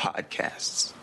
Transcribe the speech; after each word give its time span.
Podcasts. 0.00 0.94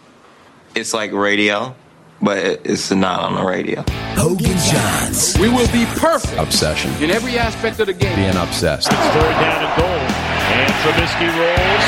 It's 0.73 0.91
like 0.91 1.11
radio, 1.13 1.75
but 2.19 2.39
it's 2.65 2.89
not 2.89 3.19
on 3.21 3.35
the 3.35 3.43
radio. 3.45 3.85
Hoge 4.17 4.41
and 4.41 4.57
Jahns. 4.57 5.37
We 5.39 5.49
will 5.49 5.69
be 5.71 5.85
perfect 6.01 6.33
Obsession. 6.41 6.89
in 7.03 7.11
every 7.11 7.37
aspect 7.37 7.79
of 7.79 7.85
the 7.85 7.93
game. 7.93 8.15
Being 8.15 8.35
obsessed. 8.35 8.87
It's 8.91 8.97
third 9.13 9.35
down 9.37 9.61
and 9.69 9.73
goal. 9.77 10.01
And 10.49 10.73
Trubisky 10.81 11.29
rolls. 11.29 11.85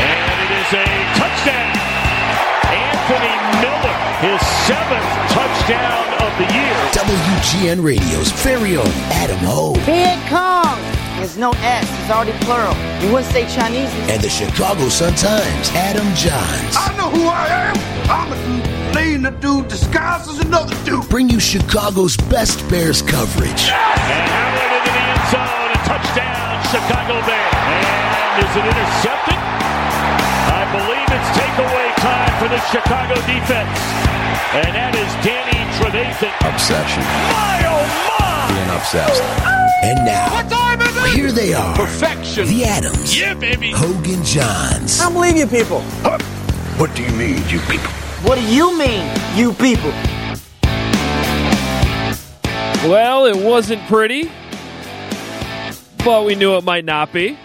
And 0.00 0.36
it 0.40 0.50
is 0.56 0.70
a 0.72 0.88
touchdown. 1.20 1.68
Anthony 2.72 3.36
Miller, 3.60 3.96
his 4.24 4.40
seventh 4.64 5.08
touchdown 5.28 6.04
of 6.24 6.32
the 6.40 6.48
year. 6.48 6.76
WGN 6.96 7.84
Radio's 7.84 8.32
very 8.40 8.78
own 8.78 8.88
Adam 9.20 9.36
Hoge. 9.44 9.76
Viet 9.84 10.16
Cong. 10.32 10.80
There's 11.18 11.36
no 11.36 11.50
S. 11.50 11.82
It's 12.00 12.10
already 12.14 12.32
plural. 12.46 12.74
You 13.02 13.12
wouldn't 13.12 13.32
say 13.32 13.42
Chinese. 13.50 13.90
And 14.06 14.22
the 14.22 14.30
Chicago 14.30 14.88
Sun-Times, 14.88 15.70
Adam 15.74 16.06
Jahns. 16.14 16.78
I 16.78 16.94
know 16.96 17.10
who 17.10 17.26
I 17.26 17.74
am. 17.74 17.74
I'm 18.06 18.30
a 18.30 18.38
dude 18.46 18.92
playing 18.92 19.26
a 19.26 19.32
dude 19.42 19.66
disguised 19.66 20.30
as 20.30 20.38
another 20.38 20.78
dude. 20.84 21.08
Bring 21.08 21.28
you 21.28 21.40
Chicago's 21.40 22.16
best 22.30 22.62
Bears 22.70 23.02
coverage. 23.02 23.66
And 23.66 24.30
Howard 24.30 24.72
into 24.78 24.90
the 24.94 25.02
end 25.10 25.24
zone. 25.34 25.70
A 25.74 25.78
touchdown, 25.90 26.54
Chicago 26.70 27.14
Bears. 27.26 27.66
And 27.66 28.46
is 28.46 28.54
it 28.54 28.64
intercepted? 28.70 29.38
I 30.54 30.62
believe 30.70 31.08
it's 31.10 31.30
takeaway 31.34 31.88
time 31.98 32.32
for 32.38 32.46
the 32.46 32.62
Chicago 32.70 33.14
defense. 33.26 33.74
And 34.54 34.70
that 34.70 34.94
is 34.94 35.10
Danny 35.26 35.66
Trevathan. 35.82 36.30
Obsession. 36.46 37.02
My, 37.02 37.58
oh, 37.66 38.06
my! 38.06 38.17
Being 38.48 38.70
obsessed. 38.70 39.22
And 39.82 40.04
now, 40.04 40.28
here 41.14 41.30
they 41.30 41.54
are. 41.54 41.74
Perfection. 41.76 42.46
The 42.46 42.64
Adams. 42.64 43.18
Yeah, 43.18 43.34
baby. 43.34 43.70
Hoge 43.70 44.08
and 44.08 44.22
Jahns. 44.24 45.00
I 45.00 45.04
don't 45.04 45.14
believe 45.14 45.36
you 45.36 45.46
people. 45.46 45.82
What 46.78 46.94
do 46.94 47.02
you 47.02 47.12
mean, 47.12 47.36
you 47.48 47.60
people? 47.60 47.90
What 48.22 48.36
do 48.36 48.44
you 48.44 48.76
mean, 48.78 49.08
you 49.34 49.52
people? 49.52 49.90
Well, 52.88 53.26
it 53.26 53.36
wasn't 53.36 53.82
pretty, 53.88 54.30
but 56.04 56.24
we 56.24 56.34
knew 56.34 56.56
it 56.56 56.64
might 56.64 56.84
not 56.84 57.12
be. 57.12 57.38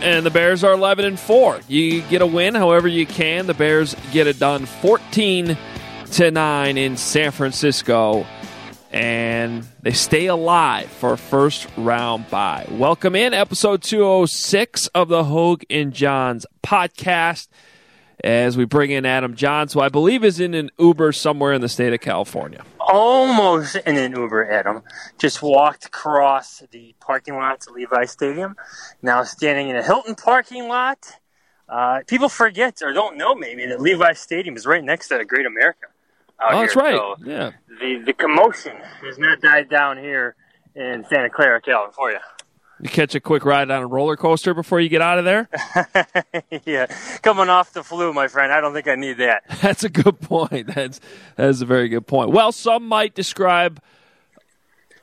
And 0.00 0.24
the 0.26 0.30
Bears 0.30 0.64
are 0.64 0.72
11 0.72 1.04
and 1.04 1.18
4. 1.18 1.60
You 1.68 2.02
get 2.02 2.20
a 2.20 2.26
win 2.26 2.54
however 2.54 2.88
you 2.88 3.06
can. 3.06 3.46
The 3.46 3.54
Bears 3.54 3.94
get 4.12 4.26
it 4.26 4.38
done 4.38 4.66
14 4.66 5.56
to 6.12 6.30
9 6.30 6.78
in 6.78 6.96
San 6.96 7.30
Francisco 7.30 8.26
and 8.94 9.66
they 9.82 9.92
stay 9.92 10.26
alive 10.26 10.88
for 10.88 11.14
a 11.14 11.18
first 11.18 11.66
round 11.76 12.30
bye. 12.30 12.64
Welcome 12.70 13.16
in 13.16 13.34
episode 13.34 13.82
206 13.82 14.86
of 14.94 15.08
the 15.08 15.24
Hoge 15.24 15.64
and 15.68 15.92
Jahns 15.92 16.44
podcast 16.62 17.48
as 18.22 18.56
we 18.56 18.64
bring 18.64 18.92
in 18.92 19.04
Adam 19.04 19.34
Jahns, 19.34 19.74
who 19.74 19.80
I 19.80 19.88
believe 19.88 20.22
is 20.22 20.38
in 20.38 20.54
an 20.54 20.70
Uber 20.78 21.10
somewhere 21.10 21.52
in 21.52 21.60
the 21.60 21.68
state 21.68 21.92
of 21.92 22.00
California. 22.00 22.62
almost 22.78 23.74
in 23.74 23.96
an 23.96 24.12
Uber, 24.12 24.48
Adam. 24.48 24.82
Just 25.18 25.42
walked 25.42 25.86
across 25.86 26.62
the 26.70 26.94
parking 27.00 27.34
lot 27.34 27.62
to 27.62 27.72
Levi 27.72 28.04
Stadium. 28.04 28.54
Now 29.02 29.24
standing 29.24 29.70
in 29.70 29.76
a 29.76 29.82
Hilton 29.82 30.14
parking 30.14 30.68
lot. 30.68 30.98
Uh, 31.68 32.02
people 32.06 32.28
forget 32.28 32.80
or 32.80 32.92
don't 32.92 33.16
know 33.16 33.34
maybe 33.34 33.66
that 33.66 33.80
Levi 33.80 34.12
Stadium 34.12 34.54
is 34.54 34.66
right 34.66 34.84
next 34.84 35.08
to 35.08 35.18
the 35.18 35.24
Great 35.24 35.46
America. 35.46 35.86
Oh, 36.52 36.60
that's 36.60 36.74
here. 36.74 36.82
right. 36.82 36.94
So 36.96 37.16
Yeah. 37.24 37.50
the 37.80 38.02
the 38.06 38.12
commotion 38.12 38.76
has 39.04 39.18
not 39.18 39.40
died 39.40 39.68
down 39.68 39.98
here 39.98 40.34
in 40.74 41.04
Santa 41.08 41.30
Clara, 41.30 41.60
California. 41.60 42.20
You 42.80 42.88
catch 42.90 43.14
a 43.14 43.20
quick 43.20 43.44
ride 43.44 43.70
on 43.70 43.82
a 43.82 43.86
roller 43.86 44.16
coaster 44.16 44.52
before 44.52 44.80
you 44.80 44.88
get 44.88 45.00
out 45.00 45.18
of 45.18 45.24
there? 45.24 45.48
yeah, 46.66 46.86
coming 47.22 47.48
off 47.48 47.72
the 47.72 47.84
flu, 47.84 48.12
my 48.12 48.26
friend. 48.26 48.52
I 48.52 48.60
don't 48.60 48.74
think 48.74 48.88
I 48.88 48.96
need 48.96 49.18
that. 49.18 49.44
That's 49.62 49.84
a 49.84 49.88
good 49.88 50.20
point. 50.20 50.74
That's 50.74 51.00
that's 51.36 51.60
a 51.60 51.66
very 51.66 51.88
good 51.88 52.06
point. 52.06 52.30
Well, 52.30 52.50
some 52.52 52.86
might 52.88 53.14
describe 53.14 53.80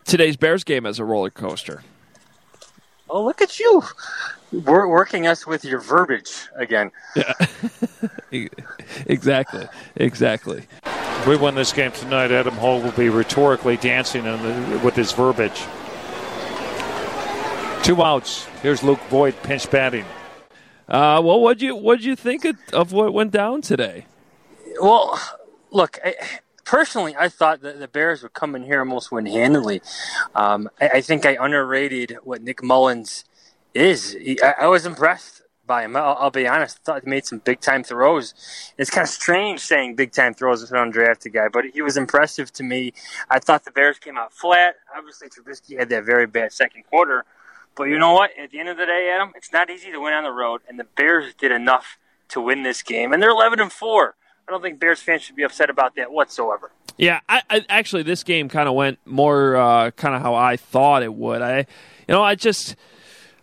today's 0.04 0.36
Bears 0.36 0.64
game 0.66 0.86
as 0.86 1.00
a 1.00 1.06
roller 1.06 1.30
coaster. 1.30 1.82
Oh, 3.10 3.24
look 3.24 3.42
at 3.42 3.60
you. 3.60 3.84
We're 4.52 4.88
working 4.88 5.26
us 5.28 5.48
with 5.48 5.64
your 5.66 5.80
verbiage 5.80 6.32
again. 6.56 6.92
Yeah. 7.16 7.34
Exactly. 9.06 9.68
Exactly. 9.98 10.64
If 11.22 11.28
we 11.28 11.38
win 11.38 11.54
this 11.54 11.72
game 11.72 11.92
tonight, 11.92 12.32
Adam 12.32 12.56
Hall 12.56 12.82
will 12.82 12.94
be 12.94 13.08
rhetorically 13.10 13.78
dancing 13.78 14.26
in 14.26 14.42
the, 14.42 14.80
with 14.80 14.96
his 14.96 15.12
verbiage. 15.12 15.62
Two 17.84 18.02
outs. 18.02 18.48
Here's 18.64 18.82
Luke 18.82 19.00
Boyd 19.12 19.36
pinch 19.44 19.70
batting. 19.70 20.06
Uh, 20.90 21.22
well, 21.24 21.40
what'd 21.40 21.62
you 21.62 21.76
what'd 21.76 22.04
you 22.04 22.16
think 22.16 22.44
of, 22.44 22.56
of 22.74 22.92
what 22.92 23.14
went 23.14 23.30
down 23.30 23.62
today? 23.62 24.08
Well, 24.82 25.22
look, 25.70 26.00
I, 26.04 26.16
personally, 26.66 27.16
I 27.16 27.30
thought 27.30 27.62
that 27.62 27.78
the 27.78 27.88
Bears 27.88 28.24
would 28.24 28.34
come 28.34 28.56
in 28.56 28.64
here 28.64 28.80
almost 28.80 29.12
win 29.12 29.28
handily. 29.28 29.84
Um, 30.34 30.72
I, 30.82 30.88
I 30.90 31.02
think 31.02 31.28
I 31.28 31.38
underrated 31.40 32.18
what 32.24 32.42
Nick 32.42 32.64
Mullens 32.64 33.26
is. 33.76 34.14
He, 34.14 34.42
I, 34.42 34.56
I 34.62 34.68
was 34.70 34.88
impressed 34.88 35.41
by 35.72 35.86
him. 35.86 35.96
I'll, 35.96 36.18
I'll 36.20 36.32
be 36.32 36.50
honest. 36.50 36.80
I 36.82 36.84
thought 36.84 37.04
he 37.06 37.10
made 37.10 37.26
some 37.26 37.40
big 37.40 37.62
time 37.62 37.82
throws. 37.82 38.34
It's 38.78 38.90
kind 38.90 39.06
of 39.06 39.10
strange 39.10 39.62
saying 39.62 39.96
big 39.96 40.12
time 40.12 40.34
throws 40.34 40.60
with 40.60 40.72
an 40.72 40.92
undrafted 40.92 41.32
guy, 41.32 41.48
but 41.48 41.64
he 41.74 41.82
was 41.82 41.96
impressive 41.96 42.52
to 42.54 42.64
me. 42.64 42.92
I 43.30 43.40
thought 43.40 43.64
the 43.64 43.72
Bears 43.72 43.98
came 43.98 44.18
out 44.18 44.34
flat. 44.34 44.76
Obviously, 44.94 45.30
Trubisky 45.30 45.80
had 45.80 45.88
that 45.88 46.04
very 46.04 46.28
bad 46.28 46.52
second 46.52 46.84
quarter. 46.90 47.24
But 47.78 47.86
you 47.86 47.98
know 47.98 48.12
what? 48.12 48.32
At 48.38 48.52
the 48.52 48.60
end 48.60 48.68
of 48.68 48.76
the 48.76 48.86
day, 48.86 49.10
Adam, 49.16 49.32
it's 49.34 49.54
not 49.54 49.70
easy 49.70 49.94
to 49.94 50.00
win 50.02 50.12
on 50.12 50.26
the 50.26 50.32
road, 50.32 50.60
and 50.68 50.78
the 50.78 50.84
Bears 50.84 51.34
did 51.36 51.54
enough 51.54 51.98
to 52.28 52.42
win 52.42 52.64
this 52.64 52.82
game, 52.82 53.14
and 53.14 53.24
they're 53.24 53.30
11 53.30 53.62
and 53.62 53.72
four. 53.72 54.16
I 54.46 54.52
don't 54.52 54.62
think 54.62 54.78
Bears 54.78 55.00
fans 55.00 55.22
should 55.22 55.38
be 55.38 55.44
upset 55.44 55.70
about 55.70 55.96
that 55.96 56.12
whatsoever. 56.12 56.72
Yeah, 56.98 57.22
I, 57.30 57.44
I 57.50 57.66
actually 57.70 58.04
this 58.04 58.26
game 58.26 58.50
kind 58.50 58.68
of 58.68 58.76
went 58.76 59.00
more 59.06 59.56
uh, 59.56 59.92
kind 59.92 60.16
of 60.16 60.22
how 60.22 60.36
I 60.36 60.58
thought 60.58 61.02
it 61.02 61.14
would. 61.14 61.42
I, 61.42 61.60
you 61.60 61.66
know, 62.10 62.22
I 62.22 62.36
just 62.36 62.76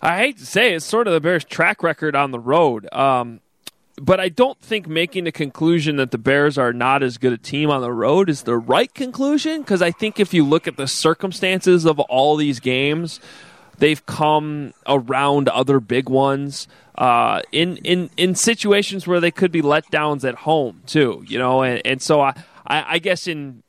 I 0.00 0.18
hate 0.18 0.38
to 0.38 0.46
say 0.46 0.74
it's 0.74 0.84
sort 0.84 1.06
of 1.06 1.12
the 1.12 1.20
Bears' 1.20 1.44
track 1.44 1.82
record 1.82 2.14
on 2.14 2.30
the 2.30 2.38
road. 2.38 2.92
Um, 2.92 3.40
but 4.00 4.20
I 4.20 4.28
don't 4.28 4.58
think 4.60 4.86
making 4.86 5.24
the 5.24 5.32
conclusion 5.32 5.96
that 5.96 6.12
the 6.12 6.18
Bears 6.18 6.56
are 6.56 6.72
not 6.72 7.02
as 7.02 7.18
good 7.18 7.32
a 7.32 7.38
team 7.38 7.70
on 7.70 7.82
the 7.82 7.92
road 7.92 8.30
is 8.30 8.42
the 8.42 8.56
right 8.56 8.92
conclusion 8.94 9.62
because 9.62 9.82
I 9.82 9.90
think 9.90 10.20
if 10.20 10.32
you 10.32 10.44
look 10.44 10.68
at 10.68 10.76
the 10.76 10.86
circumstances 10.86 11.84
of 11.84 11.98
all 11.98 12.36
these 12.36 12.60
games, 12.60 13.20
they've 13.78 14.04
come 14.06 14.72
around 14.86 15.48
other 15.48 15.80
big 15.80 16.08
ones 16.08 16.68
uh, 16.96 17.42
in 17.50 17.76
in 17.78 18.10
in 18.16 18.34
situations 18.34 19.06
where 19.06 19.20
they 19.20 19.30
could 19.30 19.50
be 19.50 19.62
letdowns 19.62 20.28
at 20.28 20.36
home 20.36 20.82
too. 20.86 21.24
You 21.26 21.38
know, 21.38 21.62
and, 21.62 21.82
and 21.84 22.02
so 22.02 22.20
I, 22.20 22.34
I 22.66 22.84
I 22.94 22.98
guess 22.98 23.26
in 23.26 23.62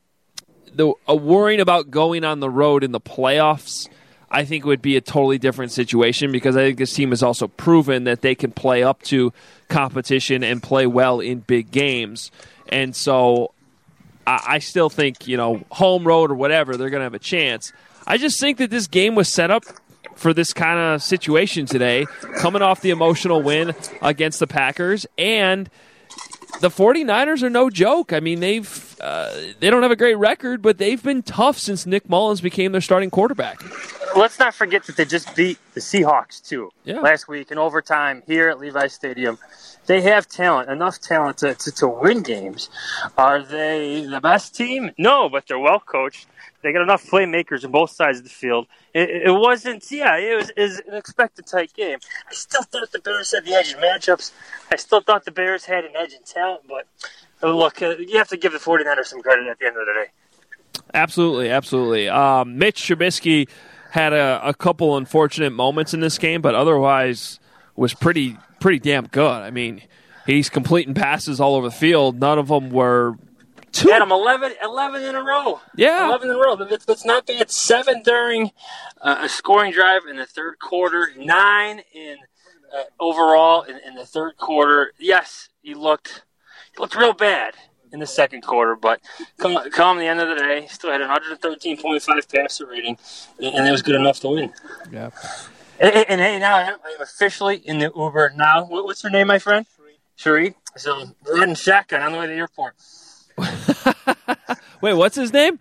the 0.73 0.93
worrying 1.07 1.59
about 1.59 1.89
going 1.89 2.23
on 2.23 2.39
the 2.39 2.49
road 2.49 2.83
in 2.83 2.91
the 2.91 3.01
playoffs. 3.01 3.87
I 4.31 4.45
think 4.45 4.63
it 4.63 4.67
would 4.67 4.81
be 4.81 4.95
a 4.95 5.01
totally 5.01 5.37
different 5.37 5.71
situation 5.71 6.31
because 6.31 6.55
I 6.55 6.61
think 6.61 6.77
this 6.77 6.93
team 6.93 7.09
has 7.09 7.23
also 7.23 7.47
proven 7.47 8.03
that 8.03 8.21
they 8.21 8.35
can 8.35 8.51
play 8.51 8.83
up 8.83 9.01
to 9.03 9.33
competition 9.69 10.43
and 10.43 10.61
play 10.61 10.85
well 10.85 11.19
in 11.19 11.39
big 11.39 11.71
games. 11.71 12.31
And 12.67 12.95
so 12.95 13.53
I, 14.27 14.43
I 14.47 14.59
still 14.59 14.89
think, 14.89 15.27
you 15.27 15.37
know, 15.37 15.63
home 15.71 16.05
road 16.05 16.31
or 16.31 16.35
whatever, 16.35 16.77
they're 16.77 16.89
going 16.89 17.01
to 17.01 17.05
have 17.05 17.13
a 17.13 17.19
chance. 17.19 17.73
I 18.05 18.17
just 18.17 18.39
think 18.39 18.57
that 18.59 18.69
this 18.69 18.87
game 18.87 19.15
was 19.15 19.33
set 19.33 19.51
up 19.51 19.63
for 20.15 20.33
this 20.33 20.53
kind 20.53 20.79
of 20.79 21.01
situation 21.01 21.65
today, 21.65 22.05
coming 22.37 22.61
off 22.61 22.81
the 22.81 22.89
emotional 22.89 23.41
win 23.41 23.73
against 24.01 24.39
the 24.39 24.47
Packers. 24.47 25.07
And 25.17 25.69
the 26.61 26.69
49ers 26.69 27.41
are 27.43 27.49
no 27.49 27.69
joke. 27.69 28.11
I 28.13 28.19
mean, 28.19 28.39
they've 28.39 28.95
uh, 29.01 29.33
they 29.59 29.69
don't 29.69 29.81
have 29.83 29.91
a 29.91 29.95
great 29.95 30.17
record, 30.17 30.61
but 30.61 30.77
they've 30.77 31.01
been 31.01 31.23
tough 31.23 31.57
since 31.57 31.85
Nick 31.85 32.09
Mullens 32.09 32.41
became 32.41 32.71
their 32.71 32.81
starting 32.81 33.09
quarterback. 33.09 33.61
Let's 34.15 34.39
not 34.39 34.53
forget 34.53 34.83
that 34.85 34.97
they 34.97 35.05
just 35.05 35.35
beat 35.35 35.57
the 35.73 35.79
Seahawks 35.79 36.45
too 36.45 36.71
Yeah. 36.83 36.99
last 36.99 37.27
week 37.27 37.51
in 37.51 37.57
overtime 37.57 38.23
here 38.27 38.49
at 38.49 38.59
Levi 38.59 38.87
Stadium. 38.87 39.37
they 39.85 40.01
have 40.01 40.27
talent, 40.27 40.69
enough 40.69 40.99
talent 40.99 41.37
to, 41.39 41.55
to, 41.55 41.71
to 41.71 41.87
win 41.87 42.21
games. 42.23 42.69
Are 43.17 43.41
they 43.41 44.05
the 44.05 44.19
best 44.19 44.55
team? 44.55 44.91
No, 44.97 45.29
but 45.29 45.47
they're 45.47 45.59
well 45.59 45.79
coached. 45.79 46.27
They 46.61 46.73
got 46.73 46.81
enough 46.81 47.05
playmakers 47.05 47.63
on 47.63 47.71
both 47.71 47.91
sides 47.91 48.17
of 48.17 48.25
the 48.25 48.29
field. 48.29 48.67
It, 48.93 49.09
it 49.27 49.31
wasn't, 49.31 49.89
yeah, 49.91 50.17
it 50.17 50.35
was, 50.35 50.49
it 50.49 50.61
was 50.61 50.79
an 50.79 50.95
expected 50.95 51.45
tight 51.45 51.73
game. 51.73 51.99
I 52.29 52.33
still 52.33 52.63
thought 52.63 52.91
the 52.91 52.99
Bears 52.99 53.31
had 53.31 53.45
the 53.45 53.53
edge 53.53 53.73
in 53.73 53.79
matchups. 53.79 54.31
I 54.71 54.75
still 54.75 55.01
thought 55.01 55.23
the 55.23 55.31
Bears 55.31 55.65
had 55.65 55.85
an 55.85 55.91
edge 55.95 56.13
in 56.13 56.23
talent, 56.23 56.63
but 56.67 56.85
uh, 57.41 57.53
look, 57.53 57.81
uh, 57.81 57.95
you 57.97 58.17
have 58.17 58.27
to 58.29 58.37
give 58.37 58.51
the 58.51 58.59
49ers 58.59 59.05
some 59.05 59.21
credit 59.21 59.47
at 59.47 59.57
the 59.59 59.67
end 59.67 59.77
of 59.77 59.85
the 59.85 59.93
day. 59.93 60.11
Absolutely, 60.93 61.49
absolutely. 61.49 62.09
Um, 62.09 62.57
Mitch 62.57 62.81
Trubisky 62.81 63.47
had 63.91 64.13
a, 64.13 64.41
a 64.43 64.53
couple 64.53 64.97
unfortunate 64.97 65.51
moments 65.51 65.93
in 65.93 65.99
this 65.99 66.17
game, 66.17 66.41
but 66.41 66.55
otherwise 66.55 67.39
was 67.75 67.93
pretty 67.93 68.37
pretty 68.59 68.79
damn 68.79 69.07
good. 69.07 69.41
I 69.41 69.51
mean, 69.51 69.81
he's 70.25 70.49
completing 70.49 70.93
passes 70.93 71.39
all 71.39 71.55
over 71.55 71.69
the 71.69 71.75
field. 71.75 72.19
None 72.19 72.37
of 72.37 72.49
them 72.49 72.69
were 72.69 73.15
Two. 73.71 73.91
Adam, 73.91 74.11
11, 74.11 74.53
11 74.63 75.03
in 75.03 75.15
a 75.15 75.23
row. 75.23 75.61
Yeah. 75.75 76.07
11 76.07 76.29
in 76.29 76.35
a 76.35 76.39
row. 76.39 76.55
That's, 76.55 76.85
that's 76.85 77.05
not 77.05 77.25
bad. 77.25 77.49
Seven 77.49 78.01
during 78.03 78.51
uh, 79.01 79.19
a 79.21 79.29
scoring 79.29 79.71
drive 79.71 80.01
in 80.09 80.17
the 80.17 80.25
third 80.25 80.59
quarter, 80.59 81.11
nine 81.17 81.81
in 81.93 82.17
uh, 82.73 82.83
overall 82.99 83.63
in, 83.63 83.77
in, 83.85 83.95
the 83.95 84.05
third 84.05 84.37
quarter. 84.37 84.93
Yes, 84.99 85.49
he 85.61 85.73
looked 85.73 86.23
he 86.73 86.81
looked 86.81 86.95
real 86.95 87.13
bad 87.13 87.55
in 87.91 87.99
the 87.99 88.07
second 88.07 88.41
quarter, 88.41 88.75
but 88.75 89.01
come, 89.37 89.57
come 89.71 89.97
the 89.97 90.05
end 90.05 90.19
of 90.19 90.29
the 90.29 90.35
day, 90.35 90.67
still 90.69 90.91
had 90.91 91.01
an 91.01 91.09
113.5 91.09 92.31
passer 92.31 92.67
rating, 92.67 92.97
and 93.39 93.67
it 93.67 93.71
was 93.71 93.81
good 93.81 93.95
enough 93.95 94.19
to 94.19 94.29
win. 94.29 94.53
Yeah. 94.91 95.09
And, 95.79 95.95
and, 95.95 96.05
and 96.09 96.21
hey, 96.21 96.39
now 96.39 96.57
I'm 96.57 97.01
officially 97.01 97.57
in 97.57 97.79
the 97.79 97.91
Uber 97.95 98.33
now. 98.35 98.65
What's 98.65 99.01
your 99.03 99.11
name, 99.11 99.27
my 99.27 99.39
friend? 99.39 99.65
Sheree. 100.17 100.53
So 100.75 101.11
we're 101.25 101.43
in 101.43 101.55
shotgun 101.55 102.01
on 102.01 102.11
the 102.11 102.19
way 102.19 102.27
to 102.27 102.33
the 102.33 102.37
airport. 102.37 102.75
Wait, 104.81 104.93
what's 104.93 105.15
his 105.15 105.33
name? 105.33 105.59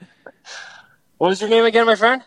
What 1.18 1.28
was 1.28 1.40
your 1.40 1.50
name 1.50 1.64
again, 1.64 1.86
my 1.86 1.96
friend? 1.96 2.22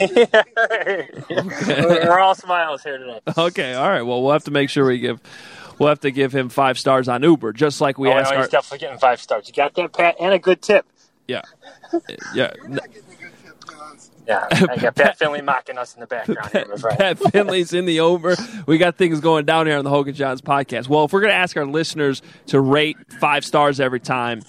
okay. 0.00 1.08
We're 1.30 2.18
all 2.18 2.34
smiles 2.34 2.82
here 2.82 2.98
today. 2.98 3.20
Okay, 3.36 3.74
all 3.74 3.88
right. 3.88 4.02
Well, 4.02 4.22
we'll 4.22 4.32
have 4.32 4.44
to 4.44 4.50
make 4.50 4.70
sure 4.70 4.86
we 4.86 4.98
give 4.98 5.20
we'll 5.78 5.88
have 5.88 6.00
to 6.00 6.10
give 6.10 6.34
him 6.34 6.48
five 6.48 6.78
stars 6.78 7.08
on 7.08 7.22
Uber, 7.22 7.52
just 7.52 7.80
like 7.80 7.98
we 7.98 8.08
oh, 8.08 8.12
asked. 8.12 8.30
No, 8.30 8.38
he's 8.38 8.46
our, 8.46 8.50
definitely 8.50 8.78
getting 8.78 8.98
five 8.98 9.20
stars. 9.20 9.48
You 9.48 9.54
got 9.54 9.74
that, 9.74 9.92
Pat, 9.92 10.16
and 10.20 10.32
a 10.32 10.38
good 10.38 10.62
tip. 10.62 10.86
Yeah, 11.28 11.42
yeah. 12.34 12.52
Yeah, 14.26 14.46
I 14.50 14.76
got 14.76 14.94
Pat 14.94 15.18
Finley 15.18 15.42
mocking 15.42 15.78
us 15.78 15.94
in 15.94 16.00
the 16.00 16.06
background. 16.06 16.52
Pat, 16.52 16.66
here, 16.66 16.76
right? 16.76 16.98
Pat 16.98 17.18
Finley's 17.18 17.72
in 17.72 17.86
the 17.86 18.00
over. 18.00 18.36
We 18.66 18.78
got 18.78 18.96
things 18.96 19.20
going 19.20 19.44
down 19.46 19.66
here 19.66 19.76
on 19.76 19.84
the 19.84 19.90
Hoge 19.90 20.08
and 20.08 20.16
Jahns 20.16 20.40
podcast. 20.40 20.88
Well, 20.88 21.04
if 21.04 21.12
we're 21.12 21.20
going 21.20 21.32
to 21.32 21.36
ask 21.36 21.56
our 21.56 21.66
listeners 21.66 22.22
to 22.46 22.60
rate 22.60 22.96
five 23.20 23.44
stars 23.44 23.80
every 23.80 23.98
time, 23.98 24.42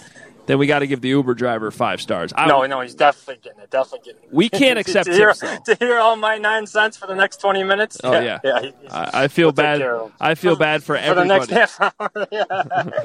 then 0.46 0.58
we 0.58 0.68
got 0.68 0.80
to 0.80 0.88
give 0.88 1.02
the 1.02 1.10
Uber 1.10 1.34
driver 1.34 1.72
five 1.72 2.02
stars. 2.02 2.34
I, 2.36 2.48
no, 2.48 2.66
no, 2.66 2.82
he's 2.82 2.96
definitely 2.96 3.42
getting 3.44 3.62
it. 3.62 3.72
Definitely 3.72 4.12
getting 4.12 4.30
it. 4.30 4.34
We 4.34 4.50
can't 4.50 4.78
accept 4.80 5.08
to, 5.08 5.14
hear, 5.14 5.34
tips, 5.34 5.62
to 5.64 5.76
hear 5.76 5.98
all 5.98 6.16
my 6.16 6.38
nine 6.38 6.68
cents 6.68 6.98
for 6.98 7.08
the 7.08 7.16
next 7.16 7.38
twenty 7.38 7.64
minutes. 7.64 8.00
Oh 8.04 8.12
yeah, 8.12 8.40
yeah. 8.44 8.60
yeah 8.62 8.72
I, 8.92 9.24
I, 9.24 9.28
feel 9.28 9.48
we'll 9.48 9.54
bad. 9.54 10.12
I 10.20 10.36
feel 10.36 10.56
bad 10.56 10.84
for, 10.84 10.96
everyone. 10.96 11.28
for 11.28 11.34
everybody. 11.34 11.48
the 11.48 11.56
next 11.56 11.78
half 11.78 12.00
hour. 12.00 12.28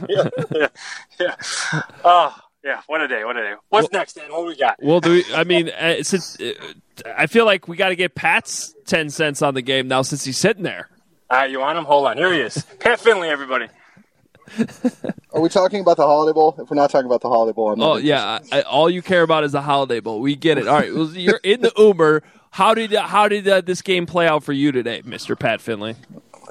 yeah, 0.09 0.29
yeah, 0.51 0.69
yeah. 1.19 1.83
Oh. 2.05 2.35
Yeah, 2.65 2.81
what 2.89 3.01
a 3.01 3.07
day! 3.07 3.25
What 3.25 3.37
a 3.37 3.43
day! 3.43 3.55
What's 3.69 3.89
well, 3.93 4.01
next, 4.01 4.15
Dan? 4.15 4.33
What 4.33 4.47
we 4.47 4.57
got? 4.57 4.83
Well, 4.83 5.01
do 5.01 5.13
we, 5.13 5.25
I 5.35 5.45
mean, 5.45 5.69
uh, 5.71 6.03
since 6.03 6.41
uh, 6.41 6.53
I 7.17 7.27
feel 7.27 7.45
like 7.45 7.69
we 7.69 7.77
got 7.77 7.91
to 7.91 7.97
get 7.97 8.17
Pat's 8.17 8.75
ten 8.85 9.11
cents 9.11 9.43
on 9.43 9.55
the 9.55 9.63
game 9.63 9.87
now, 9.87 10.03
since 10.03 10.25
he's 10.25 10.39
sitting 10.39 10.65
there. 10.65 10.89
All 11.31 11.39
right, 11.39 11.51
you 11.51 11.61
want 11.61 11.79
him? 11.79 11.85
Hold 11.85 12.09
on. 12.09 12.17
Here 12.17 12.33
he 12.33 12.41
is, 12.41 12.65
Pat 12.81 12.99
Finley. 12.99 13.29
Everybody. 13.29 13.69
Are 15.33 15.41
we 15.41 15.49
talking 15.49 15.81
about 15.81 15.99
the 15.99 16.07
Holiday 16.07 16.35
Bowl? 16.35 16.57
If 16.59 16.69
we're 16.71 16.77
not 16.77 16.91
talking 16.91 17.07
about 17.07 17.21
the 17.21 17.29
Holiday 17.29 17.55
Bowl, 17.55 17.71
I'm 17.71 17.81
oh 17.81 17.97
yeah, 17.97 18.41
I, 18.51 18.63
all 18.63 18.91
you 18.91 19.03
care 19.03 19.23
about 19.23 19.45
is 19.45 19.53
the 19.53 19.63
Holiday 19.63 20.01
Bowl. 20.01 20.21
We 20.21 20.35
get 20.35 20.59
it. 20.59 20.67
All 20.67 20.81
right, 20.81 20.93
well, 20.93 21.11
you're 21.11 21.41
in 21.45 21.61
the 21.61 21.73
Uber. 21.77 22.25
How 22.51 22.75
did 22.75 22.93
how 22.93 23.29
did 23.29 23.47
uh, 23.47 23.61
this 23.61 23.83
game 23.83 24.07
play 24.07 24.27
out 24.27 24.43
for 24.43 24.53
you 24.53 24.73
today, 24.73 25.03
Mister 25.05 25.37
Pat 25.37 25.61
Finley? 25.61 25.95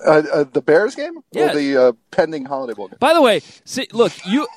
Uh, 0.06 0.24
uh, 0.32 0.44
the 0.54 0.62
Bears 0.62 0.96
game 0.96 1.20
yeah. 1.32 1.52
or 1.52 1.56
the 1.56 1.78
uh, 1.78 1.92
pending 2.12 2.46
Holiday 2.46 2.76
Bowl 2.76 2.88
game? 2.88 2.98
By 3.00 3.14
the 3.14 3.22
way, 3.22 3.42
see, 3.66 3.88
look, 3.92 4.14
you. 4.26 4.48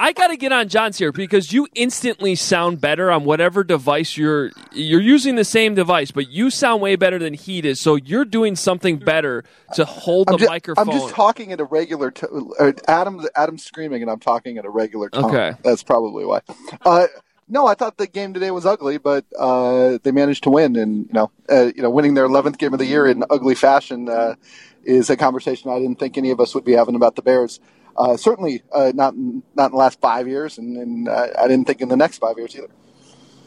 I 0.00 0.12
got 0.12 0.28
to 0.28 0.36
get 0.38 0.50
on 0.50 0.70
Jahns 0.70 0.96
here 0.96 1.12
because 1.12 1.52
you 1.52 1.68
instantly 1.74 2.34
sound 2.34 2.80
better 2.80 3.10
on 3.10 3.24
whatever 3.24 3.62
device 3.62 4.16
you're 4.16 4.50
you're 4.72 5.00
using 5.00 5.34
the 5.34 5.44
same 5.44 5.74
device, 5.74 6.10
but 6.10 6.30
you 6.30 6.48
sound 6.48 6.80
way 6.80 6.96
better 6.96 7.18
than 7.18 7.34
he 7.34 7.60
does. 7.60 7.82
So 7.82 7.96
you're 7.96 8.24
doing 8.24 8.56
something 8.56 8.96
better 8.96 9.44
to 9.74 9.84
hold 9.84 10.30
I'm 10.30 10.36
the 10.36 10.38
just, 10.38 10.48
microphone. 10.48 10.88
I'm 10.88 10.98
just 10.98 11.12
talking 11.12 11.52
at 11.52 11.60
a 11.60 11.64
regular. 11.64 12.10
T- 12.10 12.26
uh, 12.58 12.72
Adam, 12.88 13.20
Adam's 13.36 13.62
screaming, 13.62 14.00
and 14.00 14.10
I'm 14.10 14.20
talking 14.20 14.56
at 14.56 14.64
a 14.64 14.70
regular 14.70 15.10
tone. 15.10 15.26
Okay, 15.26 15.52
that's 15.62 15.82
probably 15.82 16.24
why. 16.24 16.40
Uh, 16.82 17.06
no, 17.50 17.66
I 17.66 17.74
thought 17.74 17.98
the 17.98 18.06
game 18.06 18.32
today 18.32 18.52
was 18.52 18.64
ugly, 18.64 18.96
but 18.96 19.26
uh, 19.38 19.98
they 20.02 20.12
managed 20.12 20.44
to 20.44 20.50
win, 20.50 20.76
and 20.76 21.08
you 21.08 21.12
know, 21.12 21.30
uh, 21.50 21.72
you 21.76 21.82
know, 21.82 21.90
winning 21.90 22.14
their 22.14 22.26
11th 22.26 22.56
game 22.56 22.72
of 22.72 22.78
the 22.78 22.86
year 22.86 23.06
in 23.06 23.22
ugly 23.28 23.54
fashion 23.54 24.08
uh, 24.08 24.36
is 24.82 25.10
a 25.10 25.16
conversation 25.16 25.70
I 25.70 25.78
didn't 25.78 25.98
think 25.98 26.16
any 26.16 26.30
of 26.30 26.40
us 26.40 26.54
would 26.54 26.64
be 26.64 26.72
having 26.72 26.94
about 26.94 27.16
the 27.16 27.22
Bears. 27.22 27.60
Uh, 27.96 28.16
certainly 28.16 28.62
uh, 28.72 28.92
not 28.94 29.14
in, 29.14 29.42
not 29.54 29.66
in 29.66 29.72
the 29.72 29.78
last 29.78 30.00
five 30.00 30.28
years, 30.28 30.58
and, 30.58 30.76
and 30.76 31.08
uh, 31.08 31.28
I 31.38 31.48
didn't 31.48 31.66
think 31.66 31.80
in 31.80 31.88
the 31.88 31.96
next 31.96 32.18
five 32.18 32.36
years 32.38 32.56
either. 32.56 32.68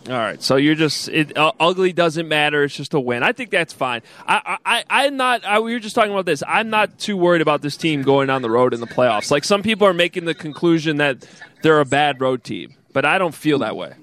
All 0.10 0.18
right, 0.18 0.42
so 0.44 0.58
you're 0.58 0.76
just 0.76 1.08
it, 1.08 1.38
uh, 1.38 1.54
ugly 1.62 1.94
doesn't 1.94 2.28
matter. 2.28 2.66
It's 2.66 2.76
just 2.76 2.94
a 2.94 3.00
win. 3.00 3.24
I 3.24 3.32
think 3.32 3.52
that's 3.52 3.72
fine. 3.72 4.02
I, 4.28 4.58
I, 4.66 4.84
I'm 4.90 5.16
not. 5.16 5.46
I, 5.46 5.60
we 5.60 5.72
were 5.72 5.80
just 5.80 5.96
talking 5.96 6.12
about 6.12 6.26
this. 6.26 6.44
I'm 6.46 6.70
not 6.70 7.00
too 7.00 7.16
worried 7.16 7.42
about 7.42 7.62
this 7.62 7.78
team 7.78 8.02
going 8.02 8.30
on 8.30 8.42
the 8.42 8.50
road 8.50 8.74
in 8.74 8.82
the 8.82 8.88
playoffs. 8.88 9.32
Like 9.32 9.46
some 9.46 9.64
people 9.64 9.88
are 9.88 9.94
making 9.94 10.26
the 10.26 10.34
conclusion 10.34 10.98
that 10.98 11.26
they're 11.62 11.80
a 11.80 11.86
bad 11.86 12.20
road 12.20 12.44
team, 12.44 12.76
but 12.92 13.06
I 13.06 13.18
don't 13.18 13.34
feel 13.34 13.60
that 13.60 13.78
way. 13.78 13.94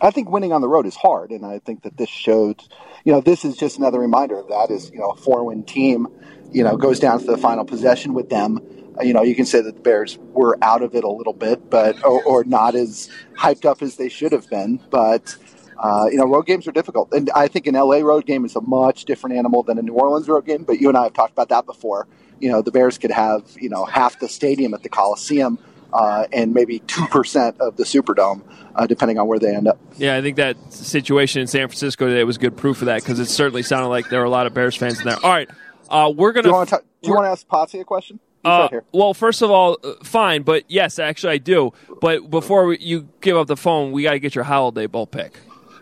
I 0.00 0.10
think 0.10 0.30
winning 0.30 0.54
on 0.54 0.62
the 0.62 0.68
road 0.68 0.86
is 0.86 0.96
hard, 0.96 1.30
and 1.30 1.44
I 1.44 1.58
think 1.58 1.82
that 1.82 1.98
this 1.98 2.08
showed. 2.08 2.62
You 3.04 3.12
know, 3.12 3.20
this 3.20 3.44
is 3.44 3.56
just 3.56 3.76
another 3.76 4.00
reminder 4.00 4.38
of 4.38 4.48
that. 4.48 4.70
Is 4.70 4.90
you 4.90 4.98
know, 4.98 5.10
a 5.10 5.16
four-win 5.16 5.64
team, 5.64 6.08
you 6.52 6.64
know, 6.64 6.76
goes 6.76 6.98
down 6.98 7.18
to 7.20 7.26
the 7.26 7.38
final 7.38 7.64
possession 7.64 8.14
with 8.14 8.28
them 8.28 8.60
you 9.02 9.12
know, 9.12 9.22
you 9.22 9.34
can 9.34 9.44
say 9.44 9.60
that 9.60 9.74
the 9.74 9.80
Bears 9.80 10.18
were 10.32 10.58
out 10.62 10.82
of 10.82 10.94
it 10.94 11.04
a 11.04 11.10
little 11.10 11.32
bit, 11.32 11.68
but 11.70 12.02
or, 12.04 12.22
or 12.24 12.44
not 12.44 12.74
as 12.74 13.10
hyped 13.36 13.64
up 13.64 13.82
as 13.82 13.96
they 13.96 14.08
should 14.08 14.32
have 14.32 14.48
been. 14.48 14.80
But 14.90 15.36
uh, 15.78 16.06
you 16.10 16.16
know, 16.16 16.24
road 16.24 16.46
games 16.46 16.66
are 16.66 16.72
difficult, 16.72 17.12
and 17.12 17.30
I 17.34 17.48
think 17.48 17.66
an 17.66 17.74
LA 17.74 17.98
road 17.98 18.26
game 18.26 18.44
is 18.44 18.56
a 18.56 18.60
much 18.62 19.04
different 19.04 19.36
animal 19.36 19.62
than 19.62 19.78
a 19.78 19.82
New 19.82 19.94
Orleans 19.94 20.28
road 20.28 20.46
game. 20.46 20.64
But 20.64 20.80
you 20.80 20.88
and 20.88 20.96
I 20.96 21.04
have 21.04 21.12
talked 21.12 21.32
about 21.32 21.48
that 21.50 21.66
before. 21.66 22.06
You 22.40 22.50
know, 22.50 22.62
the 22.62 22.70
Bears 22.70 22.98
could 22.98 23.10
have 23.10 23.44
you 23.58 23.68
know 23.68 23.84
half 23.84 24.18
the 24.18 24.28
stadium 24.28 24.74
at 24.74 24.82
the 24.82 24.88
Coliseum. 24.88 25.58
Uh, 25.92 26.26
and 26.32 26.52
maybe 26.52 26.80
2% 26.80 27.58
of 27.58 27.76
the 27.76 27.84
Superdome, 27.84 28.42
uh, 28.74 28.86
depending 28.86 29.18
on 29.18 29.28
where 29.28 29.38
they 29.38 29.54
end 29.54 29.68
up. 29.68 29.78
Yeah, 29.96 30.16
I 30.16 30.20
think 30.20 30.36
that 30.36 30.56
situation 30.70 31.40
in 31.40 31.46
San 31.46 31.68
Francisco 31.68 32.08
today 32.08 32.22
was 32.24 32.38
good 32.38 32.56
proof 32.56 32.82
of 32.82 32.86
that 32.86 33.02
because 33.02 33.20
it 33.20 33.26
certainly 33.26 33.62
sounded 33.62 33.88
like 33.88 34.10
there 34.10 34.18
were 34.18 34.26
a 34.26 34.30
lot 34.30 34.46
of 34.46 34.52
Bears 34.52 34.74
fans 34.76 34.98
in 34.98 35.06
there. 35.06 35.16
All 35.22 35.30
right, 35.30 35.48
uh, 35.88 36.12
we're 36.14 36.32
going 36.32 36.44
to. 36.44 36.50
Do 36.50 37.08
you 37.08 37.14
want 37.14 37.26
to 37.26 37.30
ask 37.30 37.46
Potsy 37.46 37.80
a 37.80 37.84
question? 37.84 38.20
Uh, 38.46 38.68
well, 38.92 39.12
first 39.12 39.42
of 39.42 39.50
all, 39.50 39.76
uh, 39.82 39.94
fine, 40.04 40.42
but 40.42 40.64
yes, 40.68 41.00
actually, 41.00 41.32
I 41.32 41.38
do. 41.38 41.72
But 42.00 42.30
before 42.30 42.66
we, 42.66 42.78
you 42.78 43.08
give 43.20 43.36
up 43.36 43.48
the 43.48 43.56
phone, 43.56 43.90
we 43.90 44.04
got 44.04 44.12
to 44.12 44.20
get 44.20 44.36
your 44.36 44.44
holiday 44.44 44.86
bowl 44.86 45.06
pick. 45.06 45.40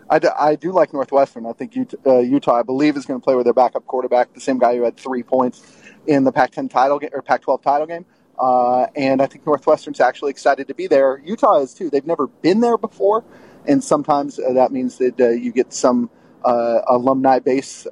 I 0.09 0.19
do, 0.19 0.29
I 0.37 0.55
do 0.55 0.71
like 0.71 0.91
Northwestern. 0.91 1.45
I 1.45 1.53
think 1.53 1.75
Utah, 1.75 1.97
uh, 2.05 2.19
Utah, 2.19 2.55
I 2.55 2.63
believe, 2.63 2.97
is 2.97 3.05
going 3.05 3.19
to 3.19 3.23
play 3.23 3.35
with 3.35 3.45
their 3.45 3.53
backup 3.53 3.85
quarterback, 3.85 4.33
the 4.33 4.39
same 4.39 4.57
guy 4.57 4.75
who 4.75 4.83
had 4.83 4.97
three 4.97 5.21
points 5.21 5.79
in 6.07 6.23
the 6.23 6.31
Pac-10 6.31 6.69
title 6.69 6.97
game 6.97 7.09
or 7.13 7.21
Pac-12 7.21 7.61
title 7.61 7.87
game. 7.87 8.05
Uh, 8.37 8.87
and 8.95 9.21
I 9.21 9.27
think 9.27 9.45
Northwestern's 9.45 9.99
actually 9.99 10.31
excited 10.31 10.67
to 10.67 10.73
be 10.73 10.87
there. 10.87 11.21
Utah 11.23 11.59
is 11.59 11.73
too. 11.73 11.89
They've 11.89 12.05
never 12.05 12.27
been 12.27 12.61
there 12.61 12.77
before, 12.77 13.23
and 13.67 13.83
sometimes 13.83 14.39
uh, 14.39 14.53
that 14.53 14.71
means 14.71 14.97
that 14.97 15.19
uh, 15.19 15.29
you 15.29 15.51
get 15.51 15.71
some 15.71 16.09
alumni 16.43 17.39
base 17.39 17.87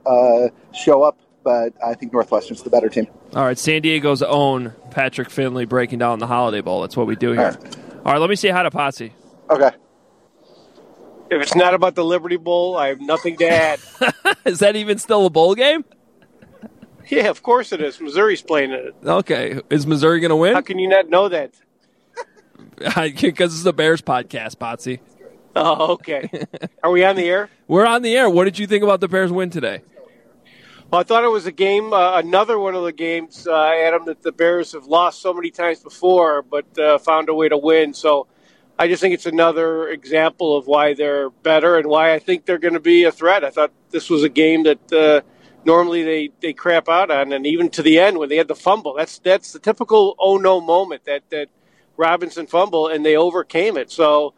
show 0.73 1.01
up 1.01 1.19
but 1.43 1.73
I 1.83 1.93
think 1.93 2.13
Northwestern's 2.13 2.63
the 2.63 2.69
better 2.69 2.89
team. 2.89 3.07
All 3.35 3.43
right, 3.43 3.57
San 3.57 3.81
Diego's 3.81 4.21
own 4.21 4.73
Patrick 4.91 5.29
Finley 5.29 5.65
breaking 5.65 5.99
down 5.99 6.19
the 6.19 6.27
Holiday 6.27 6.61
Bowl. 6.61 6.81
That's 6.81 6.95
what 6.95 7.07
we 7.07 7.15
do 7.15 7.31
here. 7.31 7.41
All 7.41 7.47
right, 7.51 7.77
All 8.05 8.11
right 8.13 8.19
let 8.19 8.29
me 8.29 8.35
say 8.35 8.49
hi 8.49 8.63
to 8.63 8.69
Potsy. 8.71 9.11
Okay. 9.49 9.71
If 11.29 11.41
it's 11.41 11.55
not 11.55 11.73
about 11.73 11.95
the 11.95 12.05
Liberty 12.05 12.37
Bowl, 12.37 12.77
I 12.77 12.89
have 12.89 13.01
nothing 13.01 13.37
to 13.37 13.49
add. 13.49 13.79
is 14.45 14.59
that 14.59 14.75
even 14.75 14.99
still 14.99 15.25
a 15.25 15.29
bowl 15.29 15.55
game? 15.55 15.83
Yeah, 17.09 17.29
of 17.29 17.43
course 17.43 17.71
it 17.71 17.81
is. 17.81 17.99
Missouri's 17.99 18.41
playing 18.41 18.71
in 18.71 18.79
it. 18.79 18.95
Okay. 19.03 19.61
Is 19.69 19.87
Missouri 19.87 20.19
going 20.19 20.29
to 20.29 20.35
win? 20.35 20.53
How 20.53 20.61
can 20.61 20.79
you 20.79 20.87
not 20.87 21.09
know 21.09 21.29
that? 21.29 21.53
Because 22.75 23.51
it's 23.51 23.59
is 23.59 23.65
a 23.65 23.73
Bears 23.73 24.01
podcast, 24.01 24.55
Potsy. 24.55 24.99
Oh, 25.55 25.93
okay. 25.93 26.29
Are 26.81 26.89
we 26.89 27.03
on 27.03 27.15
the 27.15 27.25
air? 27.25 27.49
We're 27.67 27.85
on 27.85 28.01
the 28.01 28.15
air. 28.15 28.29
What 28.29 28.45
did 28.45 28.57
you 28.57 28.67
think 28.67 28.83
about 28.83 28.99
the 28.99 29.07
Bears 29.07 29.31
win 29.31 29.49
today? 29.49 29.81
I 30.95 31.03
thought 31.03 31.23
it 31.23 31.31
was 31.31 31.47
a 31.47 31.51
game, 31.51 31.91
uh, 31.91 32.19
another 32.19 32.59
one 32.59 32.75
of 32.75 32.83
the 32.83 32.91
games, 32.91 33.47
uh, 33.47 33.73
Adam, 33.83 34.05
that 34.05 34.21
the 34.21 34.31
Bears 34.31 34.73
have 34.73 34.85
lost 34.85 35.21
so 35.21 35.33
many 35.33 35.49
times 35.49 35.79
before, 35.79 36.43
but 36.43 36.77
uh, 36.77 36.99
found 36.99 37.29
a 37.29 37.33
way 37.33 37.49
to 37.49 37.57
win. 37.57 37.93
So 37.95 38.27
I 38.77 38.87
just 38.87 39.01
think 39.01 39.13
it's 39.13 39.25
another 39.25 39.89
example 39.89 40.55
of 40.55 40.67
why 40.67 40.93
they're 40.93 41.31
better 41.31 41.77
and 41.77 41.87
why 41.87 42.13
I 42.13 42.19
think 42.19 42.45
they're 42.45 42.59
going 42.59 42.75
to 42.75 42.79
be 42.79 43.05
a 43.05 43.11
threat. 43.11 43.43
I 43.43 43.49
thought 43.49 43.71
this 43.89 44.09
was 44.09 44.23
a 44.23 44.29
game 44.29 44.63
that 44.63 44.93
uh, 44.93 45.21
normally 45.65 46.03
they, 46.03 46.29
they 46.41 46.53
crap 46.53 46.87
out 46.87 47.09
on, 47.09 47.33
and 47.33 47.47
even 47.47 47.69
to 47.71 47.81
the 47.81 47.97
end 47.99 48.19
when 48.19 48.29
they 48.29 48.37
had 48.37 48.47
the 48.47 48.55
fumble, 48.55 48.93
that's 48.93 49.17
that's 49.19 49.51
the 49.51 49.59
typical 49.59 50.15
oh 50.19 50.37
no 50.37 50.61
moment 50.61 51.05
that 51.05 51.23
that 51.31 51.49
Robinson 51.97 52.47
fumble, 52.47 52.87
and 52.87 53.05
they 53.05 53.15
overcame 53.15 53.77
it. 53.77 53.91
So, 53.91 54.33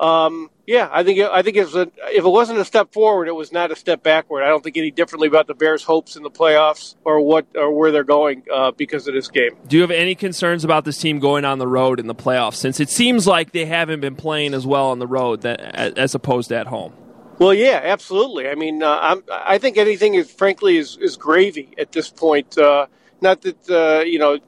um, 0.00 0.50
yeah, 0.66 0.88
I 0.92 1.02
think 1.02 1.18
I 1.20 1.42
think 1.42 1.56
it 1.56 1.64
was 1.64 1.74
a, 1.74 1.90
if 2.08 2.24
it 2.24 2.28
wasn't 2.28 2.58
a 2.58 2.64
step 2.64 2.92
forward, 2.92 3.26
it 3.26 3.34
was 3.34 3.52
not 3.52 3.70
a 3.70 3.76
step 3.76 4.02
backward. 4.02 4.42
I 4.42 4.48
don't 4.48 4.62
think 4.62 4.76
any 4.76 4.90
differently 4.90 5.26
about 5.26 5.46
the 5.46 5.54
Bears' 5.54 5.82
hopes 5.82 6.14
in 6.14 6.22
the 6.22 6.30
playoffs 6.30 6.94
or 7.04 7.20
what 7.20 7.46
or 7.54 7.72
where 7.72 7.90
they're 7.90 8.04
going 8.04 8.42
uh, 8.52 8.72
because 8.72 9.08
of 9.08 9.14
this 9.14 9.28
game. 9.28 9.56
Do 9.66 9.76
you 9.76 9.82
have 9.82 9.90
any 9.90 10.14
concerns 10.14 10.64
about 10.64 10.84
this 10.84 10.98
team 10.98 11.18
going 11.18 11.44
on 11.44 11.58
the 11.58 11.66
road 11.66 11.98
in 11.98 12.06
the 12.06 12.14
playoffs? 12.14 12.56
Since 12.56 12.80
it 12.80 12.90
seems 12.90 13.26
like 13.26 13.52
they 13.52 13.64
haven't 13.64 14.00
been 14.00 14.14
playing 14.14 14.54
as 14.54 14.66
well 14.66 14.90
on 14.90 14.98
the 14.98 15.06
road 15.06 15.40
that, 15.40 15.60
as 15.98 16.14
opposed 16.14 16.50
to 16.50 16.56
at 16.56 16.66
home. 16.66 16.92
Well, 17.38 17.54
yeah, 17.54 17.80
absolutely. 17.82 18.48
I 18.48 18.56
mean, 18.56 18.82
uh, 18.82 18.98
I'm, 19.00 19.22
I 19.30 19.58
think 19.58 19.78
anything 19.78 20.14
is, 20.14 20.30
frankly, 20.30 20.76
is, 20.76 20.96
is 20.96 21.16
gravy 21.16 21.70
at 21.78 21.92
this 21.92 22.10
point. 22.10 22.58
Uh, 22.58 22.86
not 23.20 23.42
that 23.42 23.70
uh, 23.70 24.04
you 24.04 24.18
know, 24.18 24.38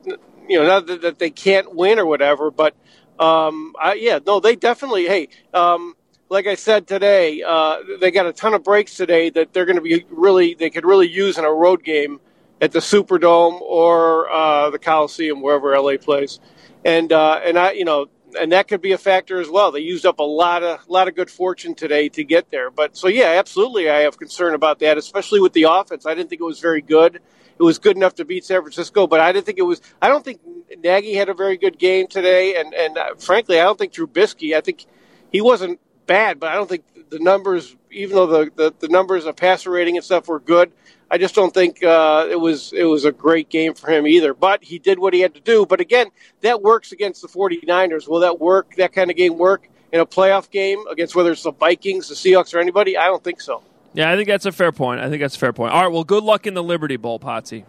you 0.49 0.59
know, 0.59 0.67
not 0.67 0.87
that, 0.87 1.03
that, 1.03 1.19
they 1.19 1.31
can't 1.31 1.75
win 1.75 1.99
or 1.99 2.07
whatever, 2.07 2.51
but 2.51 2.75
um, 3.21 3.75
I, 3.81 3.95
yeah, 3.95 4.19
no, 4.27 4.41
they 4.41 4.57
definitely. 4.57 5.07
Hey, 5.07 5.29
um, 5.55 5.95
like 6.29 6.47
I 6.47 6.55
said 6.55 6.87
today, 6.87 7.43
uh, 7.43 7.79
they 8.01 8.11
got 8.11 8.27
a 8.27 8.33
ton 8.33 8.55
of 8.55 8.65
breaks 8.65 8.97
today 8.97 9.31
that 9.31 9.53
they're 9.53 9.67
going 9.67 9.77
to 9.77 9.83
be 9.83 10.05
really, 10.11 10.55
they 10.55 10.71
could 10.71 10.85
really 10.85 11.09
use 11.09 11.39
in 11.39 11.45
a 11.45 11.53
road 11.53 11.85
game 11.85 12.21
at 12.61 12.73
the 12.73 12.79
Superdome 12.81 13.61
or 13.61 14.31
uh, 14.31 14.71
the 14.71 14.79
Coliseum, 14.79 15.43
wherever 15.43 15.77
LA 15.79 15.97
plays, 15.97 16.41
and 16.85 17.13
uh, 17.13 17.41
and 17.45 17.59
I, 17.59 17.73
you 17.73 17.85
know 17.85 18.09
and 18.39 18.53
that 18.53 18.69
could 18.69 18.81
be 18.81 18.93
a 18.93 18.99
factor 18.99 19.41
as 19.41 19.49
well. 19.49 19.73
They 19.73 19.81
used 19.81 20.07
up 20.07 20.19
a 20.19 20.25
lot 20.25 20.63
of 20.63 20.89
lot 20.89 21.09
of 21.09 21.15
good 21.15 21.31
fortune 21.31 21.75
today 21.75 22.09
to 22.11 22.25
get 22.25 22.51
there. 22.51 22.71
But 22.71 22.97
so 22.97 23.09
yeah, 23.09 23.37
absolutely, 23.39 23.91
I 23.91 24.01
have 24.01 24.19
concern 24.19 24.55
about 24.55 24.79
that, 24.81 24.99
especially 24.99 25.41
with 25.41 25.53
the 25.53 25.65
offense. 25.65 26.07
I 26.07 26.15
didn't 26.15 26.31
think 26.31 26.41
it 26.41 26.45
was 26.45 26.61
very 26.61 26.83
good. 26.83 27.21
It 27.61 27.65
was 27.65 27.79
good 27.79 27.95
enough 27.95 28.15
to 28.15 28.25
beat 28.25 28.47
San 28.47 28.63
Francisco, 28.63 29.07
but 29.07 29.21
I 29.21 29.33
didn't 29.33 29.45
think 29.45 29.59
it 29.59 29.63
was. 29.63 29.83
I 30.01 30.09
don't 30.09 30.25
think 30.25 30.41
Nagy 30.79 31.13
had 31.13 31.29
a 31.29 31.35
very 31.35 31.59
good 31.59 31.79
game 31.79 32.07
today, 32.07 32.59
and 32.59 32.73
and 32.73 32.97
uh, 32.97 33.15
frankly, 33.19 33.61
I 33.61 33.65
don't 33.65 33.79
think 33.79 33.93
Trubisky. 33.93 34.57
I 34.57 34.63
think 34.63 34.87
he 35.31 35.43
wasn't 35.43 35.79
bad, 36.07 36.41
but 36.41 36.51
I 36.51 36.55
don't 36.55 36.71
think 36.71 36.85
the 37.11 37.19
numbers, 37.19 37.77
even 37.91 38.17
though 38.17 38.27
the 38.27 38.51
the, 38.57 38.75
the 38.79 38.89
numbers 38.89 39.27
of 39.27 39.37
passer 39.37 39.71
rating 39.71 39.97
and 39.97 40.05
stuff 40.05 40.27
were 40.27 40.41
good, 40.41 40.73
I 41.11 41.19
just 41.19 41.35
don't 41.35 41.53
think 41.53 41.85
uh, 41.85 42.29
it 42.31 42.41
was 42.41 42.73
it 42.73 42.85
was 42.85 43.05
a 43.05 43.13
great 43.13 43.51
game 43.51 43.75
for 43.75 43.91
him 43.91 44.07
either. 44.07 44.33
But 44.33 44.65
he 44.65 44.79
did 44.79 44.99
what 44.99 45.13
he 45.13 45.21
had 45.21 45.35
to 45.35 45.41
do. 45.41 45.67
But 45.67 45.81
again, 45.81 46.07
that 46.41 46.63
works 46.63 46.93
against 46.93 47.21
the 47.21 47.29
49ers. 47.29 48.09
Will 48.09 48.21
that 48.21 48.41
work? 48.41 48.75
That 48.77 48.95
kind 48.95 49.11
of 49.11 49.19
game 49.19 49.37
work 49.37 49.69
in 49.93 50.01
a 50.01 50.07
playoff 50.07 50.51
game 50.51 50.83
against 50.91 51.15
whether 51.15 51.33
it's 51.33 51.43
the 51.43 51.53
Vikings, 51.53 52.09
the 52.09 52.15
Seahawks, 52.15 52.55
or 52.55 52.59
anybody? 52.59 52.97
I 52.97 53.05
don't 53.05 53.23
think 53.23 53.43
so. 53.43 53.63
Yeah, 53.93 54.11
I 54.11 54.17
think 54.17 54.29
that's 54.29 54.47
a 54.47 54.53
fair 54.53 54.73
point. 54.73 55.01
I 55.01 55.09
think 55.09 55.21
that's 55.21 55.37
a 55.37 55.39
fair 55.39 55.53
point. 55.53 55.73
All 55.73 55.83
right, 55.83 55.93
well, 55.93 56.05
good 56.05 56.23
luck 56.23 56.47
in 56.47 56.55
the 56.55 56.63
Liberty 56.63 56.97
Bowl, 56.97 57.19
Potsy. 57.19 57.65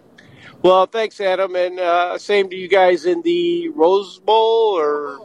Well, 0.62 0.86
thanks, 0.86 1.20
Adam, 1.20 1.56
and 1.56 1.80
uh, 1.80 2.18
same 2.20 2.50
to 2.52 2.56
you 2.56 2.68
guys 2.68 3.06
in 3.06 3.24
the 3.24 3.70
Rose 3.70 4.20
Bowl 4.20 4.78
or 4.78 5.18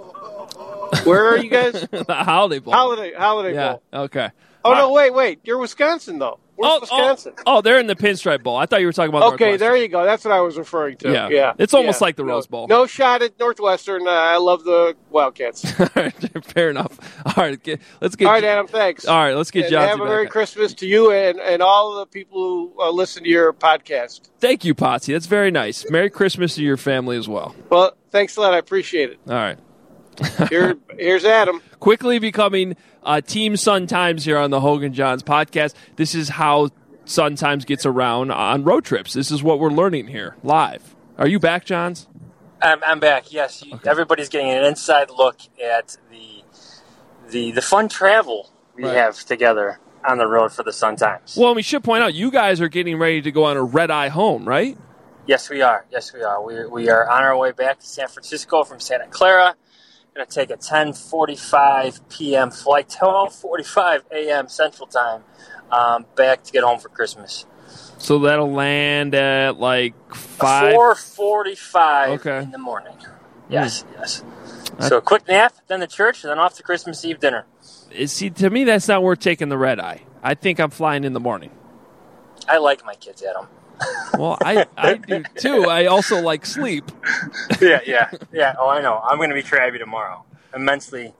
where 1.04 1.26
are 1.26 1.36
you 1.36 1.50
guys? 1.50 1.72
the 1.90 2.04
Holiday 2.08 2.58
Bowl. 2.58 2.72
Holiday 2.72 3.12
Holiday 3.12 3.54
yeah. 3.54 3.72
Bowl. 3.72 3.82
Okay. 3.92 4.30
Oh 4.64 4.74
no, 4.74 4.92
wait, 4.92 5.12
wait. 5.12 5.40
You're 5.44 5.58
Wisconsin 5.58 6.18
though. 6.18 6.40
Where's 6.56 6.72
oh, 6.72 6.80
Wisconsin? 6.80 7.34
Oh, 7.38 7.58
oh, 7.58 7.60
they're 7.60 7.78
in 7.78 7.86
the 7.86 7.94
Pinstripe 7.94 8.42
Bowl. 8.42 8.56
I 8.56 8.66
thought 8.66 8.80
you 8.80 8.86
were 8.86 8.92
talking 8.92 9.10
about. 9.10 9.34
Okay, 9.34 9.56
there 9.56 9.76
you 9.76 9.88
go. 9.88 10.04
That's 10.04 10.24
what 10.24 10.32
I 10.32 10.40
was 10.40 10.56
referring 10.56 10.96
to. 10.98 11.12
Yeah, 11.12 11.28
yeah. 11.28 11.52
It's 11.58 11.74
almost 11.74 12.00
yeah. 12.00 12.06
like 12.06 12.16
the 12.16 12.24
Rose 12.24 12.46
Bowl. 12.46 12.66
No, 12.66 12.86
shot 12.86 13.22
at 13.22 13.38
Northwestern. 13.38 14.06
Uh, 14.06 14.10
I 14.10 14.38
love 14.38 14.64
the 14.64 14.96
Wildcats. 15.10 15.70
Fair 16.44 16.70
enough. 16.70 16.98
All 17.26 17.44
right, 17.44 17.62
get, 17.62 17.80
let's 18.00 18.16
get. 18.16 18.26
All 18.26 18.32
right, 18.32 18.44
Adam. 18.44 18.66
Thanks. 18.66 19.06
All 19.06 19.16
right, 19.16 19.34
let's 19.34 19.50
get 19.50 19.64
and 19.64 19.72
John. 19.72 19.88
Have 19.88 20.00
a 20.00 20.04
Merry 20.04 20.28
Christmas 20.28 20.72
to 20.74 20.86
you 20.86 21.12
and, 21.12 21.38
and 21.38 21.62
all 21.62 21.92
of 21.92 21.98
the 21.98 22.06
people 22.06 22.40
who 22.40 22.82
uh, 22.82 22.90
listen 22.90 23.24
to 23.24 23.28
your 23.28 23.52
podcast. 23.52 24.30
Thank 24.40 24.64
you, 24.64 24.74
Potsy. 24.74 25.12
That's 25.12 25.26
very 25.26 25.50
nice. 25.50 25.88
Merry 25.90 26.10
Christmas 26.10 26.54
to 26.54 26.62
your 26.62 26.76
family 26.76 27.16
as 27.18 27.28
well. 27.28 27.54
Well, 27.70 27.96
thanks 28.10 28.36
a 28.36 28.40
lot. 28.40 28.54
I 28.54 28.58
appreciate 28.58 29.10
it. 29.10 29.18
All 29.28 29.34
right. 29.34 29.58
Here, 30.48 30.76
here's 30.98 31.24
Adam. 31.24 31.60
Quickly 31.80 32.18
becoming 32.18 32.76
uh, 33.06 33.20
Team 33.20 33.56
Sun 33.56 33.86
Times 33.86 34.24
here 34.24 34.36
on 34.36 34.50
the 34.50 34.60
Hoge 34.60 34.82
and 34.82 34.94
Jahns 34.94 35.22
podcast. 35.22 35.74
This 35.94 36.14
is 36.14 36.28
how 36.28 36.68
Sun 37.06 37.36
Times 37.36 37.64
gets 37.64 37.86
around 37.86 38.32
on 38.32 38.64
road 38.64 38.84
trips. 38.84 39.14
This 39.14 39.30
is 39.30 39.42
what 39.42 39.60
we're 39.60 39.70
learning 39.70 40.08
here 40.08 40.36
live. 40.42 40.94
Are 41.16 41.28
you 41.28 41.38
back, 41.38 41.64
Jahns? 41.64 42.06
I'm, 42.60 42.82
I'm 42.84 43.00
back. 43.00 43.32
Yes, 43.32 43.62
okay. 43.62 43.88
everybody's 43.88 44.28
getting 44.28 44.50
an 44.50 44.64
inside 44.64 45.10
look 45.10 45.38
at 45.62 45.96
the 46.10 46.42
the 47.30 47.52
the 47.52 47.62
fun 47.62 47.88
travel 47.88 48.50
we 48.74 48.84
right. 48.84 48.94
have 48.94 49.16
together 49.24 49.78
on 50.06 50.18
the 50.18 50.26
road 50.26 50.52
for 50.52 50.62
the 50.62 50.72
Sun 50.72 50.96
Times. 50.96 51.36
Well, 51.38 51.54
we 51.54 51.62
should 51.62 51.84
point 51.84 52.02
out 52.02 52.14
you 52.14 52.30
guys 52.30 52.60
are 52.60 52.68
getting 52.68 52.98
ready 52.98 53.22
to 53.22 53.30
go 53.30 53.44
on 53.44 53.56
a 53.56 53.62
red 53.62 53.90
eye 53.90 54.08
home, 54.08 54.46
right? 54.46 54.76
Yes, 55.26 55.50
we 55.50 55.62
are. 55.62 55.84
Yes, 55.90 56.12
we 56.12 56.22
are. 56.22 56.42
We 56.42 56.66
we 56.66 56.88
are 56.88 57.08
on 57.08 57.22
our 57.22 57.36
way 57.36 57.52
back 57.52 57.78
to 57.80 57.86
San 57.86 58.08
Francisco 58.08 58.64
from 58.64 58.80
Santa 58.80 59.06
Clara 59.06 59.54
going 60.16 60.26
to 60.26 60.34
take 60.34 60.50
a 60.50 60.56
10:45 60.56 62.00
p.m. 62.08 62.50
flight, 62.50 62.88
12:45 62.88 64.02
a.m. 64.12 64.48
Central 64.48 64.86
Time, 64.86 65.22
um, 65.70 66.06
back 66.16 66.42
to 66.44 66.52
get 66.52 66.64
home 66.64 66.78
for 66.78 66.88
Christmas. 66.88 67.46
So 67.98 68.18
that'll 68.20 68.52
land 68.52 69.14
at 69.14 69.58
like 69.58 69.94
five. 70.14 70.74
Four 70.74 70.94
forty-five 70.94 72.20
okay. 72.20 72.42
in 72.42 72.50
the 72.50 72.58
morning. 72.58 72.96
Yes, 73.48 73.82
mm. 73.82 73.86
yes. 73.98 74.24
So 74.80 74.98
a 74.98 75.00
quick 75.00 75.26
nap, 75.28 75.54
then 75.68 75.80
the 75.80 75.86
church, 75.86 76.22
and 76.24 76.30
then 76.30 76.38
off 76.38 76.54
to 76.54 76.62
Christmas 76.62 77.04
Eve 77.04 77.18
dinner. 77.18 77.46
See, 78.06 78.30
to 78.30 78.50
me, 78.50 78.64
that's 78.64 78.88
not 78.88 79.02
worth 79.02 79.20
taking 79.20 79.48
the 79.48 79.56
red 79.56 79.80
eye. 79.80 80.02
I 80.22 80.34
think 80.34 80.58
I'm 80.60 80.70
flying 80.70 81.04
in 81.04 81.12
the 81.12 81.20
morning. 81.20 81.50
I 82.48 82.58
like 82.58 82.84
my 82.84 82.94
kids, 82.94 83.22
Adam. 83.22 83.48
Well, 84.18 84.38
I, 84.42 84.66
I 84.76 84.94
do 84.94 85.22
too. 85.36 85.64
I 85.66 85.86
also 85.86 86.20
like 86.20 86.46
sleep. 86.46 86.90
yeah, 87.60 87.80
yeah, 87.86 88.10
yeah. 88.32 88.54
Oh, 88.58 88.68
I 88.68 88.80
know. 88.80 88.98
I'm 89.04 89.18
going 89.18 89.28
to 89.28 89.34
be 89.34 89.42
crabby 89.42 89.78
tomorrow. 89.78 90.24
Immensely 90.54 91.12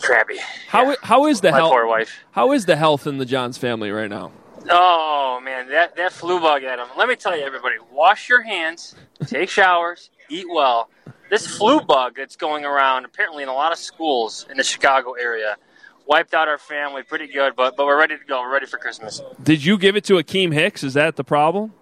crabby. 0.00 0.38
How 0.68 0.90
yeah. 0.90 0.96
how 1.02 1.26
is 1.26 1.40
the 1.40 1.50
My 1.50 1.58
health? 1.58 1.72
poor 1.72 1.86
wife. 1.86 2.24
How 2.32 2.52
is 2.52 2.66
the 2.66 2.76
health 2.76 3.06
in 3.06 3.18
the 3.18 3.26
Jahns 3.26 3.58
family 3.58 3.90
right 3.90 4.08
now? 4.10 4.32
Oh 4.70 5.40
man, 5.42 5.68
that 5.68 5.96
that 5.96 6.12
flu 6.12 6.40
bug, 6.40 6.62
at 6.62 6.78
Adam. 6.78 6.88
Let 6.96 7.08
me 7.08 7.16
tell 7.16 7.36
you, 7.36 7.44
everybody, 7.44 7.76
wash 7.92 8.28
your 8.28 8.42
hands, 8.42 8.94
take 9.26 9.50
showers, 9.50 10.10
eat 10.30 10.46
well. 10.48 10.88
This 11.30 11.46
flu 11.46 11.80
bug 11.80 12.14
that's 12.16 12.36
going 12.36 12.64
around 12.64 13.04
apparently 13.04 13.42
in 13.42 13.48
a 13.48 13.54
lot 13.54 13.72
of 13.72 13.78
schools 13.78 14.46
in 14.50 14.56
the 14.56 14.62
Chicago 14.64 15.12
area 15.12 15.56
wiped 16.06 16.34
out 16.34 16.48
our 16.48 16.58
family 16.58 17.02
pretty 17.02 17.26
good, 17.26 17.56
but 17.56 17.76
but 17.76 17.86
we're 17.86 17.98
ready 17.98 18.16
to 18.18 18.24
go. 18.24 18.40
We're 18.40 18.52
ready 18.52 18.66
for 18.66 18.78
Christmas. 18.78 19.20
Did 19.42 19.64
you 19.64 19.78
give 19.78 19.96
it 19.96 20.04
to 20.04 20.14
Akiem 20.14 20.52
Hicks? 20.52 20.82
Is 20.82 20.94
that 20.94 21.16
the 21.16 21.24
problem? 21.24 21.72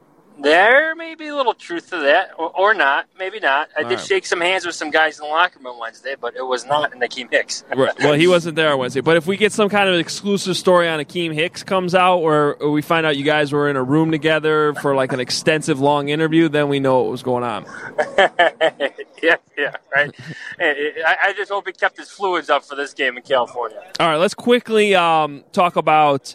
There 0.40 0.94
may 0.96 1.14
be 1.14 1.28
a 1.28 1.36
little 1.36 1.54
truth 1.54 1.90
to 1.90 1.98
that, 1.98 2.30
or, 2.38 2.50
or 2.58 2.74
not. 2.74 3.06
Maybe 3.18 3.38
not. 3.38 3.68
I 3.76 3.82
All 3.82 3.88
did 3.88 3.98
right. 3.98 4.04
shake 4.04 4.26
some 4.26 4.40
hands 4.40 4.64
with 4.66 4.74
some 4.74 4.90
guys 4.90 5.18
in 5.20 5.24
the 5.24 5.30
locker 5.30 5.60
room 5.62 5.78
Wednesday, 5.78 6.16
but 6.20 6.34
it 6.34 6.42
was 6.42 6.64
not 6.66 6.92
in 6.92 7.00
Akiem 7.00 7.30
Hicks. 7.30 7.64
Right. 7.76 7.96
Well, 8.00 8.14
he 8.14 8.26
wasn't 8.28 8.56
there 8.56 8.72
on 8.72 8.78
Wednesday. 8.78 9.02
But 9.02 9.18
if 9.18 9.26
we 9.26 9.36
get 9.36 9.52
some 9.52 9.68
kind 9.68 9.88
of 9.88 9.94
exclusive 10.00 10.56
story 10.56 10.88
on 10.88 10.98
Akiem 11.00 11.32
Hicks 11.32 11.62
comes 11.62 11.94
out, 11.94 12.18
or, 12.18 12.54
or 12.54 12.70
we 12.70 12.82
find 12.82 13.06
out 13.06 13.16
you 13.16 13.24
guys 13.24 13.52
were 13.52 13.68
in 13.68 13.76
a 13.76 13.82
room 13.84 14.10
together 14.10 14.74
for 14.74 14.94
like 14.96 15.12
an 15.12 15.20
extensive 15.20 15.80
long 15.80 16.08
interview, 16.08 16.48
then 16.48 16.68
we 16.68 16.80
know 16.80 17.02
what 17.02 17.10
was 17.10 17.22
going 17.22 17.44
on. 17.44 17.64
yeah, 19.58 19.76
right. 19.94 20.14
I, 20.58 21.16
I 21.24 21.32
just 21.34 21.50
hope 21.50 21.66
he 21.66 21.72
kept 21.72 21.98
his 21.98 22.10
fluids 22.10 22.50
up 22.50 22.64
for 22.64 22.74
this 22.74 22.92
game 22.94 23.16
in 23.16 23.22
California. 23.22 23.82
All 24.00 24.08
right, 24.08 24.16
let's 24.16 24.34
quickly 24.34 24.94
um, 24.94 25.44
talk 25.52 25.76
about 25.76 26.34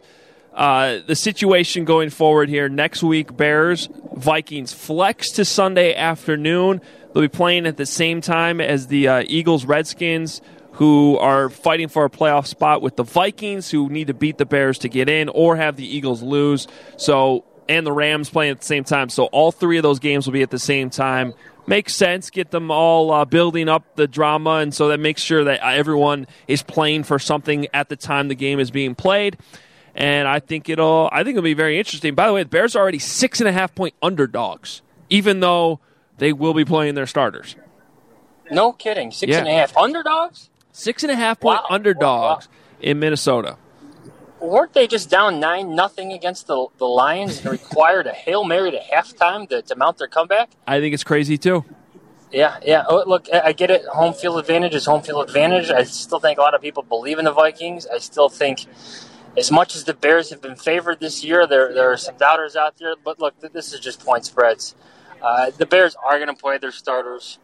uh, 0.54 1.00
the 1.06 1.16
situation 1.16 1.86
going 1.86 2.10
forward 2.10 2.50
here. 2.50 2.70
Next 2.70 3.04
week, 3.04 3.36
Bears, 3.36 3.90
Vikings 4.14 4.74
flex 4.74 5.32
to 5.32 5.46
Sunday 5.46 5.96
afternoon. 5.96 6.82
They'll 7.14 7.24
be 7.24 7.28
playing 7.28 7.66
at 7.66 7.78
the 7.78 7.86
same 7.86 8.22
time 8.22 8.60
as 8.60 8.88
the 8.88 9.08
uh, 9.08 9.24
Eagles, 9.28 9.66
Redskins, 9.66 10.42
who 10.74 11.18
are 11.18 11.50
fighting 11.50 11.88
for 11.88 12.06
a 12.06 12.10
playoff 12.10 12.46
spot 12.46 12.82
with 12.82 12.96
the 12.96 13.04
Vikings, 13.04 13.72
who 13.72 13.90
need 13.90 14.08
to 14.08 14.14
beat 14.14 14.38
the 14.38 14.46
Bears 14.46 14.78
to 14.80 14.90
get 14.90 15.10
in, 15.10 15.30
or 15.30 15.56
have 15.56 15.76
the 15.76 15.96
Eagles 15.96 16.22
lose. 16.22 16.68
So, 16.98 17.46
and 17.70 17.86
the 17.86 17.92
Rams 17.92 18.30
playing 18.30 18.52
at 18.52 18.60
the 18.60 18.66
same 18.66 18.84
time. 18.84 19.10
So, 19.10 19.26
all 19.26 19.52
three 19.52 19.78
of 19.78 19.84
those 19.84 20.00
games 20.00 20.28
will 20.28 20.34
be 20.34 20.44
at 20.44 20.52
the 20.52 20.60
same 20.60 20.90
time 20.90 21.34
makes 21.68 21.94
sense. 21.96 22.30
Get 22.30 22.52
them 22.52 22.72
all 22.72 23.12
uh, 23.12 23.26
building 23.26 23.70
up 23.70 23.96
the 23.96 24.08
drama, 24.08 24.56
and 24.56 24.74
so 24.74 24.88
that 24.90 25.00
makes 25.00 25.22
sure 25.22 25.44
that 25.44 25.60
everyone 25.62 26.28
is 26.48 26.64
playing 26.64 27.04
for 27.04 27.20
something 27.20 27.68
at 27.74 27.90
the 27.90 27.96
time 27.96 28.28
the 28.28 28.36
game 28.36 28.60
is 28.60 28.72
being 28.72 28.96
played. 28.96 29.38
And 29.96 30.28
I 30.28 30.40
think 30.40 30.70
it'll. 30.70 31.10
I 31.12 31.24
think 31.24 31.38
it'll 31.38 31.44
be 31.44 31.54
very 31.56 31.78
interesting. 31.80 32.14
By 32.16 32.28
the 32.28 32.34
way, 32.34 32.44
the 32.44 32.50
Bears 32.50 32.76
are 32.76 32.80
already 32.80 33.00
six 33.00 33.40
and 33.42 33.48
a 33.48 33.52
half 33.52 33.74
point 33.74 33.96
underdogs, 34.02 34.82
even 35.10 35.40
though 35.40 35.80
they 36.20 36.34
will 36.34 36.54
be 36.54 36.66
playing 36.66 36.94
their 36.96 37.08
starters. 37.08 37.56
No 38.52 38.72
kidding. 38.74 39.12
Six 39.12 39.32
Yeah. 39.32 39.40
and 39.40 39.48
a 39.48 39.52
half 39.54 39.76
underdogs? 39.76 40.50
Six 40.72 41.04
and 41.04 41.12
a 41.12 41.16
half 41.16 41.40
point 41.40 41.60
Wow. 41.64 41.76
underdogs 41.76 42.48
in 42.80 43.00
Minnesota. 43.00 43.58
Weren't 44.48 44.72
they 44.72 44.88
just 44.88 45.10
down 45.10 45.42
nine 45.42 45.76
nothing 45.76 46.14
against 46.14 46.48
the 46.48 46.68
the 46.78 46.86
Lions 46.86 47.40
and 47.40 47.52
required 47.52 48.08
a 48.08 48.14
hail 48.14 48.46
mary 48.46 48.72
to 48.72 48.80
halftime 48.80 49.48
to, 49.50 49.62
to 49.62 49.76
mount 49.76 49.98
their 49.98 50.08
comeback? 50.08 50.52
I 50.66 50.80
think 50.80 50.94
it's 50.94 51.04
crazy 51.04 51.38
too. 51.38 51.66
Yeah, 52.32 52.58
yeah. 52.64 52.86
Oh, 52.88 53.04
look, 53.06 53.28
I 53.34 53.52
get 53.52 53.72
it. 53.72 53.84
Home 53.88 54.14
field 54.14 54.40
advantage 54.40 54.74
is 54.74 54.86
home 54.86 55.02
field 55.02 55.28
advantage. 55.28 55.70
I 55.70 55.84
still 55.84 56.20
think 56.20 56.40
a 56.40 56.42
lot 56.42 56.56
of 56.56 56.62
people 56.62 56.82
believe 56.82 57.20
in 57.20 57.26
the 57.26 57.34
Vikings. 57.34 57.88
I 57.88 57.98
still 57.98 58.30
think 58.30 58.66
as 59.36 59.52
much 59.52 59.76
as 59.76 59.84
the 59.84 59.94
Bears 59.94 60.30
have 60.30 60.42
been 60.42 60.56
favored 60.56 61.02
this 61.02 61.26
year, 61.26 61.46
there 61.46 61.74
there 61.74 61.92
are 61.92 61.98
some 61.98 62.16
doubters 62.16 62.56
out 62.56 62.78
there. 62.78 62.96
But 62.96 63.20
look, 63.20 63.34
this 63.52 63.74
is 63.74 63.82
just 63.82 64.00
point 64.00 64.24
spreads. 64.24 64.76
Uh, 65.22 65.52
the 65.58 65.66
Bears 65.66 65.98
are 66.06 66.18
going 66.20 66.34
to 66.34 66.42
play 66.42 66.58
their 66.58 66.72
starters. 66.72 67.38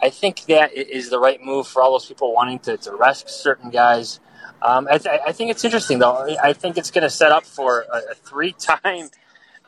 I 0.00 0.10
think 0.10 0.42
that 0.46 0.72
is 0.72 1.10
the 1.10 1.18
right 1.18 1.42
move 1.42 1.66
for 1.66 1.82
all 1.82 1.92
those 1.92 2.06
people 2.06 2.32
wanting 2.32 2.60
to, 2.60 2.76
to 2.76 2.94
rest 2.94 3.28
certain 3.28 3.70
guys. 3.70 4.20
Um, 4.64 4.88
I, 4.90 4.98
th- 4.98 5.20
I, 5.26 5.32
think 5.32 5.50
it's 5.50 5.64
interesting, 5.64 5.98
though. 5.98 6.36
I 6.42 6.54
think 6.54 6.78
it's 6.78 6.90
going 6.90 7.02
to 7.02 7.10
set 7.10 7.32
up 7.32 7.44
for 7.44 7.84
a, 7.92 8.12
a 8.12 8.14
three-time 8.14 9.10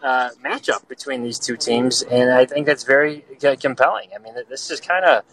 uh, 0.03 0.31
matchup 0.43 0.89
between 0.89 1.23
these 1.23 1.39
two 1.39 1.57
teams, 1.57 2.03
and 2.03 2.31
I 2.33 2.47
think 2.47 2.67
that's 2.67 2.85
very 2.85 3.25
compelling. 3.61 4.09
I 4.15 4.19
mean, 4.19 4.35
this 4.49 4.71
is 4.71 4.81
kind 4.81 5.05
of 5.05 5.25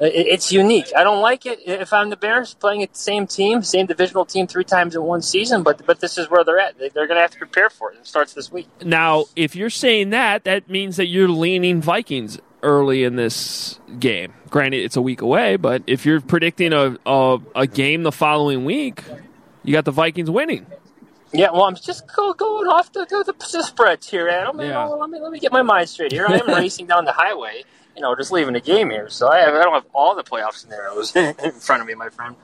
it's 0.00 0.52
unique. 0.52 0.92
I 0.96 1.02
don't 1.02 1.20
like 1.20 1.44
it 1.44 1.58
if 1.64 1.92
I'm 1.92 2.10
the 2.10 2.16
Bears 2.16 2.54
playing 2.54 2.80
the 2.80 2.88
same 2.92 3.26
team, 3.26 3.62
same 3.62 3.86
divisional 3.86 4.24
team 4.24 4.46
three 4.46 4.64
times 4.64 4.94
in 4.94 5.02
one 5.02 5.22
season, 5.22 5.62
but 5.62 5.84
but 5.86 6.00
this 6.00 6.18
is 6.18 6.30
where 6.30 6.44
they're 6.44 6.58
at. 6.58 6.78
They're 6.78 6.90
going 6.90 7.16
to 7.16 7.20
have 7.20 7.32
to 7.32 7.38
prepare 7.38 7.68
for 7.68 7.92
it. 7.92 7.98
It 7.98 8.06
starts 8.06 8.32
this 8.32 8.52
week. 8.52 8.68
Now, 8.84 9.24
if 9.34 9.56
you're 9.56 9.70
saying 9.70 10.10
that, 10.10 10.44
that 10.44 10.68
means 10.68 10.96
that 10.96 11.06
you're 11.06 11.28
leaning 11.28 11.80
Vikings 11.82 12.38
early 12.62 13.04
in 13.04 13.16
this 13.16 13.78
game. 13.98 14.32
Granted, 14.50 14.84
it's 14.84 14.96
a 14.96 15.02
week 15.02 15.20
away, 15.20 15.56
but 15.56 15.82
if 15.86 16.06
you're 16.06 16.20
predicting 16.20 16.72
a, 16.72 16.96
a, 17.06 17.38
a 17.54 17.66
game 17.66 18.02
the 18.02 18.12
following 18.12 18.64
week, 18.64 19.04
you 19.64 19.72
got 19.72 19.84
the 19.84 19.90
Vikings 19.90 20.30
winning. 20.30 20.66
Yeah, 21.32 21.50
well, 21.52 21.64
I'm 21.64 21.76
just 21.76 22.04
go, 22.14 22.32
going 22.32 22.68
off 22.68 22.92
the, 22.92 23.04
the, 23.04 23.34
the 23.38 23.62
spreads 23.62 24.08
here, 24.08 24.28
Adam. 24.28 24.60
Yeah. 24.60 24.84
let, 24.86 25.10
me, 25.10 25.20
let 25.20 25.30
me 25.30 25.38
get 25.38 25.52
my 25.52 25.62
mind 25.62 25.88
straight 25.88 26.12
here. 26.12 26.26
I 26.26 26.38
am 26.38 26.46
racing 26.54 26.86
down 26.86 27.04
the 27.04 27.12
highway 27.12 27.64
you 27.98 28.02
know, 28.02 28.14
just 28.14 28.30
leaving 28.30 28.54
the 28.54 28.60
game 28.60 28.90
here. 28.90 29.08
So 29.08 29.26
I, 29.26 29.48
I 29.48 29.64
don't 29.64 29.74
have 29.74 29.86
all 29.92 30.14
the 30.14 30.22
playoff 30.22 30.52
scenarios 30.52 31.16
in 31.16 31.34
front 31.52 31.82
of 31.82 31.88
me, 31.88 31.94
my 31.94 32.08
friend. 32.10 32.36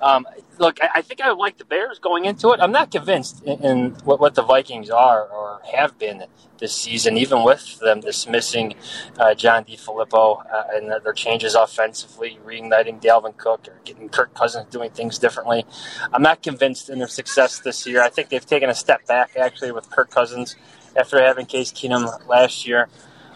Um, 0.00 0.26
look, 0.58 0.82
I, 0.82 0.88
I, 0.96 1.02
think 1.02 1.20
I 1.20 1.28
would 1.30 1.38
like 1.38 1.58
the 1.58 1.66
Bears 1.66 1.98
going 1.98 2.24
into 2.24 2.50
it. 2.52 2.60
I'm 2.60 2.72
not 2.72 2.90
convinced 2.90 3.44
in, 3.44 3.62
in 3.62 3.90
what, 4.04 4.20
what, 4.20 4.34
the 4.34 4.42
Vikings 4.42 4.88
are 4.88 5.28
or 5.28 5.60
have 5.70 5.98
been 5.98 6.24
this 6.60 6.74
season, 6.74 7.18
even 7.18 7.44
with 7.44 7.78
them 7.80 8.00
dismissing 8.00 8.74
uh, 9.18 9.34
John 9.34 9.66
DeFilippo 9.66 10.50
uh, 10.50 10.62
and 10.72 10.90
their 11.04 11.12
changes 11.12 11.54
offensively, 11.54 12.38
reigniting 12.46 13.02
Dalvin 13.02 13.36
Cook 13.36 13.68
or 13.68 13.78
getting 13.84 14.08
Kirk 14.08 14.32
Cousins 14.32 14.66
doing 14.70 14.90
things 14.92 15.18
differently. 15.18 15.66
I'm 16.10 16.22
not 16.22 16.42
convinced 16.42 16.88
in 16.88 16.98
their 16.98 17.08
success 17.08 17.58
this 17.58 17.86
year. 17.86 18.02
I 18.02 18.08
think 18.08 18.30
they've 18.30 18.46
taken 18.46 18.70
a 18.70 18.74
step 18.74 19.06
back, 19.06 19.36
actually, 19.36 19.72
with 19.72 19.90
Kirk 19.90 20.10
Cousins 20.10 20.56
after 20.96 21.22
having 21.22 21.44
Case 21.44 21.70
Keenum 21.70 22.26
last 22.26 22.66
year. 22.66 22.88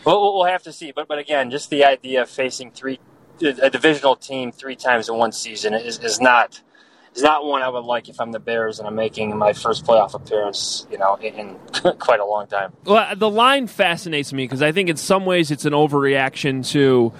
Well, 0.06 0.34
we'll 0.34 0.46
have 0.46 0.64
to 0.64 0.72
see. 0.72 0.92
But 0.92 1.08
but 1.08 1.18
again, 1.18 1.50
just 1.50 1.70
the 1.70 1.84
idea 1.86 2.22
of 2.22 2.30
facing 2.30 2.72
three 2.72 3.00
a 3.42 3.70
divisional 3.70 4.16
team 4.16 4.52
three 4.52 4.76
times 4.76 5.10
in 5.10 5.16
one 5.16 5.32
season 5.32 5.74
is, 5.74 5.98
is 6.00 6.20
not 6.22 6.62
is 7.16 7.22
not 7.22 7.44
one 7.44 7.62
I 7.62 7.68
would 7.68 7.84
like 7.84 8.08
if 8.08 8.20
I'm 8.20 8.30
the 8.30 8.38
Bears 8.38 8.78
and 8.78 8.86
I'm 8.86 8.94
making 8.94 9.36
my 9.36 9.52
first 9.52 9.86
playoff 9.86 10.14
appearance, 10.14 10.86
you 10.90 10.98
know, 10.98 11.14
in, 11.16 11.34
in 11.34 11.56
quite 11.98 12.20
a 12.20 12.24
long 12.24 12.46
time. 12.46 12.72
Well, 12.84 13.16
the 13.16 13.30
line 13.30 13.66
fascinates 13.66 14.32
me 14.32 14.44
because 14.44 14.62
I 14.62 14.72
think 14.72 14.90
in 14.90 14.96
some 14.96 15.24
ways 15.24 15.50
it's 15.50 15.64
an 15.64 15.72
overreaction 15.72 16.66
to 16.72 17.12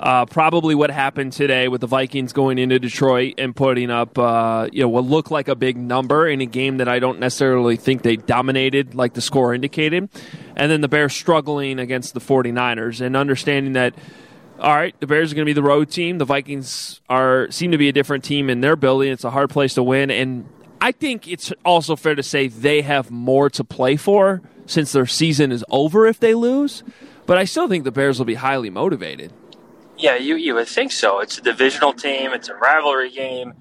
uh, 0.00 0.24
probably 0.26 0.74
what 0.74 0.90
happened 0.90 1.32
today 1.32 1.68
with 1.68 1.82
the 1.82 1.86
Vikings 1.86 2.32
going 2.32 2.58
into 2.58 2.78
Detroit 2.78 3.34
and 3.38 3.54
putting 3.54 3.90
up, 3.90 4.18
uh, 4.18 4.68
you 4.72 4.82
know, 4.82 4.88
what 4.88 5.04
looked 5.04 5.30
like 5.30 5.48
a 5.48 5.54
big 5.54 5.76
number 5.76 6.26
in 6.26 6.40
a 6.40 6.46
game 6.46 6.78
that 6.78 6.88
I 6.88 6.98
don't 6.98 7.20
necessarily 7.20 7.76
think 7.76 8.02
they 8.02 8.16
dominated 8.16 8.94
like 8.94 9.12
the 9.12 9.20
score 9.20 9.54
indicated. 9.54 10.08
And 10.56 10.72
then 10.72 10.80
the 10.80 10.88
Bears 10.88 11.12
struggling 11.12 11.78
against 11.78 12.14
the 12.14 12.20
49ers 12.20 13.00
and 13.00 13.16
understanding 13.16 13.74
that– 13.74 13.94
all 14.62 14.74
right, 14.76 14.98
the 15.00 15.08
Bears 15.08 15.32
are 15.32 15.34
going 15.34 15.44
to 15.44 15.48
be 15.48 15.52
the 15.52 15.62
road 15.62 15.90
team. 15.90 16.18
The 16.18 16.24
Vikings 16.24 17.00
are 17.08 17.50
seem 17.50 17.72
to 17.72 17.78
be 17.78 17.88
a 17.88 17.92
different 17.92 18.22
team 18.22 18.48
in 18.48 18.60
their 18.60 18.76
building. 18.76 19.10
It's 19.10 19.24
a 19.24 19.30
hard 19.30 19.50
place 19.50 19.74
to 19.74 19.82
win, 19.82 20.10
and 20.10 20.48
I 20.80 20.92
think 20.92 21.26
it's 21.26 21.52
also 21.64 21.96
fair 21.96 22.14
to 22.14 22.22
say 22.22 22.46
they 22.46 22.82
have 22.82 23.10
more 23.10 23.50
to 23.50 23.64
play 23.64 23.96
for 23.96 24.40
since 24.66 24.92
their 24.92 25.06
season 25.06 25.50
is 25.50 25.64
over 25.68 26.06
if 26.06 26.20
they 26.20 26.34
lose. 26.34 26.84
But 27.26 27.38
I 27.38 27.44
still 27.44 27.68
think 27.68 27.82
the 27.82 27.90
Bears 27.90 28.18
will 28.18 28.26
be 28.26 28.34
highly 28.34 28.70
motivated. 28.70 29.32
Yeah, 29.98 30.14
you 30.14 30.36
you 30.36 30.54
would 30.54 30.68
think 30.68 30.92
so. 30.92 31.18
It's 31.18 31.38
a 31.38 31.42
divisional 31.42 31.92
team. 31.92 32.32
It's 32.32 32.48
a 32.48 32.54
rivalry 32.54 33.10
game. 33.10 33.54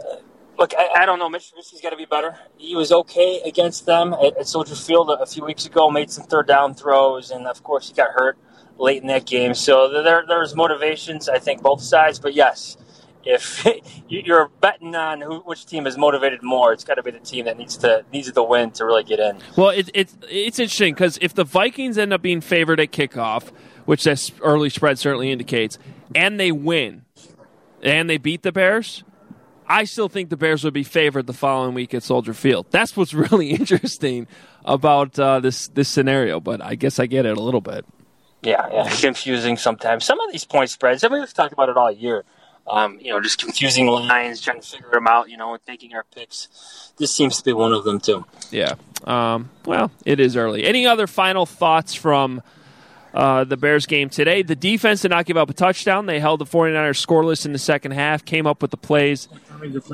Uh, 0.00 0.16
look, 0.58 0.72
I, 0.78 1.02
I, 1.02 1.06
don't 1.06 1.18
know. 1.18 1.28
Mitch 1.28 1.52
Trubisky's 1.52 1.82
got 1.82 1.90
to 1.90 1.96
be 1.96 2.06
better. 2.06 2.38
He 2.56 2.74
was 2.74 2.90
okay 2.90 3.42
against 3.44 3.84
them 3.84 4.14
at, 4.14 4.38
at 4.38 4.46
Soldier 4.46 4.74
Field 4.74 5.10
a, 5.10 5.22
a 5.22 5.26
few 5.26 5.44
weeks 5.44 5.66
ago. 5.66 5.90
Made 5.90 6.10
some 6.10 6.24
third 6.24 6.46
down 6.48 6.74
throws, 6.74 7.30
and 7.30 7.46
of 7.46 7.62
course 7.62 7.88
he 7.88 7.94
got 7.94 8.12
hurt 8.12 8.38
late 8.78 9.02
in 9.02 9.08
that 9.08 9.26
game. 9.26 9.54
So 9.54 10.02
there, 10.02 10.24
there's 10.26 10.54
motivations, 10.54 11.28
I 11.28 11.38
think, 11.38 11.62
both 11.62 11.82
sides. 11.82 12.18
But 12.18 12.34
yes, 12.34 12.76
if 13.24 13.66
you're 14.08 14.48
betting 14.60 14.94
on 14.94 15.20
who, 15.20 15.40
which 15.40 15.66
team 15.66 15.86
is 15.86 15.98
motivated 15.98 16.42
more, 16.42 16.72
it's 16.72 16.84
got 16.84 16.94
to 16.94 17.02
be 17.02 17.10
the 17.10 17.18
team 17.18 17.44
that 17.46 17.58
needs 17.58 17.76
to 17.78 18.04
needs 18.12 18.30
to 18.30 18.42
win 18.42 18.70
to 18.72 18.84
really 18.84 19.04
get 19.04 19.18
in. 19.18 19.38
Well, 19.56 19.70
it, 19.70 19.90
it 19.92 20.14
it's 20.30 20.58
interesting 20.58 20.94
because 20.94 21.18
if 21.20 21.34
the 21.34 21.44
Vikings 21.44 21.98
end 21.98 22.12
up 22.12 22.22
being 22.22 22.40
favored 22.40 22.80
at 22.80 22.92
kickoff, 22.92 23.50
which 23.84 24.04
this 24.04 24.32
early 24.40 24.70
spread 24.70 24.98
certainly 24.98 25.30
indicates, 25.30 25.78
and 26.14 26.38
they 26.38 26.52
win, 26.52 27.04
and 27.82 28.08
they 28.08 28.18
beat 28.18 28.42
the 28.42 28.52
Bears. 28.52 29.02
I 29.68 29.82
still 29.82 30.08
think 30.08 30.30
the 30.30 30.36
Bears 30.36 30.62
would 30.62 30.74
be 30.74 30.84
favored 30.84 31.26
the 31.26 31.32
following 31.32 31.74
week 31.74 31.92
at 31.92 32.04
Soldier 32.04 32.34
Field. 32.34 32.66
That's 32.70 32.96
what's 32.96 33.12
really 33.32 33.50
interesting 33.50 34.28
about 34.64 35.18
uh, 35.18 35.40
this 35.40 35.66
this 35.68 35.88
scenario. 35.88 36.38
But 36.38 36.62
I 36.62 36.76
guess 36.76 37.00
I 37.00 37.06
get 37.06 37.26
it 37.26 37.36
a 37.36 37.40
little 37.40 37.60
bit. 37.60 37.84
Yeah, 38.42 38.68
yeah, 38.72 38.88
confusing 39.00 39.56
sometimes. 39.56 40.04
Some 40.04 40.20
of 40.20 40.30
these 40.32 40.44
point 40.44 40.70
spreads, 40.70 41.04
I 41.04 41.08
mean, 41.08 41.20
we've 41.20 41.32
talked 41.32 41.52
about 41.52 41.68
it 41.68 41.76
all 41.76 41.90
year. 41.90 42.24
Um, 42.68 42.98
you 43.00 43.10
know, 43.12 43.20
just 43.20 43.38
confusing 43.38 43.86
lines, 43.86 44.40
trying 44.40 44.60
to 44.60 44.66
figure 44.66 44.90
them 44.90 45.06
out, 45.06 45.30
you 45.30 45.36
know, 45.36 45.54
and 45.54 45.64
taking 45.64 45.94
our 45.94 46.04
picks. 46.14 46.92
This 46.96 47.14
seems 47.14 47.38
to 47.38 47.44
be 47.44 47.52
one 47.52 47.72
of 47.72 47.84
them, 47.84 48.00
too. 48.00 48.24
Yeah. 48.50 48.74
Um, 49.04 49.50
well, 49.64 49.92
it 50.04 50.18
is 50.18 50.36
early. 50.36 50.64
Any 50.64 50.84
other 50.84 51.06
final 51.06 51.46
thoughts 51.46 51.94
from 51.94 52.42
uh, 53.14 53.44
the 53.44 53.56
Bears 53.56 53.86
game 53.86 54.08
today? 54.10 54.42
The 54.42 54.56
defense 54.56 55.02
did 55.02 55.12
not 55.12 55.26
give 55.26 55.36
up 55.36 55.48
a 55.48 55.52
touchdown. 55.52 56.06
They 56.06 56.18
held 56.18 56.40
the 56.40 56.44
49ers 56.44 57.04
scoreless 57.04 57.46
in 57.46 57.52
the 57.52 57.58
second 57.58 57.92
half, 57.92 58.24
came 58.24 58.48
up 58.48 58.62
with 58.62 58.72
the 58.72 58.76
plays 58.76 59.28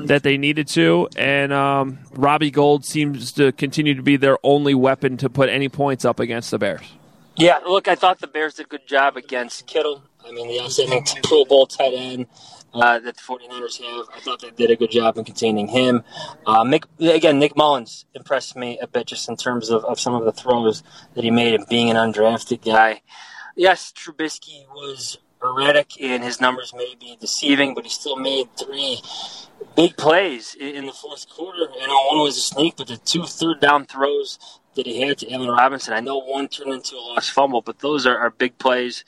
that 0.05 0.23
they 0.23 0.37
needed 0.37 0.67
to, 0.69 1.07
and 1.15 1.53
um, 1.53 1.99
Robbie 2.11 2.51
Gould 2.51 2.85
seems 2.85 3.31
to 3.33 3.51
continue 3.51 3.93
to 3.93 4.01
be 4.01 4.17
their 4.17 4.37
only 4.43 4.73
weapon 4.73 5.17
to 5.17 5.29
put 5.29 5.47
any 5.49 5.69
points 5.69 6.05
up 6.05 6.19
against 6.19 6.51
the 6.51 6.57
Bears. 6.57 6.91
Yeah, 7.35 7.57
look, 7.65 7.87
I 7.87 7.95
thought 7.95 8.19
the 8.19 8.27
Bears 8.27 8.55
did 8.55 8.67
a 8.67 8.69
good 8.69 8.87
job 8.87 9.17
against 9.17 9.65
Kittle. 9.65 10.03
I 10.25 10.31
mean, 10.31 10.47
the 10.47 10.61
outstanding 10.61 11.03
Pro 11.23 11.45
Bowl 11.45 11.65
tight 11.65 11.93
end 11.93 12.27
uh, 12.73 12.99
that 12.99 13.15
the 13.17 13.21
49ers 13.21 13.81
have. 13.81 14.05
I 14.15 14.19
thought 14.19 14.41
they 14.41 14.51
did 14.51 14.69
a 14.69 14.75
good 14.75 14.91
job 14.91 15.17
in 15.17 15.25
containing 15.25 15.67
him. 15.67 16.03
Uh, 16.45 16.63
again, 16.99 17.39
Nick 17.39 17.55
Mullens 17.55 18.05
impressed 18.13 18.55
me 18.55 18.79
a 18.79 18.87
bit 18.87 19.07
just 19.07 19.27
in 19.29 19.35
terms 19.35 19.69
of, 19.69 19.83
of 19.85 19.99
some 19.99 20.13
of 20.13 20.25
the 20.25 20.31
throws 20.31 20.83
that 21.15 21.23
he 21.23 21.31
made 21.31 21.55
and 21.55 21.67
being 21.67 21.89
an 21.89 21.95
undrafted 21.95 22.63
guy. 22.63 23.01
Yes, 23.55 23.91
Trubisky 23.91 24.67
was 24.69 25.17
erratic 25.43 25.99
and 26.01 26.23
his 26.23 26.39
numbers 26.39 26.73
may 26.75 26.95
be 26.99 27.17
deceiving, 27.19 27.73
but 27.73 27.83
he 27.83 27.89
still 27.89 28.15
made 28.15 28.47
three 28.57 29.01
big 29.75 29.97
plays 29.97 30.55
in 30.55 30.85
the 30.85 30.93
fourth 30.93 31.27
quarter. 31.29 31.67
Know, 31.67 32.05
one 32.07 32.19
was 32.19 32.37
a 32.37 32.41
sneak, 32.41 32.75
but 32.77 32.87
the 32.87 32.97
two 32.97 33.25
third 33.25 33.59
down 33.59 33.85
throws 33.85 34.39
that 34.75 34.85
he 34.85 35.01
had 35.01 35.17
to 35.19 35.31
Allen 35.31 35.49
Robinson. 35.49 35.93
I 35.93 35.99
know 35.99 36.17
one 36.17 36.47
turned 36.47 36.73
into 36.73 36.95
a 36.95 36.97
lost 36.97 37.31
fumble, 37.31 37.61
but 37.61 37.79
those 37.79 38.05
are, 38.05 38.17
are 38.17 38.29
big 38.29 38.57
plays 38.57 39.03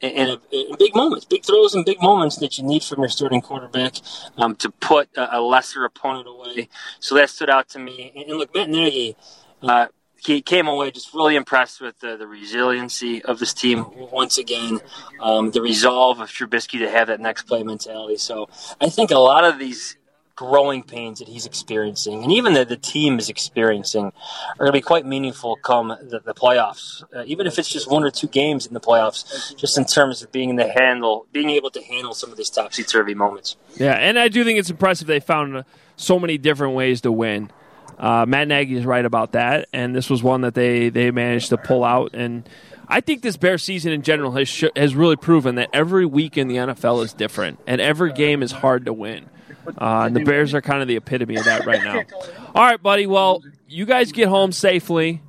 and, 0.00 0.40
and, 0.52 0.78
big 0.78 0.94
moments, 0.94 1.24
big 1.24 1.44
throws 1.44 1.74
and 1.74 1.84
big 1.84 2.00
moments 2.00 2.36
that 2.36 2.58
you 2.58 2.64
need 2.64 2.82
from 2.82 3.00
your 3.00 3.08
starting 3.08 3.40
quarterback 3.40 3.94
um, 4.36 4.54
to 4.56 4.70
put 4.70 5.08
a, 5.16 5.38
a, 5.38 5.40
lesser 5.40 5.84
opponent 5.84 6.28
away. 6.28 6.68
So 7.00 7.14
that 7.16 7.30
stood 7.30 7.50
out 7.50 7.68
to 7.70 7.78
me. 7.78 8.12
And, 8.14 8.30
and 8.30 8.38
look, 8.38 8.54
Matt 8.54 8.68
Nagy, 8.68 9.16
uh, 9.62 9.86
he 10.16 10.42
came 10.42 10.66
away 10.66 10.90
just 10.90 11.14
really 11.14 11.36
impressed 11.36 11.80
with 11.80 11.98
the, 12.00 12.16
the 12.16 12.26
resiliency 12.26 13.22
of 13.22 13.38
this 13.38 13.54
team 13.54 13.86
once 14.12 14.36
again, 14.36 14.80
um, 15.20 15.52
the 15.52 15.62
resolve 15.62 16.20
of 16.20 16.28
Trubisky 16.28 16.78
to 16.80 16.90
have 16.90 17.06
that 17.06 17.20
next 17.20 17.42
play 17.44 17.62
mentality. 17.62 18.16
So 18.16 18.48
I 18.80 18.88
think 18.88 19.10
a 19.10 19.18
lot 19.18 19.44
of 19.44 19.58
these 19.58 19.96
growing 20.38 20.84
pains 20.84 21.18
that 21.18 21.26
he's 21.26 21.46
experiencing, 21.46 22.22
and 22.22 22.30
even 22.30 22.52
that 22.52 22.68
the 22.68 22.76
team 22.76 23.18
is 23.18 23.28
experiencing, 23.28 24.04
are 24.04 24.58
going 24.58 24.68
to 24.68 24.72
be 24.72 24.80
quite 24.80 25.04
meaningful 25.04 25.56
come 25.56 25.88
the, 25.88 26.20
the 26.20 26.32
playoffs. 26.32 27.02
Uh, 27.12 27.24
even 27.26 27.44
if 27.44 27.58
it's 27.58 27.68
just 27.68 27.90
one 27.90 28.04
or 28.04 28.10
two 28.10 28.28
games 28.28 28.64
in 28.64 28.72
the 28.72 28.78
playoffs, 28.80 29.56
just 29.56 29.76
in 29.76 29.84
terms 29.84 30.22
of 30.22 30.30
being 30.30 30.50
in 30.50 30.54
the 30.54 30.68
handle, 30.68 31.26
being 31.32 31.50
able 31.50 31.70
to 31.70 31.82
handle 31.82 32.14
some 32.14 32.30
of 32.30 32.36
these 32.36 32.50
topsy 32.50 32.84
turvy 32.84 33.14
moments. 33.14 33.56
Yeah, 33.78 33.94
and 33.94 34.16
I 34.16 34.28
do 34.28 34.44
think 34.44 34.60
it's 34.60 34.70
impressive 34.70 35.08
they 35.08 35.18
found 35.18 35.64
so 35.96 36.20
many 36.20 36.38
different 36.38 36.76
ways 36.76 37.00
to 37.00 37.10
win. 37.10 37.50
Uh, 37.98 38.24
Matt 38.24 38.46
Nagy 38.46 38.76
is 38.76 38.86
right 38.86 39.04
about 39.04 39.32
that, 39.32 39.68
and 39.72 39.92
this 39.92 40.08
was 40.08 40.22
one 40.22 40.42
that 40.42 40.54
they 40.54 40.88
they 40.88 41.10
managed 41.10 41.48
to 41.48 41.56
pull 41.56 41.82
out. 41.82 42.14
And 42.14 42.48
I 42.86 43.00
think 43.00 43.22
this 43.22 43.36
Bear 43.36 43.58
season 43.58 43.90
in 43.90 44.02
general 44.02 44.30
has 44.32 44.48
sh- 44.48 44.76
has 44.76 44.94
really 44.94 45.16
proven 45.16 45.56
that 45.56 45.70
every 45.72 46.06
week 46.06 46.38
in 46.38 46.46
the 46.46 46.58
NFL 46.58 47.04
is 47.04 47.12
different, 47.12 47.58
and 47.66 47.80
every 47.80 48.12
game 48.12 48.40
is 48.44 48.52
hard 48.52 48.84
to 48.84 48.92
win. 48.92 49.28
Uh, 49.76 50.04
and 50.06 50.16
the 50.16 50.24
Bears 50.24 50.54
are 50.54 50.60
kind 50.60 50.82
of 50.82 50.88
the 50.88 50.96
epitome 50.96 51.36
of 51.36 51.44
that 51.44 51.66
right 51.66 51.82
now. 51.82 52.02
All 52.54 52.64
right, 52.64 52.82
buddy. 52.82 53.06
Well, 53.06 53.42
you 53.68 53.84
guys 53.84 54.12
get 54.12 54.28
home 54.28 54.52
safely 54.52 55.22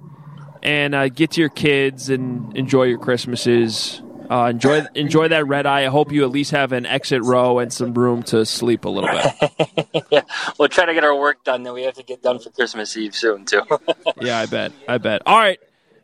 and 0.64 0.96
uh, 0.96 1.10
get 1.10 1.32
to 1.32 1.42
your 1.42 1.50
kids 1.50 2.10
and 2.10 2.56
enjoy 2.56 2.84
your 2.84 3.00
Christmases. 3.00 4.02
Uh, 4.30 4.50
enjoy 4.52 4.86
enjoy 4.94 5.28
that 5.28 5.48
red 5.48 5.66
eye. 5.66 5.86
I 5.86 5.88
hope 5.88 6.12
you 6.12 6.24
at 6.24 6.30
least 6.30 6.52
have 6.52 6.72
an 6.72 6.86
exit 6.86 7.24
row 7.24 7.58
and 7.58 7.74
some 7.74 7.96
room 7.96 8.22
to 8.24 8.46
sleep 8.46 8.86
a 8.86 8.90
little 8.90 9.10
bit. 9.10 10.06
yeah, 10.12 10.22
we'll 10.60 10.70
try 10.70 10.86
to 10.86 10.94
get 10.94 11.04
our 11.04 11.18
work 11.18 11.44
done 11.44 11.64
that 11.64 11.74
we 11.74 11.84
have 11.84 11.96
to 11.96 12.04
get 12.04 12.22
done 12.22 12.38
for 12.38 12.52
Christmas 12.52 12.96
Eve 12.96 13.16
soon 13.16 13.46
too. 13.46 13.62
yeah, 14.22 14.38
I 14.38 14.46
bet. 14.46 14.72
I 14.88 15.00
bet. 15.00 15.24
All 15.26 15.38
right. 15.38 15.60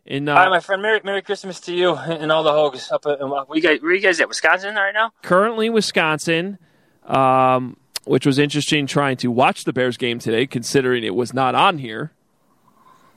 In, 0.07 0.29
uh, 0.29 0.33
all 0.33 0.37
right, 0.37 0.49
my 0.49 0.59
friend. 0.59 0.81
Merry, 0.81 1.01
Merry 1.03 1.21
Christmas 1.21 1.59
to 1.61 1.73
you 1.73 1.95
and 1.95 2.31
all 2.31 2.43
the 2.43 2.51
hogs 2.51 2.91
up. 2.91 3.05
At, 3.07 3.19
where 3.19 3.45
you 3.53 3.61
guys, 3.61 3.81
where 3.81 3.93
you 3.93 4.01
guys 4.01 4.19
at? 4.19 4.27
Wisconsin 4.27 4.75
right 4.75 4.93
now? 4.93 5.11
Currently, 5.23 5.69
Wisconsin. 5.71 6.59
Um, 7.05 7.77
which 8.05 8.25
was 8.25 8.39
interesting 8.39 8.87
trying 8.87 9.17
to 9.17 9.29
watch 9.29 9.63
the 9.65 9.73
Bears 9.73 9.97
game 9.97 10.19
today, 10.19 10.47
considering 10.47 11.03
it 11.03 11.15
was 11.15 11.33
not 11.33 11.55
on 11.55 11.77
here. 11.79 12.11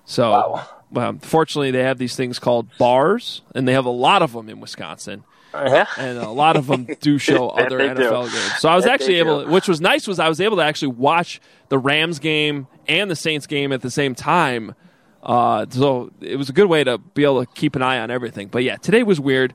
So, 0.05 0.31
wow. 0.31 0.68
well, 0.90 1.18
fortunately, 1.20 1.70
they 1.70 1.83
have 1.83 1.98
these 1.98 2.16
things 2.16 2.38
called 2.38 2.66
bars, 2.79 3.42
and 3.55 3.68
they 3.68 3.72
have 3.74 3.85
a 3.85 3.90
lot 3.90 4.22
of 4.22 4.33
them 4.33 4.48
in 4.48 4.61
Wisconsin. 4.61 5.24
Uh-huh. 5.55 5.85
And 5.96 6.18
a 6.18 6.29
lot 6.29 6.57
of 6.57 6.66
them 6.66 6.87
do 7.01 7.16
show 7.18 7.48
other 7.48 7.79
NFL 7.79 8.27
do. 8.27 8.33
games. 8.33 8.59
So 8.59 8.68
I 8.68 8.77
was 8.77 8.85
That 8.85 8.94
actually 8.94 9.16
able, 9.16 9.44
do. 9.44 9.51
which 9.51 9.66
was 9.66 9.81
nice, 9.81 10.07
was 10.07 10.18
I 10.18 10.29
was 10.29 10.40
able 10.40 10.59
to 10.59 10.62
actually 10.62 10.88
watch 10.88 11.40
the 11.68 11.79
Rams 11.79 12.18
game 12.18 12.66
and 12.87 13.11
the 13.11 13.16
Saints 13.16 13.46
game 13.46 13.72
at 13.72 13.81
the 13.81 13.90
same 13.90 14.14
time. 14.14 14.74
Uh, 15.22 15.66
so 15.70 16.11
it 16.20 16.37
was 16.37 16.48
a 16.48 16.53
good 16.53 16.66
way 16.66 16.85
to 16.85 16.98
be 16.98 17.24
able 17.24 17.44
to 17.44 17.51
keep 17.53 17.77
an 17.77 17.83
eye 17.83 17.98
on 17.98 18.11
everything. 18.11 18.48
But 18.48 18.62
yeah, 18.62 18.77
today 18.77 19.03
was 19.03 19.18
weird. 19.20 19.55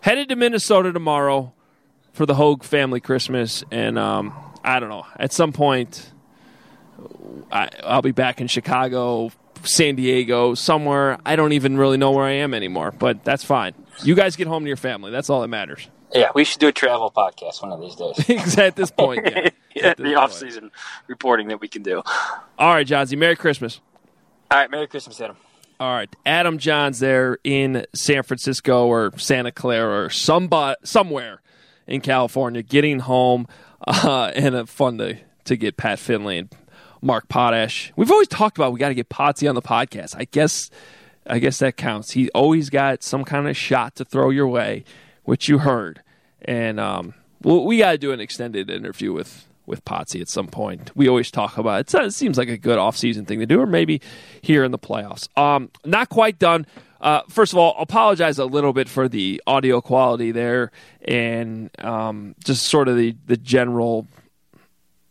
Headed 0.00 0.28
to 0.30 0.36
Minnesota 0.36 0.92
tomorrow 0.92 1.52
for 2.12 2.26
the 2.26 2.34
Hoge 2.34 2.62
family 2.62 3.00
Christmas, 3.00 3.64
and 3.70 3.98
um, 3.98 4.34
I 4.64 4.80
don't 4.80 4.88
know. 4.88 5.06
At 5.16 5.32
some 5.32 5.52
point, 5.52 6.12
I, 7.50 7.68
I'll 7.82 8.02
be 8.02 8.12
back 8.12 8.40
in 8.40 8.46
Chicago, 8.46 9.30
San 9.64 9.96
Diego, 9.96 10.54
somewhere. 10.54 11.18
I 11.24 11.36
don't 11.36 11.52
even 11.52 11.76
really 11.76 11.96
know 11.96 12.12
where 12.12 12.24
I 12.24 12.32
am 12.32 12.54
anymore, 12.54 12.92
but 12.92 13.24
that's 13.24 13.44
fine. 13.44 13.74
You 14.02 14.14
guys 14.14 14.36
get 14.36 14.46
home 14.46 14.64
to 14.64 14.68
your 14.68 14.76
family. 14.76 15.10
That's 15.10 15.30
all 15.30 15.40
that 15.42 15.48
matters. 15.48 15.88
Yeah, 16.14 16.28
we 16.34 16.44
should 16.44 16.60
do 16.60 16.68
a 16.68 16.72
travel 16.72 17.10
podcast 17.10 17.62
one 17.62 17.72
of 17.72 17.80
these 17.80 17.94
days. 17.94 18.58
at 18.58 18.76
this 18.76 18.90
point, 18.90 19.24
yeah. 19.24 19.48
yeah, 19.74 19.94
the 19.94 20.14
off-season 20.14 20.70
reporting 21.06 21.48
that 21.48 21.58
we 21.58 21.68
can 21.68 21.82
do. 21.82 22.02
All 22.58 22.74
right, 22.74 22.86
Jahnsy. 22.86 23.16
Merry 23.16 23.34
Christmas. 23.34 23.80
All 24.50 24.58
right, 24.58 24.70
Merry 24.70 24.86
Christmas, 24.88 25.18
Adam. 25.22 25.38
All 25.80 25.90
right, 25.94 26.14
Adam 26.26 26.58
Jahns 26.58 27.00
there 27.00 27.38
in 27.44 27.86
San 27.94 28.24
Francisco 28.24 28.86
or 28.86 29.12
Santa 29.16 29.52
Clara 29.52 30.04
or 30.04 30.10
somebody, 30.10 30.78
somewhere 30.84 31.40
in 31.86 32.02
California, 32.02 32.62
getting 32.62 32.98
home, 32.98 33.46
uh, 33.86 34.32
and 34.34 34.54
uh, 34.54 34.64
fun 34.66 34.98
to 34.98 35.16
to 35.44 35.56
get 35.56 35.76
Pat 35.76 35.98
Finley 35.98 36.38
and 36.38 36.54
Mark 37.00 37.28
Potash. 37.28 37.92
We've 37.96 38.10
always 38.10 38.28
talked 38.28 38.56
about 38.56 38.72
we 38.72 38.78
got 38.78 38.88
to 38.88 38.94
get 38.94 39.08
Potsy 39.08 39.48
on 39.48 39.54
the 39.54 39.62
podcast. 39.62 40.14
I 40.16 40.24
guess 40.24 40.70
I 41.26 41.38
guess 41.38 41.58
that 41.58 41.76
counts. 41.76 42.12
He 42.12 42.30
always 42.30 42.70
got 42.70 43.02
some 43.02 43.24
kind 43.24 43.48
of 43.48 43.56
shot 43.56 43.96
to 43.96 44.04
throw 44.04 44.30
your 44.30 44.48
way, 44.48 44.84
which 45.24 45.48
you 45.48 45.58
heard, 45.58 46.02
and 46.42 46.78
um, 46.78 47.14
well, 47.42 47.64
we 47.64 47.78
got 47.78 47.92
to 47.92 47.98
do 47.98 48.12
an 48.12 48.20
extended 48.20 48.70
interview 48.70 49.12
with 49.12 49.46
with 49.66 49.84
Potsy 49.84 50.20
at 50.20 50.28
some 50.28 50.48
point. 50.48 50.90
We 50.96 51.08
always 51.08 51.30
talk 51.30 51.56
about 51.56 51.80
it. 51.80 51.90
So 51.90 52.02
It 52.02 52.12
seems 52.12 52.36
like 52.36 52.48
a 52.48 52.58
good 52.58 52.78
off-season 52.78 53.26
thing 53.26 53.38
to 53.40 53.46
do, 53.46 53.60
or 53.60 53.66
maybe 53.66 54.00
here 54.40 54.64
in 54.64 54.72
the 54.72 54.78
playoffs. 54.78 55.28
Um, 55.38 55.70
not 55.84 56.08
quite 56.08 56.38
done. 56.38 56.66
Uh, 57.02 57.22
first 57.28 57.52
of 57.52 57.58
all, 57.58 57.74
apologize 57.78 58.38
a 58.38 58.44
little 58.44 58.72
bit 58.72 58.88
for 58.88 59.08
the 59.08 59.42
audio 59.46 59.80
quality 59.80 60.30
there, 60.30 60.70
and 61.04 61.68
um, 61.80 62.36
just 62.44 62.66
sort 62.66 62.86
of 62.88 62.96
the 62.96 63.16
the 63.26 63.36
general 63.36 64.06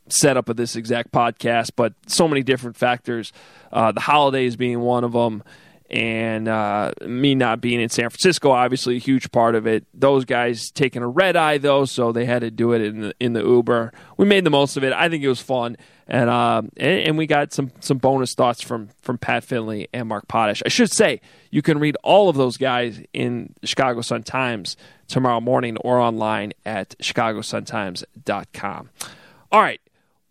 setup 0.07 0.49
of 0.49 0.55
this 0.55 0.75
exact 0.77 1.11
podcast. 1.11 1.71
But 1.75 1.93
so 2.07 2.27
many 2.27 2.43
different 2.43 2.77
factors. 2.77 3.33
Uh, 3.71 3.91
the 3.91 3.99
holidays 3.99 4.55
being 4.55 4.79
one 4.79 5.03
of 5.03 5.11
them. 5.11 5.43
And 5.91 6.47
uh, 6.47 6.93
me 7.05 7.35
not 7.35 7.59
being 7.59 7.81
in 7.81 7.89
San 7.89 8.09
Francisco, 8.09 8.51
obviously 8.51 8.95
a 8.95 8.99
huge 8.99 9.29
part 9.29 9.55
of 9.55 9.67
it. 9.67 9.85
Those 9.93 10.23
guys 10.23 10.71
taking 10.71 11.01
a 11.01 11.07
red 11.07 11.35
eye 11.35 11.57
though, 11.57 11.83
so 11.83 12.13
they 12.13 12.23
had 12.23 12.43
to 12.43 12.49
do 12.49 12.71
it 12.71 12.81
in 12.81 13.01
the 13.01 13.13
in 13.19 13.33
the 13.33 13.43
Uber. 13.43 13.91
We 14.15 14.25
made 14.25 14.45
the 14.45 14.49
most 14.49 14.77
of 14.77 14.85
it. 14.85 14.93
I 14.93 15.09
think 15.09 15.21
it 15.21 15.27
was 15.27 15.41
fun, 15.41 15.75
and 16.07 16.29
uh, 16.29 16.61
and, 16.77 16.99
and 17.07 17.17
we 17.17 17.27
got 17.27 17.51
some 17.51 17.73
some 17.81 17.97
bonus 17.97 18.35
thoughts 18.35 18.61
from 18.61 18.87
from 19.01 19.17
Pat 19.17 19.43
Finley 19.43 19.89
and 19.93 20.07
Mark 20.07 20.29
Potash. 20.29 20.63
I 20.65 20.69
should 20.69 20.93
say 20.93 21.19
you 21.49 21.61
can 21.61 21.77
read 21.77 21.97
all 22.03 22.29
of 22.29 22.37
those 22.37 22.55
guys 22.55 23.01
in 23.11 23.53
Chicago 23.65 23.99
Sun 23.99 24.23
Times 24.23 24.77
tomorrow 25.09 25.41
morning 25.41 25.75
or 25.75 25.99
online 25.99 26.53
at 26.65 26.97
chicagosuntimes.com. 26.99 28.89
All 29.51 29.61
right. 29.61 29.81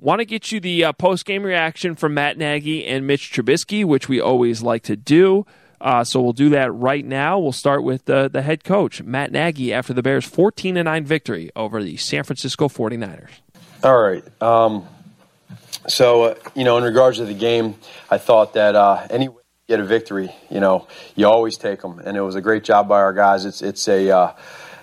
Want 0.01 0.21
to 0.21 0.25
get 0.25 0.51
you 0.51 0.61
the 0.61 0.85
uh, 0.85 0.93
post 0.95 1.27
game 1.27 1.43
reaction 1.43 1.95
from 1.95 2.15
Matt 2.15 2.39
Nagy 2.39 2.87
and 2.87 3.07
Mitch 3.07 3.31
Trubisky, 3.31 3.85
which 3.85 4.09
we 4.09 4.19
always 4.19 4.63
like 4.63 4.83
to 4.85 4.97
do. 4.97 5.45
Uh, 5.79 6.05
so 6.05 6.23
we'll 6.23 6.33
do 6.33 6.49
that 6.49 6.73
right 6.73 7.05
now. 7.05 7.39
We'll 7.39 7.53
start 7.53 7.85
with 7.85 8.07
the, 8.07 8.31
the 8.33 8.41
head 8.41 8.65
coach, 8.65 9.03
Matt 9.03 9.31
Nagy, 9.31 9.75
after 9.75 9.93
the 9.93 10.03
Bears' 10.03 10.25
14 10.25 10.75
9 10.75 11.05
victory 11.05 11.51
over 11.55 11.83
the 11.83 11.99
San 11.99 12.25
Francisco 12.25 12.69
49ers. 12.69 13.29
All 13.85 13.99
right. 14.01 14.25
Um, 14.43 14.87
so, 15.87 16.23
uh, 16.23 16.35
you 16.55 16.65
know, 16.65 16.79
in 16.79 16.85
regards 16.85 17.19
to 17.19 17.27
the 17.27 17.35
game, 17.35 17.75
I 18.11 18.17
thought 18.17 18.55
that 18.55 18.75
uh, 18.75 19.07
any 19.11 19.29
way 19.29 19.37
get 19.69 19.81
a 19.81 19.85
victory, 19.85 20.35
you 20.51 20.61
know, 20.61 20.89
you 21.15 21.27
always 21.27 21.59
take 21.59 21.83
them. 21.83 21.99
And 21.99 22.17
it 22.17 22.23
was 22.23 22.37
a 22.37 22.41
great 22.41 22.65
job 22.65 22.89
by 22.89 23.01
our 23.01 23.13
guys. 23.13 23.45
It's, 23.45 23.61
it's 23.61 23.87
a. 23.87 24.35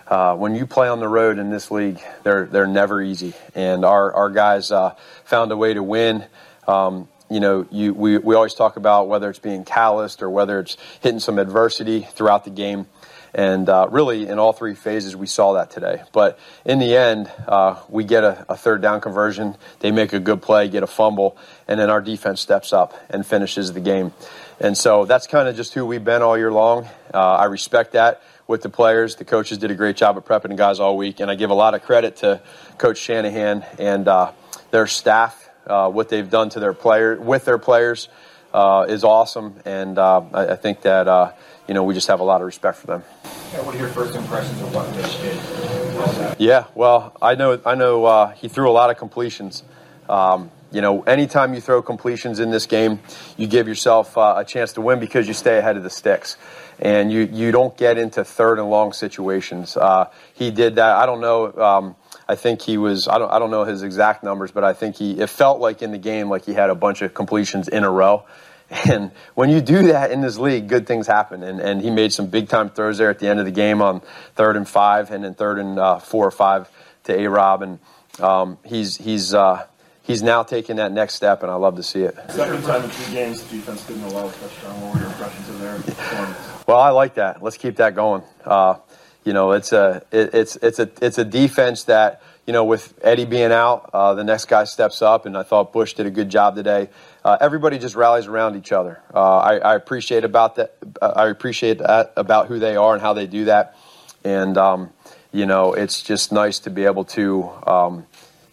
Uh, 0.08 0.36
when 0.38 0.56
you 0.56 0.65
play 0.65 0.88
on 0.88 1.02
the 1.02 1.08
road 1.08 1.38
in 1.38 1.50
this 1.50 1.70
league, 1.70 2.00
they're 2.24 2.46
they're 2.46 2.65
never 2.65 3.02
easy, 3.02 3.34
and 3.54 3.84
our 3.84 4.13
our 4.13 4.30
guys 4.30 4.72
uh, 4.72 4.96
found 5.26 5.52
a 5.52 5.58
way 5.58 5.74
to 5.74 5.84
win. 5.84 6.24
Um, 6.65 7.10
you 7.30 7.41
know, 7.41 7.67
you 7.72 7.93
we, 7.93 8.17
we 8.17 8.34
always 8.34 8.54
talk 8.54 8.78
about 8.78 9.10
whether 9.10 9.30
it's 9.30 9.39
being 9.39 9.65
calloused 9.65 10.22
or 10.24 10.30
whether 10.30 10.62
it's 10.62 10.78
hitting 11.02 11.20
some 11.20 11.38
adversity 11.38 12.08
throughout 12.13 12.46
the 12.46 12.52
game, 12.52 12.88
and 13.34 13.67
uh, 13.67 13.89
really 13.91 14.30
in 14.30 14.39
all 14.39 14.54
three 14.54 14.76
phases 14.76 15.13
we 15.13 15.28
saw 15.28 15.56
that 15.56 15.72
today. 15.72 16.02
But 16.13 16.39
in 16.63 16.80
the 16.80 16.96
end, 16.96 17.30
uh, 17.46 17.76
we 17.89 18.06
get 18.06 18.24
a, 18.24 18.46
a 18.48 18.56
third 18.56 18.82
down 18.82 19.02
conversion. 19.02 19.58
They 19.82 19.91
make 19.91 20.13
a 20.13 20.22
good 20.22 20.41
play, 20.41 20.70
get 20.70 20.84
a 20.84 20.88
fumble, 20.88 21.36
and 21.67 21.78
then 21.78 21.89
our 21.89 22.00
defense 22.00 22.39
steps 22.39 22.72
up 22.72 22.93
and 23.10 23.26
finishes 23.26 23.74
the 23.74 23.82
game. 23.82 24.13
And 24.62 24.78
so 24.78 25.04
that's 25.04 25.28
kind 25.28 25.50
of 25.50 25.58
just 25.58 25.74
who 25.74 25.86
we've 25.86 26.04
been 26.04 26.22
all 26.22 26.38
year 26.38 26.52
long. 26.52 26.88
Uh, 27.13 27.36
I 27.36 27.46
respect 27.46 27.91
that 27.91 28.22
with 28.48 28.62
the 28.62 28.70
players. 28.70 29.16
The 29.18 29.26
coaches 29.26 29.58
did 29.58 29.72
a 29.72 29.76
great 29.76 29.98
job 29.98 30.18
of 30.18 30.26
prepping 30.26 30.50
the 30.50 30.56
guys 30.56 30.80
all 30.80 30.98
week, 30.98 31.20
and 31.20 31.30
I 31.30 31.36
give 31.36 31.50
a 31.50 31.56
lot 31.56 31.74
of 31.74 31.84
credit 31.84 32.18
to 32.18 32.42
Coach 32.78 32.98
Shanahan 32.98 33.66
and 33.78 34.08
uh, 34.08 34.32
their 34.72 34.88
staff. 34.88 35.50
Uh, 35.66 35.90
what 35.90 36.08
they've 36.08 36.30
done 36.30 36.50
to 36.50 36.62
their 36.62 36.74
player 36.74 37.20
with 37.20 37.44
their 37.44 37.58
players 37.58 38.08
uh, 38.54 38.86
is 38.88 39.04
awesome, 39.04 39.56
and 39.66 39.98
uh, 39.98 40.22
I, 40.34 40.48
I 40.54 40.56
think 40.56 40.82
that 40.82 41.08
uh, 41.08 41.34
you 41.68 41.74
know 41.74 41.84
we 41.84 41.94
just 41.94 42.08
have 42.08 42.22
a 42.22 42.24
lot 42.24 42.40
of 42.40 42.48
respect 42.48 42.78
for 42.78 42.88
them. 42.88 43.04
Yeah, 43.52 43.62
what 43.64 43.76
are 43.76 43.78
your 43.78 43.90
first 43.90 44.16
impressions 44.16 44.62
of 44.62 44.74
what 44.74 44.90
Mitch 44.96 45.22
did? 45.22 46.40
Yeah, 46.40 46.66
well, 46.74 47.16
I 47.22 47.36
know 47.36 47.60
I 47.66 47.76
know 47.76 48.06
uh, 48.06 48.32
he 48.32 48.48
threw 48.48 48.70
a 48.70 48.72
lot 48.72 48.90
of 48.90 48.98
completions. 48.98 49.64
Um, 50.08 50.52
you 50.72 50.82
know, 50.82 51.02
anytime 51.04 51.54
you 51.54 51.62
throw 51.62 51.82
completions 51.82 52.40
in 52.40 52.50
this 52.50 52.66
game, 52.66 53.00
you 53.38 53.48
give 53.48 53.68
yourself 53.68 54.18
uh, 54.18 54.36
a 54.38 54.46
chance 54.46 54.74
to 54.74 54.82
win 54.82 55.00
because 55.00 55.28
you 55.28 55.34
stay 55.34 55.58
ahead 55.58 55.78
of 55.78 55.84
the 55.84 55.90
sticks 55.90 56.38
and 56.80 57.12
you, 57.12 57.30
you 57.32 57.52
don't 57.52 57.76
get 57.78 57.98
into 57.98 58.24
third 58.24 58.60
and 58.60 58.70
long 58.70 58.94
situations. 58.94 59.76
Uh, 59.76 60.10
he 60.34 60.52
did 60.52 60.76
that. 60.76 60.96
I 60.96 61.06
don't 61.06 61.22
know. 61.22 61.54
Um, 61.54 61.96
I 62.28 62.36
think 62.36 62.62
he 62.62 62.78
was. 62.78 63.08
I 63.08 63.18
don't. 63.18 63.32
I 63.32 63.40
don't 63.40 63.52
know 63.52 63.63
his 63.63 63.84
exact 63.84 64.24
numbers, 64.24 64.52
but 64.52 64.63
I 64.63 64.74
think 64.74 64.98
he. 64.98 65.20
It 65.20 65.30
felt 65.30 65.60
like 65.60 65.82
in 65.82 65.92
the 65.92 65.98
game 65.98 66.30
like 66.30 66.46
he 66.46 66.54
had 66.54 66.70
a 66.70 66.76
bunch 66.76 67.02
of 67.02 67.13
completions 67.13 67.68
in 67.68 67.84
a 67.84 67.90
row. 67.90 68.26
And 68.90 69.12
when 69.34 69.50
you 69.50 69.62
do 69.62 69.88
that 69.88 70.12
in 70.12 70.20
this 70.20 70.38
league, 70.38 70.68
good 70.68 70.88
things 70.88 71.08
happen. 71.08 71.42
And, 71.42 71.62
and 71.62 71.82
he 71.82 71.90
made 71.90 72.12
some 72.12 72.28
big 72.28 72.50
time 72.50 72.70
throws 72.70 72.98
there 72.98 73.10
at 73.10 73.18
the 73.18 73.30
end 73.30 73.40
of 73.40 73.46
the 73.46 73.52
game 73.52 73.82
on 73.82 74.02
third 74.36 74.58
and 74.58 74.68
five, 74.68 75.10
and 75.10 75.24
then 75.24 75.36
third 75.36 75.58
and 75.60 75.80
uh, 75.80 76.00
four 76.00 76.28
or 76.28 76.32
five 76.32 76.70
to 77.06 77.18
A 77.18 77.30
Rob. 77.30 77.62
And 77.62 77.80
um, 78.20 78.58
he's 78.66 78.98
he's 78.98 79.34
uh, 79.34 79.66
he's 80.04 80.22
now 80.22 80.44
taking 80.44 80.76
that 80.78 80.92
next 80.92 81.13
step, 81.13 81.44
and 81.44 81.52
I 81.52 81.56
love 81.56 81.78
to 81.78 81.84
see 81.84 82.02
it. 82.02 82.16
Second 82.30 82.63
time 82.63 82.84
in 82.84 82.90
two 82.90 83.12
games, 83.12 83.42
defense 83.44 83.86
didn't 83.86 84.04
allow 84.04 84.28
a 84.28 84.32
touchdown. 84.34 84.82
What 84.82 84.96
were 84.96 85.00
your 85.00 85.10
impressions 85.12 85.50
of 85.50 85.60
their 85.60 85.76
performance? 85.76 86.57
Well, 86.68 86.80
I 86.82 86.90
like 86.90 87.14
that. 87.14 87.42
Let's 87.42 87.56
keep 87.56 87.78
that 87.78 87.96
going. 87.96 88.24
Uh, 88.44 88.76
you 89.24 89.32
know, 89.32 89.54
it's 89.54 89.72
a 89.72 90.04
it, 90.12 90.34
it's 90.34 90.58
it's 90.58 90.80
a 90.80 90.90
it's 91.02 91.18
a 91.18 91.24
defense 91.24 91.86
that 91.86 92.22
you 92.46 92.52
know 92.52 92.66
with 92.66 92.94
Eddie 93.02 93.24
being 93.24 93.54
out, 93.54 93.90
uh, 93.94 94.16
the 94.16 94.26
next 94.26 94.50
guy 94.50 94.66
steps 94.66 95.02
up, 95.02 95.26
and 95.26 95.38
I 95.38 95.44
thought 95.44 95.72
Bush 95.72 95.94
did 95.94 96.08
a 96.08 96.10
good 96.10 96.28
job 96.30 96.58
today. 96.58 96.90
Uh, 97.24 97.38
everybody 97.40 97.80
just 97.80 97.96
rallies 97.96 98.28
around 98.28 98.58
each 98.58 98.74
other. 98.74 99.00
Uh, 99.14 99.38
I, 99.38 99.58
I 99.60 99.76
appreciate 99.76 100.26
about 100.26 100.56
that. 100.58 100.76
uh, 101.02 101.14
I 101.16 101.30
appreciate 101.30 101.78
that 101.78 102.12
about 102.18 102.48
who 102.48 102.60
they 102.60 102.76
are 102.76 102.92
and 102.92 103.02
how 103.02 103.14
they 103.14 103.28
do 103.28 103.46
that. 103.46 103.78
And 104.26 104.58
um, 104.58 104.90
you 105.32 105.46
know, 105.46 105.72
it's 105.72 106.02
just 106.02 106.34
nice 106.34 106.60
to 106.60 106.70
be 106.70 106.84
able 106.84 107.06
to 107.06 107.50
um, 107.66 108.06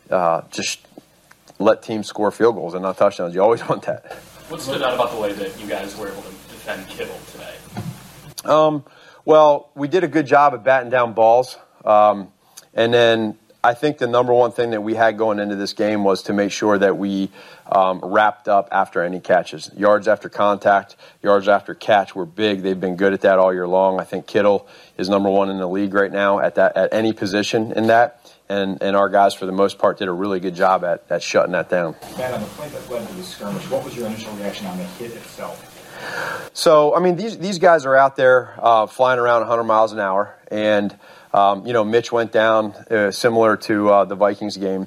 uh, 0.09 0.43
just 0.53 0.87
let 1.59 1.83
teams 1.83 2.07
score 2.07 2.31
field 2.31 2.55
goals 2.55 2.75
and 2.75 2.85
not 2.85 2.97
touchdowns. 2.97 3.35
You 3.35 3.43
always 3.43 3.61
want 3.69 3.83
that. 3.87 4.13
What 4.49 4.61
stood 4.61 4.83
out 4.83 4.95
about 4.95 5.11
the 5.11 5.19
way 5.19 5.33
that 5.33 5.61
you 5.61 5.67
guys 5.67 5.97
were 5.97 6.13
able 6.13 6.23
to 6.23 6.29
defend 6.29 6.87
Kittle? 6.87 7.19
Um, 8.45 8.85
well, 9.25 9.71
we 9.75 9.89
did 9.89 10.05
a 10.05 10.09
good 10.09 10.27
job 10.27 10.55
of 10.55 10.65
batting 10.65 10.91
down 10.91 11.15
balls, 11.15 11.57
um, 11.85 12.33
and 12.75 12.93
then 12.93 13.39
I 13.65 13.73
think 13.73 13.97
the 13.97 14.07
number 14.07 14.35
one 14.35 14.53
thing 14.53 14.73
that 14.73 14.83
we 14.83 14.95
had 14.95 15.17
going 15.17 15.39
into 15.39 15.57
this 15.57 15.73
game 15.73 16.05
was 16.05 16.25
to 16.25 16.35
make 16.35 16.53
sure 16.53 16.77
that 16.77 16.99
we 16.99 17.31
um, 17.73 18.01
wrapped 18.03 18.47
up 18.47 18.69
after 18.71 19.03
any 19.03 19.21
catches. 19.21 19.71
Yards 19.75 20.07
after 20.07 20.29
contact, 20.29 20.97
yards 21.23 21.49
after 21.49 21.75
catch 21.75 22.15
were 22.15 22.27
big. 22.27 22.61
They've 22.61 22.79
been 22.79 22.97
good 22.97 23.15
at 23.15 23.23
that 23.23 23.39
all 23.39 23.55
year 23.55 23.67
long. 23.67 23.99
I 23.99 24.05
think 24.05 24.27
Kittle 24.27 24.69
is 24.99 25.09
number 25.09 25.31
one 25.31 25.49
in 25.49 25.57
the 25.57 25.67
league 25.67 25.95
right 25.95 26.13
now 26.13 26.41
at 26.41 26.57
that 26.57 26.77
at 26.77 26.93
any 26.93 27.15
position 27.15 27.73
in 27.73 27.87
that. 27.87 28.21
And, 28.51 28.83
and 28.83 28.95
our 28.95 29.09
guys, 29.09 29.33
for 29.33 29.47
the 29.47 29.53
most 29.53 29.79
part, 29.79 29.97
did 29.97 30.09
a 30.09 30.13
really 30.13 30.41
good 30.41 30.55
job 30.55 30.85
at, 30.85 31.07
at 31.09 31.23
shutting 31.23 31.53
that 31.53 31.71
down. 31.71 31.97
Matt, 32.19 32.35
on 32.35 32.43
the 32.43 32.47
play 32.49 32.69
that 32.69 32.91
led 32.91 33.09
to 33.09 33.15
the 33.15 33.23
skirmish, 33.23 33.71
what 33.71 33.83
was 33.83 33.97
your 33.97 34.07
initial 34.07 34.35
reaction 34.35 34.67
on 34.67 34.77
the 34.77 34.85
hit 34.85 35.13
itself? 35.13 35.74
So, 36.53 36.95
I 36.95 37.01
mean, 37.01 37.17
these, 37.17 37.37
these 37.39 37.59
guys 37.59 37.85
are 37.85 37.97
out 37.97 38.17
there 38.17 38.55
uh, 38.59 38.87
flying 38.87 39.19
around 39.19 39.41
100 39.41 39.65
miles 39.65 39.93
an 39.93 39.99
hour. 39.99 40.37
And, 40.51 40.97
um, 41.33 41.67
you 41.67 41.73
know, 41.73 41.85
Mitch 41.85 42.13
went 42.13 42.33
down 42.33 42.73
uh, 42.91 43.11
similar 43.11 43.57
to 43.57 43.89
uh, 43.91 44.05
the 44.05 44.15
Vikings 44.15 44.57
game. 44.57 44.87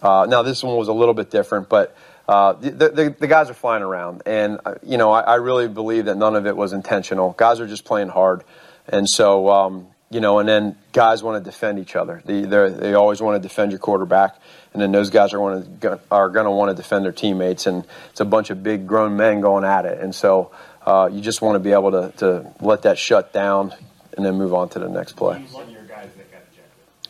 Uh, 0.00 0.26
now, 0.28 0.42
this 0.42 0.62
one 0.62 0.76
was 0.76 0.88
a 0.88 0.92
little 0.92 1.14
bit 1.14 1.30
different, 1.30 1.68
but 1.68 1.96
uh, 2.28 2.52
the, 2.52 2.70
the, 2.70 3.16
the, 3.18 3.26
guys 3.26 3.50
are 3.50 3.54
flying 3.54 3.82
around. 3.82 4.22
And, 4.24 4.60
uh, 4.64 4.76
you 4.84 4.98
know, 4.98 5.10
I, 5.10 5.20
I, 5.22 5.34
really 5.34 5.66
believe 5.66 6.04
that 6.04 6.16
none 6.16 6.36
of 6.36 6.46
it 6.46 6.56
was 6.56 6.72
intentional. 6.72 7.32
Guys 7.32 7.58
are 7.58 7.66
just 7.66 7.84
playing 7.84 8.08
hard. 8.08 8.44
And 8.86 9.08
so, 9.08 9.50
um, 9.50 9.88
you 10.10 10.20
know, 10.20 10.40
and 10.40 10.48
then 10.48 10.76
guys 10.92 11.22
want 11.22 11.42
to 11.42 11.50
defend 11.50 11.78
each 11.78 11.94
other. 11.94 12.20
They, 12.24 12.42
they 12.42 12.94
always 12.94 13.22
want 13.22 13.40
to 13.40 13.48
defend 13.48 13.70
your 13.70 13.78
quarterback, 13.78 14.36
and 14.72 14.82
then 14.82 14.90
those 14.90 15.08
guys 15.08 15.32
are 15.32 15.38
going 15.38 15.78
to 15.80 16.00
are 16.10 16.28
going 16.28 16.46
to 16.46 16.50
want 16.50 16.76
to 16.76 16.82
defend 16.82 17.04
their 17.04 17.12
teammates, 17.12 17.66
and 17.66 17.84
it's 18.10 18.20
a 18.20 18.24
bunch 18.24 18.50
of 18.50 18.62
big 18.62 18.88
grown 18.88 19.16
men 19.16 19.40
going 19.40 19.64
at 19.64 19.86
it, 19.86 20.00
and 20.00 20.12
so 20.12 20.50
uh, 20.84 21.08
you 21.12 21.20
just 21.20 21.42
want 21.42 21.54
to 21.54 21.60
be 21.60 21.70
able 21.72 21.92
to, 21.92 22.12
to 22.16 22.52
let 22.60 22.82
that 22.82 22.98
shut 22.98 23.32
down, 23.32 23.72
and 24.16 24.26
then 24.26 24.34
move 24.34 24.52
on 24.52 24.68
to 24.70 24.80
the 24.80 24.88
next 24.88 25.12
play. 25.12 25.44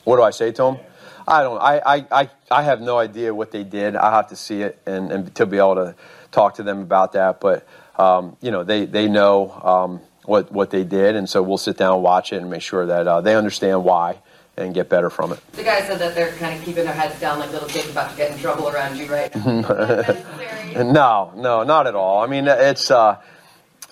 What 0.05 0.17
do 0.17 0.23
I 0.23 0.31
say 0.31 0.53
to 0.53 0.63
them? 0.63 0.79
I 1.27 1.43
don't. 1.43 1.59
I, 1.59 1.79
I, 1.79 2.07
I, 2.11 2.31
I 2.51 2.63
have 2.63 2.81
no 2.83 2.99
idea 2.99 3.33
what 3.33 3.51
they 3.51 3.65
did. 3.65 3.97
I 3.97 4.11
have 4.11 4.29
to 4.29 4.37
see 4.37 4.63
it 4.63 4.79
and, 4.85 5.11
and 5.13 5.35
to 5.37 5.47
be 5.47 5.59
able 5.59 5.77
to 5.77 5.95
talk 6.33 6.57
to 6.57 6.63
them 6.63 6.81
about 6.81 7.13
that. 7.13 7.41
But 7.41 7.67
um, 7.99 8.37
you 8.43 8.51
know, 8.51 8.63
they 8.63 8.85
they 8.85 9.09
know. 9.09 9.51
Um, 9.51 10.01
what 10.25 10.53
what 10.53 10.71
they 10.71 10.85
did, 10.85 11.17
and 11.17 11.29
so 11.29 11.43
we'll 11.43 11.59
sit 11.59 11.77
down 11.77 11.95
and 11.95 12.03
watch 12.03 12.33
it 12.33 12.37
and 12.37 12.51
make 12.51 12.63
sure 12.63 12.87
that 12.87 13.07
uh, 13.07 13.21
they 13.21 13.35
understand 13.35 13.85
why 13.85 14.19
and 14.57 14.75
get 14.75 14.89
better 14.89 15.11
from 15.11 15.33
it. 15.33 15.41
The 15.53 15.65
guys 15.65 15.87
said 15.87 15.99
that 16.01 16.15
they're 16.15 16.33
kind 16.33 16.59
of 16.59 16.65
keeping 16.65 16.85
their 16.85 16.95
heads 16.95 17.19
down, 17.21 17.39
like 17.39 17.51
little 17.51 17.69
kids 17.69 17.89
about 17.91 18.11
to 18.11 18.17
get 18.17 18.33
in 18.33 18.39
trouble 18.39 18.69
around 18.69 18.97
you, 18.97 19.07
right? 19.07 19.35
no, 20.77 21.33
no, 21.37 21.63
not 21.63 21.87
at 21.87 21.95
all. 21.95 22.23
I 22.23 22.27
mean, 22.27 22.47
it's. 22.47 22.91
Uh, 22.91 23.21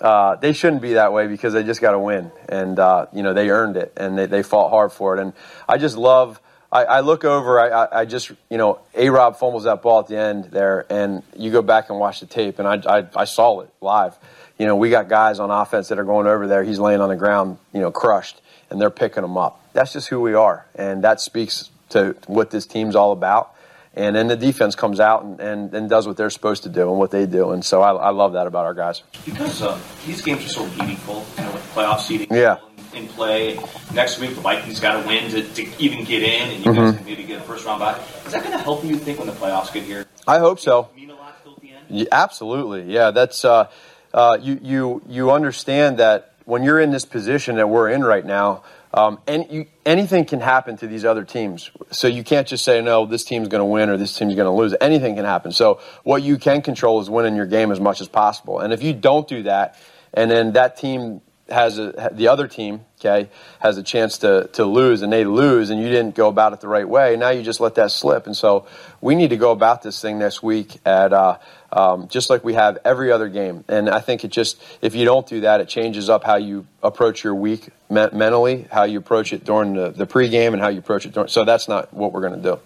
uh, 0.01 0.35
they 0.37 0.53
shouldn't 0.53 0.81
be 0.81 0.93
that 0.93 1.11
way 1.11 1.27
because 1.27 1.51
they 1.51 1.61
just 1.61 1.81
got 1.81 1.91
to 1.91 1.99
win, 1.99 2.31
and 2.47 2.79
uh, 2.79 3.07
you 3.11 3.21
know 3.21 3.33
they 3.33 3.49
earned 3.49 3.75
it, 3.75 3.91
and 3.97 4.17
they, 4.17 4.27
they 4.27 4.43
fought 4.43 4.69
hard 4.69 4.93
for 4.93 5.17
it. 5.17 5.21
And 5.21 5.33
I 5.67 5.77
just 5.77 5.97
love. 5.97 6.39
I, 6.71 6.85
I 6.85 6.99
look 7.01 7.25
over. 7.25 7.59
I, 7.59 7.67
I, 7.67 7.99
I, 8.01 8.05
just 8.05 8.31
you 8.49 8.57
know 8.57 8.79
A 8.95 9.09
Rob 9.09 9.35
fumbles 9.35 9.65
that 9.65 9.81
ball 9.81 9.99
at 9.99 10.07
the 10.07 10.17
end 10.17 10.45
there, 10.45 10.85
and 10.89 11.21
you 11.35 11.51
go 11.51 11.61
back 11.61 11.89
and 11.89 11.99
watch 11.99 12.21
the 12.21 12.27
tape, 12.27 12.59
and 12.59 12.67
I, 12.67 12.99
I, 12.99 13.07
I 13.13 13.25
saw 13.25 13.59
it 13.59 13.69
live 13.81 14.17
you 14.59 14.65
know, 14.65 14.75
we 14.75 14.89
got 14.89 15.07
guys 15.07 15.39
on 15.39 15.49
offense 15.49 15.87
that 15.87 15.97
are 15.97 16.03
going 16.03 16.27
over 16.27 16.45
there. 16.45 16.63
He's 16.63 16.79
laying 16.79 16.99
on 16.99 17.09
the 17.09 17.15
ground, 17.15 17.57
you 17.73 17.79
know, 17.79 17.91
crushed, 17.91 18.41
and 18.69 18.79
they're 18.79 18.89
picking 18.91 19.23
him 19.23 19.37
up. 19.37 19.63
That's 19.73 19.93
just 19.93 20.09
who 20.09 20.19
we 20.19 20.33
are, 20.33 20.65
and 20.75 21.03
that 21.03 21.21
speaks 21.21 21.71
to 21.89 22.15
what 22.27 22.51
this 22.51 22.67
team's 22.67 22.95
all 22.95 23.13
about. 23.13 23.55
And 23.95 24.15
then 24.15 24.27
the 24.27 24.35
defense 24.35 24.75
comes 24.75 24.99
out 24.99 25.23
and, 25.23 25.39
and, 25.39 25.73
and 25.73 25.89
does 25.89 26.05
what 26.05 26.15
they're 26.15 26.29
supposed 26.29 26.63
to 26.63 26.69
do 26.69 26.89
and 26.89 26.99
what 26.99 27.09
they 27.09 27.25
do. 27.25 27.51
And 27.51 27.65
so 27.65 27.81
I, 27.81 27.93
I 27.93 28.09
love 28.11 28.33
that 28.33 28.45
about 28.45 28.65
our 28.65 28.75
guys. 28.75 29.01
Because 29.25 29.63
uh, 29.63 29.79
these 30.05 30.21
games 30.21 30.45
are 30.45 30.49
so 30.49 30.67
meaningful, 30.67 31.25
you 31.37 31.43
know, 31.43 31.51
with 31.51 31.71
playoff 31.73 31.99
seeding 31.99 32.27
yeah. 32.31 32.59
in 32.93 33.07
play. 33.07 33.59
Next 33.93 34.19
week, 34.19 34.35
the 34.35 34.41
Vikings 34.41 34.79
got 34.79 35.01
to 35.01 35.07
win 35.07 35.31
to, 35.31 35.41
to 35.41 35.83
even 35.83 36.05
get 36.05 36.21
in, 36.21 36.49
and 36.49 36.65
you 36.65 36.71
mm-hmm. 36.71 36.81
guys 36.81 36.95
can 36.97 37.05
maybe 37.05 37.23
get 37.23 37.41
a 37.41 37.43
first 37.43 37.65
round 37.65 37.79
bye. 37.79 37.99
Is 38.25 38.33
that 38.33 38.43
going 38.43 38.55
to 38.55 38.63
help 38.63 38.85
you 38.85 38.95
think 38.95 39.17
when 39.17 39.27
the 39.27 39.33
playoffs 39.33 39.73
get 39.73 39.83
here? 39.83 40.05
I 40.27 40.37
hope 40.37 40.59
so. 40.59 40.89
Mean 40.95 41.09
a 41.09 41.15
lot 41.15 41.41
till 41.43 41.55
the 41.55 41.71
end? 41.71 41.85
Yeah, 41.89 42.05
absolutely. 42.11 42.93
Yeah, 42.93 43.09
that's. 43.11 43.43
Uh, 43.43 43.69
uh, 44.13 44.37
you, 44.41 44.59
you, 44.61 45.01
you 45.07 45.31
understand 45.31 45.99
that 45.99 46.33
when 46.45 46.63
you're 46.63 46.79
in 46.79 46.91
this 46.91 47.05
position 47.05 47.57
that 47.57 47.69
we're 47.69 47.89
in 47.89 48.03
right 48.03 48.25
now, 48.25 48.63
um, 48.91 49.19
and 49.27 49.45
you, 49.51 49.65
anything 49.85 50.25
can 50.25 50.39
happen 50.39 50.77
to 50.77 50.87
these 50.87 51.05
other 51.05 51.23
teams. 51.23 51.69
So 51.91 52.07
you 52.07 52.23
can't 52.23 52.47
just 52.47 52.65
say, 52.65 52.81
no, 52.81 53.05
this 53.05 53.23
team's 53.23 53.47
going 53.47 53.61
to 53.61 53.65
win 53.65 53.89
or 53.89 53.97
this 53.97 54.17
team's 54.17 54.33
going 54.33 54.47
to 54.47 54.51
lose. 54.51 54.73
Anything 54.81 55.15
can 55.15 55.25
happen. 55.25 55.51
So 55.51 55.79
what 56.03 56.23
you 56.23 56.37
can 56.37 56.63
control 56.63 56.99
is 56.99 57.09
winning 57.09 57.35
your 57.35 57.45
game 57.45 57.71
as 57.71 57.79
much 57.79 58.01
as 58.01 58.07
possible. 58.07 58.59
And 58.59 58.73
if 58.73 58.81
you 58.81 58.93
don't 58.93 59.27
do 59.27 59.43
that, 59.43 59.75
and 60.11 60.31
then 60.31 60.53
that 60.53 60.77
team 60.77 61.21
has 61.49 61.77
a, 61.77 62.09
the 62.13 62.29
other 62.29 62.47
team, 62.47 62.81
okay, 62.99 63.29
has 63.59 63.77
a 63.77 63.83
chance 63.83 64.19
to, 64.19 64.49
to 64.53 64.65
lose 64.65 65.03
and 65.03 65.13
they 65.13 65.25
lose 65.25 65.69
and 65.69 65.79
you 65.81 65.87
didn't 65.87 66.15
go 66.15 66.27
about 66.27 66.53
it 66.53 66.61
the 66.61 66.67
right 66.67 66.87
way, 66.87 67.15
now 67.15 67.29
you 67.29 67.43
just 67.43 67.59
let 67.59 67.75
that 67.75 67.91
slip. 67.91 68.25
And 68.25 68.35
so 68.35 68.67
we 69.01 69.15
need 69.15 69.29
to 69.29 69.37
go 69.37 69.51
about 69.51 69.81
this 69.81 70.01
thing 70.01 70.17
next 70.19 70.41
week 70.41 70.79
at, 70.85 71.13
uh, 71.13 71.37
um, 71.71 72.07
just 72.07 72.29
like 72.29 72.43
we 72.43 72.53
have 72.53 72.77
every 72.83 73.11
other 73.11 73.29
game. 73.29 73.63
And 73.67 73.89
I 73.89 73.99
think 73.99 74.23
it 74.23 74.29
just, 74.29 74.61
if 74.81 74.95
you 74.95 75.05
don't 75.05 75.27
do 75.27 75.41
that, 75.41 75.61
it 75.61 75.69
changes 75.69 76.09
up 76.09 76.23
how 76.23 76.35
you 76.35 76.65
approach 76.81 77.23
your 77.23 77.35
week 77.35 77.69
me- 77.89 78.09
mentally, 78.11 78.67
how 78.71 78.83
you 78.83 78.99
approach 78.99 79.33
it 79.33 79.43
during 79.43 79.73
the, 79.73 79.89
the 79.89 80.07
pregame, 80.07 80.53
and 80.53 80.61
how 80.61 80.69
you 80.69 80.79
approach 80.79 81.05
it 81.05 81.13
during. 81.13 81.29
So 81.29 81.45
that's 81.45 81.67
not 81.67 81.93
what 81.93 82.13
we're 82.13 82.21
going 82.21 82.41
to 82.41 82.55
do. 82.55 82.59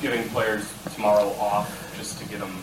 Giving 0.00 0.28
players 0.28 0.72
tomorrow 0.94 1.30
off 1.40 1.94
just 1.96 2.20
to 2.20 2.28
get 2.28 2.40
them 2.40 2.56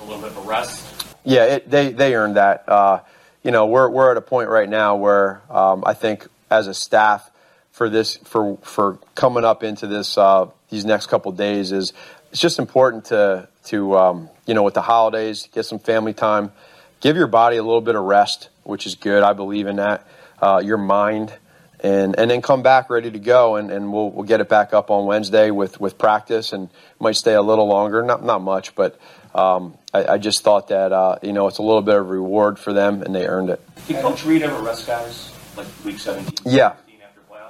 a 0.00 0.04
little 0.04 0.20
bit 0.20 0.30
of 0.32 0.38
a 0.38 0.48
rest. 0.48 0.90
Yeah, 1.24 1.44
it, 1.44 1.70
they 1.70 1.92
they 1.92 2.14
earned 2.14 2.36
that. 2.36 2.68
Uh, 2.68 3.00
you 3.42 3.50
know, 3.50 3.66
we're 3.66 3.88
we're 3.88 4.10
at 4.10 4.16
a 4.16 4.20
point 4.22 4.48
right 4.48 4.68
now 4.68 4.96
where 4.96 5.40
um, 5.50 5.84
I 5.86 5.94
think 5.94 6.26
as 6.50 6.66
a 6.66 6.74
staff 6.74 7.30
for 7.72 7.88
this 7.88 8.16
for 8.16 8.56
for 8.62 8.98
coming 9.14 9.44
up 9.44 9.62
into 9.62 9.86
this 9.86 10.18
uh, 10.18 10.46
these 10.70 10.84
next 10.84 11.06
couple 11.06 11.32
days 11.32 11.72
is 11.72 11.92
it's 12.30 12.40
just 12.40 12.58
important 12.58 13.06
to 13.06 13.48
to 13.66 13.96
um, 13.96 14.28
you 14.46 14.54
know 14.54 14.62
with 14.62 14.74
the 14.74 14.82
holidays 14.82 15.48
get 15.52 15.64
some 15.64 15.78
family 15.78 16.14
time, 16.14 16.52
give 17.00 17.16
your 17.16 17.26
body 17.26 17.56
a 17.56 17.62
little 17.62 17.80
bit 17.80 17.94
of 17.94 18.04
rest, 18.04 18.48
which 18.62 18.86
is 18.86 18.94
good. 18.94 19.22
I 19.22 19.32
believe 19.32 19.66
in 19.66 19.76
that. 19.76 20.06
Uh, 20.40 20.60
your 20.64 20.78
mind. 20.78 21.32
And, 21.80 22.18
and 22.18 22.30
then 22.30 22.40
come 22.40 22.62
back 22.62 22.88
ready 22.88 23.10
to 23.10 23.18
go, 23.18 23.56
and, 23.56 23.70
and 23.70 23.92
we'll, 23.92 24.10
we'll 24.10 24.24
get 24.24 24.40
it 24.40 24.48
back 24.48 24.72
up 24.72 24.90
on 24.90 25.04
Wednesday 25.04 25.50
with, 25.50 25.78
with 25.78 25.98
practice, 25.98 26.54
and 26.54 26.70
might 26.98 27.14
stay 27.14 27.34
a 27.34 27.42
little 27.42 27.66
longer, 27.66 28.02
not 28.02 28.24
not 28.24 28.40
much, 28.40 28.74
but 28.74 28.98
um, 29.34 29.76
I, 29.92 30.04
I, 30.12 30.18
just 30.18 30.42
thought 30.44 30.68
that 30.68 30.92
uh, 30.92 31.18
you 31.22 31.32
know 31.32 31.46
it's 31.48 31.58
a 31.58 31.62
little 31.62 31.82
bit 31.82 31.96
of 31.96 32.06
a 32.06 32.08
reward 32.08 32.58
for 32.58 32.72
them, 32.72 33.02
and 33.02 33.14
they 33.14 33.26
earned 33.26 33.50
it. 33.50 33.60
Did 33.86 34.00
Coach 34.00 34.24
Reid 34.24 34.42
ever 34.42 34.62
rest 34.62 34.86
guys 34.86 35.32
like 35.56 35.66
week 35.84 35.98
17? 35.98 36.50
Yeah. 36.50 36.76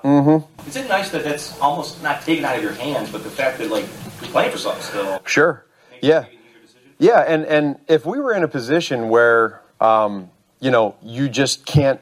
Mm-hmm. 0.03 0.69
Is 0.69 0.77
it 0.77 0.89
nice 0.89 1.11
that 1.11 1.25
that's 1.25 1.59
almost 1.61 2.03
not 2.03 2.23
taken 2.23 2.45
out 2.45 2.57
of 2.57 2.63
your 2.63 2.73
hands, 2.73 3.11
but 3.11 3.23
the 3.23 3.31
fact 3.31 3.59
that 3.59 3.71
like 3.71 3.87
you're 4.21 4.31
playing 4.31 4.51
for 4.51 4.59
something 4.59 4.83
still? 4.83 5.23
Sure. 5.27 5.65
Yeah. 6.03 6.27
Yeah, 7.05 7.19
and 7.21 7.45
and 7.45 7.79
if 7.87 8.07
we 8.07 8.19
were 8.19 8.33
in 8.33 8.45
a 8.45 8.49
position 8.49 9.11
where 9.11 9.61
um, 9.79 10.31
you 10.59 10.71
know 10.71 10.95
you 11.03 11.29
just 11.29 11.67
can't 11.67 12.01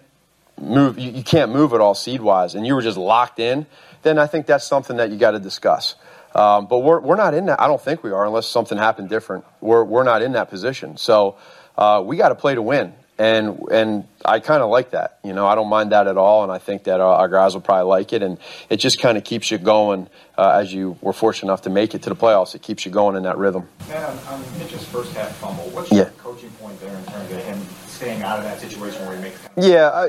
move, 0.61 0.97
you, 0.97 1.11
you 1.11 1.25
can't 1.25 1.51
move 1.51 1.73
at 1.73 1.81
all 1.81 1.97
seed 1.97 2.21
wise, 2.21 2.55
and 2.55 2.65
you 2.65 2.77
were 2.77 2.83
just 2.83 2.97
locked 2.97 3.41
in, 3.41 3.67
then 4.05 4.17
I 4.17 4.29
think 4.29 4.47
that's 4.47 4.65
something 4.65 4.99
that 4.99 5.11
you 5.11 5.17
got 5.17 5.33
to 5.33 5.41
discuss. 5.41 5.97
Um, 6.37 6.67
but 6.69 6.79
we're, 6.79 7.01
we're 7.01 7.17
not 7.17 7.35
in 7.35 7.47
that. 7.47 7.61
I 7.61 7.67
don't 7.67 7.83
think 7.83 8.05
we 8.05 8.13
are, 8.13 8.25
unless 8.25 8.47
something 8.47 8.79
happened 8.79 9.09
different. 9.09 9.45
We're, 9.61 9.83
we're 9.83 10.05
not 10.05 10.23
in 10.23 10.33
that 10.35 10.49
position. 10.51 10.97
So 10.97 11.37
uh, 11.77 12.01
we 12.07 12.17
got 12.17 12.29
to 12.29 12.37
play 12.37 12.55
to 12.55 12.63
win. 12.63 12.95
And, 13.23 13.61
and 13.71 14.09
I 14.25 14.41
kind 14.41 14.65
of 14.65 14.71
like 14.71 14.91
that. 14.91 15.21
You 15.23 15.33
know, 15.33 15.47
I 15.47 15.55
don't 15.55 15.69
mind 15.69 15.93
that 15.93 16.09
at 16.09 16.17
all. 16.17 16.43
And 16.43 16.51
I 16.51 16.59
think 16.59 16.85
that 16.85 17.01
our, 17.01 17.15
our 17.15 17.29
guys 17.29 17.55
will 17.55 17.61
probably 17.61 17.89
like 17.89 18.13
it. 18.13 18.21
And 18.21 18.37
it 18.69 18.79
just 18.79 19.01
kind 19.01 19.17
of 19.17 19.23
keeps 19.23 19.49
you 19.49 19.59
going 19.59 20.09
uh, 20.37 20.59
as 20.61 20.75
you 20.75 20.97
were 21.01 21.13
fortunate 21.13 21.49
enough 21.49 21.63
to 21.63 21.71
make 21.71 21.95
it 21.95 22.03
to 22.03 22.09
the 22.09 22.17
playoffs. 22.17 22.57
It 22.57 22.63
keeps 22.63 22.85
you 22.85 22.91
going 22.91 23.15
in 23.15 23.23
that 23.23 23.39
rhythm. 23.39 23.69
Man, 23.89 24.03
on, 24.03 24.19
on 24.27 24.59
Mitch's 24.59 24.85
first 24.87 25.13
half 25.15 25.37
fumble, 25.37 25.71
what's 25.71 25.93
yeah. 25.93 25.99
your 25.99 26.07
coaching 26.19 26.51
point 26.53 26.81
there 26.81 26.97
in 26.97 27.05
terms 27.05 27.31
of 27.31 27.45
him 27.45 27.61
staying 27.87 28.23
out 28.23 28.39
of 28.39 28.45
that 28.45 28.59
situation 28.59 29.07
where 29.07 29.17
he 29.17 29.23
makes? 29.23 29.39
Yeah. 29.57 29.87
Uh, 29.87 30.09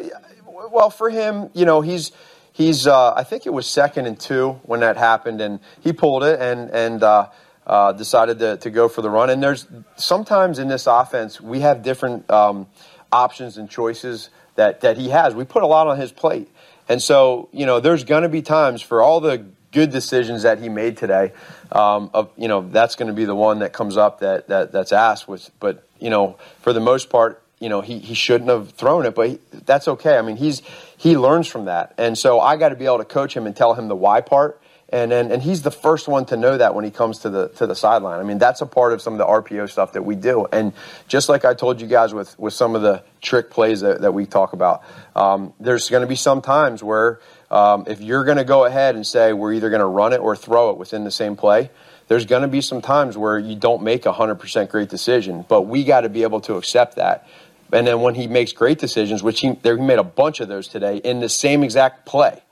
well, 0.71 0.89
for 0.89 1.11
him, 1.11 1.51
you 1.53 1.65
know, 1.65 1.81
he's 1.81 2.13
he's 2.51 2.87
uh, 2.87 3.13
I 3.13 3.23
think 3.23 3.45
it 3.45 3.53
was 3.53 3.67
second 3.67 4.07
and 4.07 4.19
two 4.19 4.59
when 4.63 4.79
that 4.79 4.97
happened, 4.97 5.39
and 5.39 5.59
he 5.81 5.93
pulled 5.93 6.23
it 6.23 6.39
and 6.41 6.71
and 6.71 7.03
uh, 7.03 7.29
uh, 7.67 7.91
decided 7.91 8.39
to, 8.39 8.57
to 8.57 8.69
go 8.69 8.87
for 8.87 9.01
the 9.01 9.09
run. 9.09 9.29
And 9.29 9.41
there's 9.41 9.67
sometimes 9.97 10.59
in 10.59 10.67
this 10.67 10.87
offense 10.87 11.39
we 11.39 11.59
have 11.61 11.83
different 11.83 12.29
um, 12.29 12.67
options 13.13 13.57
and 13.57 13.69
choices 13.69 14.29
that 14.55 14.81
that 14.81 14.97
he 14.97 15.09
has. 15.09 15.35
We 15.35 15.45
put 15.45 15.63
a 15.63 15.67
lot 15.67 15.87
on 15.87 15.97
his 15.97 16.11
plate, 16.11 16.49
and 16.89 17.01
so 17.01 17.49
you 17.51 17.65
know 17.65 17.79
there's 17.79 18.03
going 18.03 18.23
to 18.23 18.29
be 18.29 18.41
times 18.41 18.81
for 18.81 19.01
all 19.01 19.19
the 19.21 19.45
good 19.71 19.91
decisions 19.91 20.43
that 20.43 20.59
he 20.59 20.69
made 20.69 20.97
today. 20.97 21.31
Um, 21.71 22.11
of 22.13 22.29
you 22.37 22.47
know 22.47 22.67
that's 22.69 22.95
going 22.95 23.07
to 23.07 23.13
be 23.13 23.25
the 23.25 23.35
one 23.35 23.59
that 23.59 23.73
comes 23.73 23.97
up 23.97 24.19
that, 24.19 24.47
that 24.47 24.71
that's 24.71 24.91
asked 24.91 25.27
with, 25.27 25.49
but 25.59 25.87
you 25.99 26.09
know 26.09 26.37
for 26.61 26.73
the 26.73 26.81
most 26.81 27.09
part 27.09 27.43
you 27.63 27.69
know, 27.69 27.79
he, 27.79 27.99
he 27.99 28.13
shouldn't 28.13 28.49
have 28.49 28.71
thrown 28.71 29.05
it, 29.05 29.15
but 29.15 29.29
he, 29.29 29.39
that's 29.65 29.87
okay. 29.87 30.17
I 30.17 30.21
mean, 30.21 30.35
he's 30.35 30.61
he 30.97 31.15
learns 31.15 31.47
from 31.47 31.65
that, 31.65 31.93
and 31.97 32.17
so 32.17 32.41
I 32.41 32.57
got 32.57 32.69
to 32.69 32.75
be 32.75 32.83
able 32.83 32.97
to 32.97 33.05
coach 33.05 33.37
him 33.37 33.47
and 33.47 33.55
tell 33.55 33.73
him 33.73 33.87
the 33.87 33.95
why 33.95 34.19
part, 34.19 34.61
And, 34.93 35.11
and 35.11 35.31
and 35.31 35.41
he's 35.41 35.63
the 35.63 35.71
first 35.71 36.07
one 36.07 36.25
to 36.25 36.37
know 36.37 36.55
that 36.55 36.75
when 36.75 36.85
he 36.85 36.91
comes 36.91 37.17
to 37.19 37.29
the 37.31 37.47
to 37.49 37.65
the 37.65 37.75
sideline. 37.75 38.19
I 38.19 38.23
mean, 38.23 38.37
that's 38.37 38.61
a 38.61 38.67
part 38.67 38.93
of 38.93 39.01
some 39.01 39.13
of 39.13 39.17
the 39.17 39.25
RPO 39.25 39.71
stuff 39.71 39.93
that 39.93 40.03
we 40.03 40.15
do. 40.15 40.45
And 40.51 40.71
just 41.07 41.29
like 41.29 41.45
I 41.45 41.55
told 41.55 41.81
you 41.81 41.87
guys 41.87 42.13
with 42.13 42.37
with 42.37 42.53
some 42.53 42.75
of 42.75 42.83
the 42.83 43.03
trick 43.19 43.49
plays 43.49 43.81
that, 43.81 44.01
that 44.01 44.13
we 44.13 44.27
talk 44.27 44.53
about, 44.53 44.83
um, 45.15 45.51
there's 45.59 45.89
going 45.89 46.01
to 46.01 46.07
be 46.07 46.15
some 46.15 46.43
times 46.43 46.83
where 46.83 47.19
um, 47.49 47.85
if 47.87 48.01
you're 48.01 48.23
going 48.23 48.37
to 48.37 48.43
go 48.43 48.65
ahead 48.65 48.93
and 48.93 49.05
say 49.05 49.33
we're 49.33 49.53
either 49.53 49.71
going 49.71 49.79
to 49.79 49.87
run 49.87 50.13
it 50.13 50.19
or 50.19 50.35
throw 50.35 50.69
it 50.69 50.77
within 50.77 51.05
the 51.05 51.11
same 51.11 51.35
play, 51.35 51.71
there's 52.07 52.27
going 52.27 52.43
to 52.43 52.47
be 52.47 52.61
some 52.61 52.79
times 52.79 53.17
where 53.17 53.39
you 53.39 53.55
don't 53.55 53.81
make 53.81 54.05
a 54.05 54.13
100% 54.13 54.69
great 54.69 54.89
decision. 54.89 55.43
But 55.47 55.63
we 55.63 55.85
got 55.85 56.01
to 56.01 56.09
be 56.09 56.21
able 56.21 56.41
to 56.41 56.57
accept 56.57 56.97
that. 56.97 57.27
And 57.71 57.87
then 57.87 58.01
when 58.01 58.13
he 58.13 58.27
makes 58.27 58.51
great 58.51 58.77
decisions, 58.77 59.23
which 59.23 59.39
he, 59.39 59.57
he 59.63 59.73
made 59.73 59.97
a 59.97 60.03
bunch 60.03 60.39
of 60.39 60.49
those 60.49 60.67
today 60.67 60.97
in 60.97 61.19
the 61.19 61.29
same 61.29 61.63
exact 61.63 62.05
play, 62.05 62.43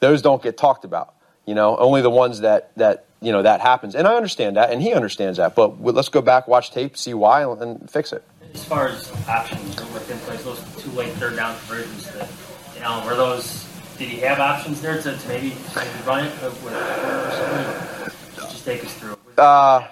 those 0.00 0.22
don't 0.22 0.42
get 0.42 0.56
talked 0.56 0.84
about. 0.84 1.14
You 1.48 1.54
know, 1.54 1.78
only 1.78 2.02
the 2.02 2.10
ones 2.10 2.40
that 2.40 2.76
that 2.76 3.06
you 3.22 3.32
know 3.32 3.40
that 3.40 3.62
happens, 3.62 3.94
and 3.94 4.06
I 4.06 4.16
understand 4.16 4.58
that, 4.58 4.70
and 4.70 4.82
he 4.82 4.92
understands 4.92 5.38
that. 5.38 5.54
But 5.54 5.82
let's 5.82 6.10
go 6.10 6.20
back, 6.20 6.46
watch 6.46 6.72
tape, 6.72 6.94
see 6.94 7.14
why, 7.14 7.50
and 7.50 7.90
fix 7.90 8.12
it. 8.12 8.22
As 8.52 8.64
far 8.64 8.88
as 8.88 9.10
options 9.26 9.76
within 9.94 10.18
plays, 10.18 10.44
those 10.44 10.62
two 10.76 10.90
late 10.90 11.10
third 11.14 11.36
down 11.36 11.56
conversions, 11.60 12.04
that 12.12 12.28
you 12.74 12.82
know, 12.82 13.02
were 13.06 13.16
those? 13.16 13.66
Did 13.96 14.10
he 14.10 14.18
have 14.18 14.40
options 14.40 14.82
there 14.82 15.00
to, 15.00 15.16
to 15.16 15.28
maybe, 15.28 15.48
to 15.48 15.78
maybe 15.78 15.88
run 16.06 16.26
it 16.26 16.32
with 16.42 16.66
or 16.66 18.46
Just 18.46 18.66
take 18.66 18.84
us 18.84 18.92
through. 18.92 19.16
Uh, 19.38 19.88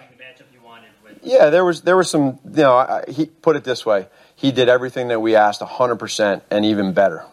yeah, 1.23 1.49
there 1.49 1.64
was 1.64 1.81
there 1.81 1.97
was 1.97 2.11
some. 2.11 2.38
You 2.45 2.64
know, 2.64 2.77
I, 2.77 3.05
he 3.09 3.25
put 3.25 3.57
it 3.57 3.64
this 3.64 3.87
way: 3.87 4.09
he 4.35 4.53
did 4.53 4.69
everything 4.69 5.09
that 5.09 5.21
we 5.21 5.37
asked 5.37 5.62
100 5.62 5.97
percent 5.97 6.42
and 6.51 6.66
even 6.66 6.92
better 6.92 7.25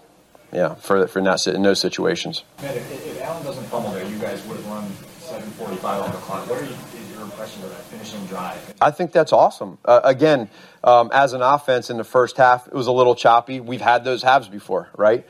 yeah, 0.54 0.76
for 0.76 1.08
for 1.08 1.20
not 1.20 1.46
in 1.48 1.64
those 1.64 1.80
situations. 1.80 2.44
Man, 2.62 2.78
if, 2.78 2.92
if 2.92 3.22
Allen 3.22 3.44
doesn't 3.44 3.66
fumble 3.66 3.92
there, 3.92 4.03
you 4.03 4.03
guys 4.24 4.46
would 4.46 4.56
have 4.56 4.68
run 4.68 4.86
7:45 5.20 6.04
on 6.04 6.12
the 6.12 6.18
clock. 6.18 6.50
What 6.50 6.62
are 6.62 6.66
you, 6.66 6.76
your 7.12 7.24
impression 7.24 7.62
of 7.64 7.72
that 7.72 7.82
finishing 7.84 8.26
drive? 8.28 8.74
I 8.80 8.92
think 8.92 9.12
that's 9.12 9.34
awesome. 9.34 9.78
Uh, 9.84 10.00
again, 10.04 10.50
um, 10.84 11.10
as 11.14 11.34
an 11.34 11.42
offense 11.42 11.90
in 11.90 11.98
the 11.98 12.06
first 12.06 12.38
half, 12.38 12.68
it 12.68 12.74
was 12.74 12.88
a 12.88 12.92
little 12.92 13.16
choppy. 13.16 13.60
We've 13.60 13.82
had 13.82 14.06
those 14.06 14.24
halves 14.24 14.48
before, 14.48 14.90
right? 14.96 15.26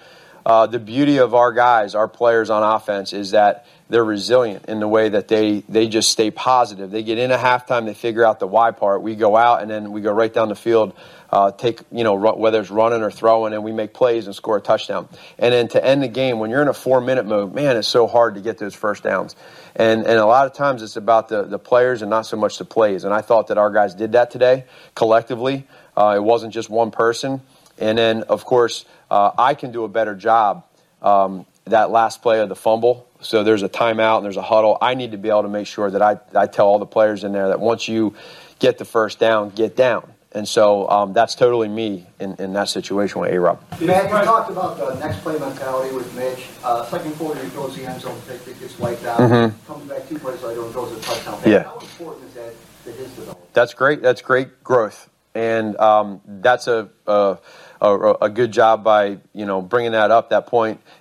Uh, 0.46 0.68
the 0.68 0.78
beauty 0.78 1.18
of 1.18 1.34
our 1.34 1.54
guys, 1.54 1.96
our 1.96 2.08
players 2.08 2.50
on 2.50 2.62
offense, 2.62 3.14
is 3.14 3.32
that 3.32 3.66
they're 3.90 4.04
resilient 4.04 4.66
in 4.66 4.80
the 4.80 4.88
way 4.88 5.10
that 5.10 5.28
they 5.28 5.64
they 5.70 5.88
just 5.88 6.10
stay 6.10 6.30
positive. 6.30 6.92
They 6.92 7.02
get 7.02 7.18
in 7.18 7.32
a 7.32 7.38
halftime, 7.38 7.86
they 7.86 7.94
figure 7.96 8.26
out 8.26 8.40
the 8.40 8.48
why 8.48 8.72
part. 8.72 9.02
We 9.02 9.16
go 9.16 9.36
out 9.36 9.62
and 9.62 9.72
then 9.72 9.92
we 9.92 10.02
go 10.02 10.12
right 10.12 10.34
down 10.34 10.50
the 10.50 10.56
field 10.56 10.94
uh, 11.34 11.52
take, 11.52 11.82
you 11.92 12.04
know, 12.04 12.14
whether 12.14 12.62
it's 12.62 12.70
running 12.70 13.02
or 13.02 13.10
throwing, 13.10 13.54
and 13.54 13.64
we 13.64 13.72
make 13.72 13.92
plays 13.92 14.28
and 14.28 14.36
score 14.36 14.58
a 14.58 14.62
touchdown. 14.62 15.10
And 15.40 15.52
then 15.52 15.68
to 15.70 15.84
end 15.84 16.04
the 16.04 16.08
game, 16.08 16.38
when 16.38 16.52
you're 16.52 16.62
in 16.62 16.68
a 16.68 16.76
four 16.76 17.02
minute 17.02 17.26
mode, 17.26 17.56
man, 17.56 17.76
it's 17.76 17.88
so 17.88 18.06
hard 18.06 18.36
to 18.36 18.42
get 18.42 18.60
those 18.60 18.76
first 18.76 19.02
downs. 19.02 19.36
And, 19.76 20.06
and 20.06 20.20
a 20.20 20.28
lot 20.28 20.46
of 20.46 20.54
times 20.54 20.84
it's 20.84 20.96
about 20.96 21.30
the, 21.30 21.42
the 21.42 21.58
players 21.58 22.04
and 22.04 22.12
not 22.12 22.28
so 22.28 22.38
much 22.38 22.60
the 22.60 22.66
plays. 22.66 23.04
And 23.04 23.12
I 23.12 23.22
thought 23.22 23.48
that 23.48 23.58
our 23.58 23.72
guys 23.72 23.96
did 23.96 24.12
that 24.12 24.30
today 24.30 24.66
collectively. 24.94 25.66
Uh, 25.98 26.14
it 26.18 26.24
wasn't 26.24 26.54
just 26.54 26.70
one 26.70 26.92
person. 26.92 27.42
And 27.80 27.98
then, 27.98 28.22
of 28.24 28.46
course, 28.46 28.86
uh, 29.10 29.32
I 29.36 29.56
can 29.56 29.72
do 29.72 29.86
a 29.86 29.90
better 29.90 30.14
job 30.14 30.66
um, 31.02 31.48
that 31.66 31.90
last 31.90 32.22
play 32.22 32.42
of 32.42 32.50
the 32.50 32.56
fumble. 32.56 33.08
So 33.22 33.44
there's 33.44 33.64
a 33.64 33.70
timeout 33.70 34.18
and 34.18 34.26
there's 34.26 34.38
a 34.38 34.44
huddle. 34.44 34.78
I 34.80 34.94
need 34.94 35.14
to 35.14 35.18
be 35.18 35.30
able 35.30 35.42
to 35.42 35.50
make 35.50 35.66
sure 35.66 35.90
that 35.90 36.02
I, 36.04 36.20
I 36.36 36.46
tell 36.46 36.68
all 36.68 36.78
the 36.78 36.86
players 36.86 37.24
in 37.24 37.32
there 37.32 37.48
that 37.48 37.60
once 37.60 37.88
you 37.88 38.14
get 38.60 38.78
the 38.78 38.86
first 38.86 39.18
down, 39.18 39.50
get 39.50 39.76
down. 39.76 40.13
And 40.36 40.48
so 40.48 40.90
um, 40.90 41.14
that's 41.14 41.36
totally 41.36 41.68
me 41.68 42.08
in, 42.20 42.36
in 42.36 42.54
that 42.54 42.70
situation 42.70 43.22
with 43.22 43.32
A-Rob. 43.32 43.62
Matt, 43.82 44.06
you 44.06 44.10
talked 44.10 44.50
about 44.50 44.78
the 44.78 44.96
next 44.96 45.20
play 45.20 45.38
mentality 45.38 45.96
with 45.96 46.14
Mitch. 46.16 46.48
Uh, 46.64 46.84
second 46.86 47.16
quarter, 47.18 47.44
he 47.44 47.50
throws 47.50 47.76
the 47.76 47.86
end 47.86 48.02
zone 48.02 48.20
pick 48.28 48.44
that 48.46 48.60
gets 48.60 48.80
wiped 48.80 49.06
out. 49.06 49.20
Mm-hmm. 49.20 49.66
Comes 49.72 49.90
back 49.90 50.10
two 50.10 50.18
plays 50.18 50.42
later 50.42 50.64
and 50.64 50.72
throws 50.72 50.92
a 50.92 51.02
touchdown. 51.02 51.40
Yeah. 51.46 51.64
How 51.64 51.78
important 51.78 52.28
is 52.30 52.34
that 52.34 52.54
to 52.86 52.92
his 52.92 53.10
development? 53.12 53.54
That's 53.54 53.74
great. 53.76 54.02
That's 54.02 54.22
great 54.22 54.64
growth. 54.64 55.10
And 55.36 55.78
um, 55.80 56.22
that's 56.26 56.68
a, 56.68 56.90
a 57.06 57.38
a, 57.84 58.26
a, 58.26 58.30
good 58.30 58.52
job 58.52 58.84
by 58.84 59.18
you 59.34 59.46
know 59.46 59.62
bringing 59.62 59.92
that 59.92 60.10
up 60.10 60.30
that 60.30 60.48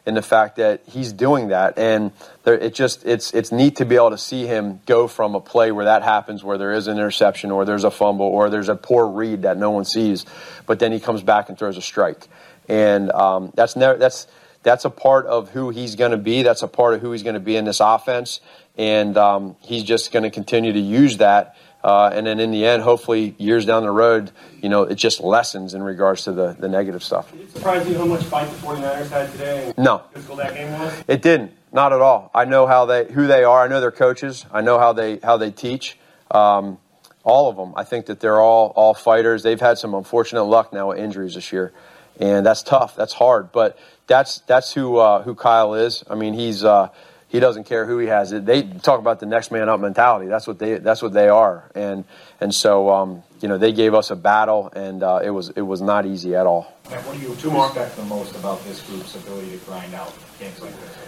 and 0.04 0.16
the 0.16 0.22
fact 0.22 0.56
that 0.56 0.82
he's 0.86 1.12
doing 1.12 1.48
that. 1.48 1.78
And 1.78 2.10
there, 2.42 2.58
it 2.58 2.74
just 2.74 3.06
it's 3.06 3.32
it's 3.32 3.52
neat 3.52 3.76
to 3.76 3.84
be 3.84 3.94
able 3.94 4.10
to 4.10 4.18
see 4.18 4.46
him 4.46 4.80
go 4.86 5.06
from 5.06 5.34
a 5.34 5.40
play 5.40 5.72
where 5.72 5.84
that 5.84 6.02
happens 6.02 6.42
where 6.42 6.58
there 6.58 6.72
is 6.72 6.88
an 6.88 6.98
interception 6.98 7.50
or 7.50 7.64
there's 7.64 7.84
a 7.84 7.90
fumble 7.90 8.26
or 8.26 8.50
there's 8.50 8.68
a 8.68 8.76
poor 8.76 9.06
read 9.06 9.42
that 9.42 9.56
no 9.56 9.70
one 9.70 9.84
sees 9.84 10.26
but 10.66 10.78
then 10.78 10.92
he 10.92 11.00
comes 11.00 11.22
back 11.22 11.48
and 11.48 11.58
throws 11.58 11.76
a 11.76 11.82
strike. 11.82 12.28
And 12.68 13.10
um, 13.12 13.52
that's 13.54 13.76
never 13.76 13.98
that's 13.98 14.26
that's 14.62 14.84
a 14.84 14.90
part 14.90 15.26
of 15.26 15.50
who 15.50 15.70
he's 15.70 15.96
going 15.96 16.12
to 16.12 16.16
be. 16.16 16.42
That's 16.42 16.62
a 16.62 16.68
part 16.68 16.94
of 16.94 17.00
who 17.00 17.12
he's 17.12 17.22
going 17.22 17.34
to 17.34 17.40
be 17.40 17.56
in 17.56 17.64
this 17.64 17.80
offense. 17.80 18.40
And 18.78 19.16
um, 19.18 19.56
he's 19.60 19.82
just 19.82 20.12
going 20.12 20.22
to 20.22 20.30
continue 20.30 20.72
to 20.72 20.80
use 20.80 21.18
that 21.18 21.56
uh, 21.84 22.10
and 22.12 22.26
then 22.26 22.38
in 22.38 22.50
the 22.52 22.64
end, 22.64 22.82
hopefully, 22.82 23.34
years 23.38 23.66
down 23.66 23.82
the 23.82 23.90
road, 23.90 24.30
you 24.60 24.68
know, 24.68 24.82
it 24.82 24.94
just 24.94 25.20
lessens 25.20 25.74
in 25.74 25.82
regards 25.82 26.24
to 26.24 26.32
the, 26.32 26.56
the 26.58 26.68
negative 26.68 27.02
stuff. 27.02 27.32
Did 27.32 27.40
it 27.40 27.50
surprise 27.50 27.88
you 27.88 27.98
how 27.98 28.04
much 28.04 28.22
fight 28.24 28.48
the 28.48 28.56
49ers 28.56 29.10
had 29.10 29.32
today? 29.32 29.72
No. 29.76 30.02
That 30.14 30.54
game 30.54 30.72
was? 30.72 31.04
It 31.08 31.22
didn't. 31.22 31.52
Not 31.72 31.92
at 31.92 32.00
all. 32.00 32.30
I 32.34 32.44
know 32.44 32.66
how 32.66 32.84
they, 32.84 33.10
who 33.10 33.26
they 33.26 33.44
are. 33.44 33.64
I 33.64 33.68
know 33.68 33.80
their 33.80 33.90
coaches. 33.90 34.44
I 34.52 34.60
know 34.60 34.78
how 34.78 34.92
they, 34.92 35.18
how 35.18 35.38
they 35.38 35.50
teach. 35.50 35.98
Um, 36.30 36.78
all 37.24 37.48
of 37.48 37.56
them. 37.56 37.72
I 37.76 37.84
think 37.84 38.06
that 38.06 38.20
they're 38.20 38.40
all, 38.40 38.72
all 38.76 38.94
fighters. 38.94 39.42
They've 39.42 39.60
had 39.60 39.78
some 39.78 39.94
unfortunate 39.94 40.44
luck 40.44 40.72
now 40.72 40.88
with 40.88 40.98
injuries 40.98 41.34
this 41.34 41.52
year. 41.52 41.72
And 42.20 42.44
that's 42.44 42.62
tough. 42.62 42.94
That's 42.94 43.14
hard. 43.14 43.52
But 43.52 43.78
that's, 44.06 44.40
that's 44.40 44.72
who, 44.72 44.98
uh, 44.98 45.22
who 45.22 45.34
Kyle 45.34 45.74
is. 45.74 46.04
I 46.10 46.14
mean, 46.14 46.34
he's, 46.34 46.62
uh, 46.62 46.90
he 47.32 47.40
doesn't 47.40 47.64
care 47.64 47.86
who 47.86 47.98
he 47.98 48.08
has. 48.08 48.30
They 48.30 48.62
talk 48.62 49.00
about 49.00 49.18
the 49.18 49.24
next 49.24 49.50
man 49.50 49.70
up 49.70 49.80
mentality. 49.80 50.26
That's 50.26 50.46
what 50.46 50.58
they 50.58 50.74
that's 50.74 51.00
what 51.00 51.14
they 51.14 51.30
are. 51.30 51.70
And 51.74 52.04
and 52.42 52.54
so 52.54 52.90
um, 52.90 53.22
you 53.40 53.48
know 53.48 53.56
they 53.56 53.72
gave 53.72 53.94
us 53.94 54.10
a 54.10 54.16
battle, 54.16 54.70
and 54.76 55.02
uh, 55.02 55.20
it 55.24 55.30
was 55.30 55.48
it 55.48 55.62
was 55.62 55.80
not 55.80 56.04
easy 56.04 56.36
at 56.36 56.46
all. 56.46 56.64
what 56.90 57.14
do 57.14 57.18
you 57.18 57.30
respect 57.30 57.96
the 57.96 58.04
most 58.04 58.36
about 58.36 58.62
this 58.64 58.82
group's 58.82 59.16
ability 59.16 59.52
to 59.52 59.64
grind 59.64 59.94
out 59.94 60.14
games 60.38 60.60
like 60.60 60.78
this? 60.78 60.98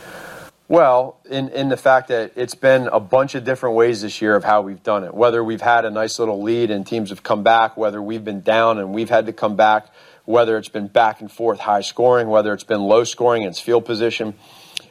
Well, 0.67 1.21
in, 1.29 1.51
in 1.51 1.69
the 1.69 1.77
fact 1.77 2.09
that 2.09 2.33
it's 2.37 2.55
been 2.55 2.87
a 2.87 2.99
bunch 2.99 3.35
of 3.35 3.45
different 3.45 3.77
ways 3.77 4.01
this 4.01 4.23
year 4.23 4.35
of 4.35 4.45
how 4.45 4.63
we've 4.63 4.83
done 4.83 5.05
it. 5.05 5.13
Whether 5.13 5.45
we've 5.45 5.61
had 5.61 5.85
a 5.85 5.91
nice 5.91 6.19
little 6.19 6.43
lead 6.43 6.71
and 6.71 6.87
teams 6.87 7.11
have 7.11 7.23
come 7.23 7.43
back, 7.43 7.77
whether 7.77 8.01
we've 8.01 8.25
been 8.25 8.41
down 8.41 8.79
and 8.79 8.95
we've 8.95 9.11
had 9.11 9.27
to 9.27 9.35
come 9.35 9.57
back, 9.57 9.89
whether 10.25 10.57
it's 10.57 10.71
been 10.71 10.87
back 10.87 11.21
and 11.21 11.31
forth 11.31 11.61
high 11.61 11.83
scoring, 11.83 12.29
whether 12.29 12.55
it's 12.55 12.65
been 12.65 12.81
low 12.81 13.05
scoring 13.05 13.43
and 13.43 13.51
it's 13.51 13.61
field 13.61 13.85
position 13.85 14.33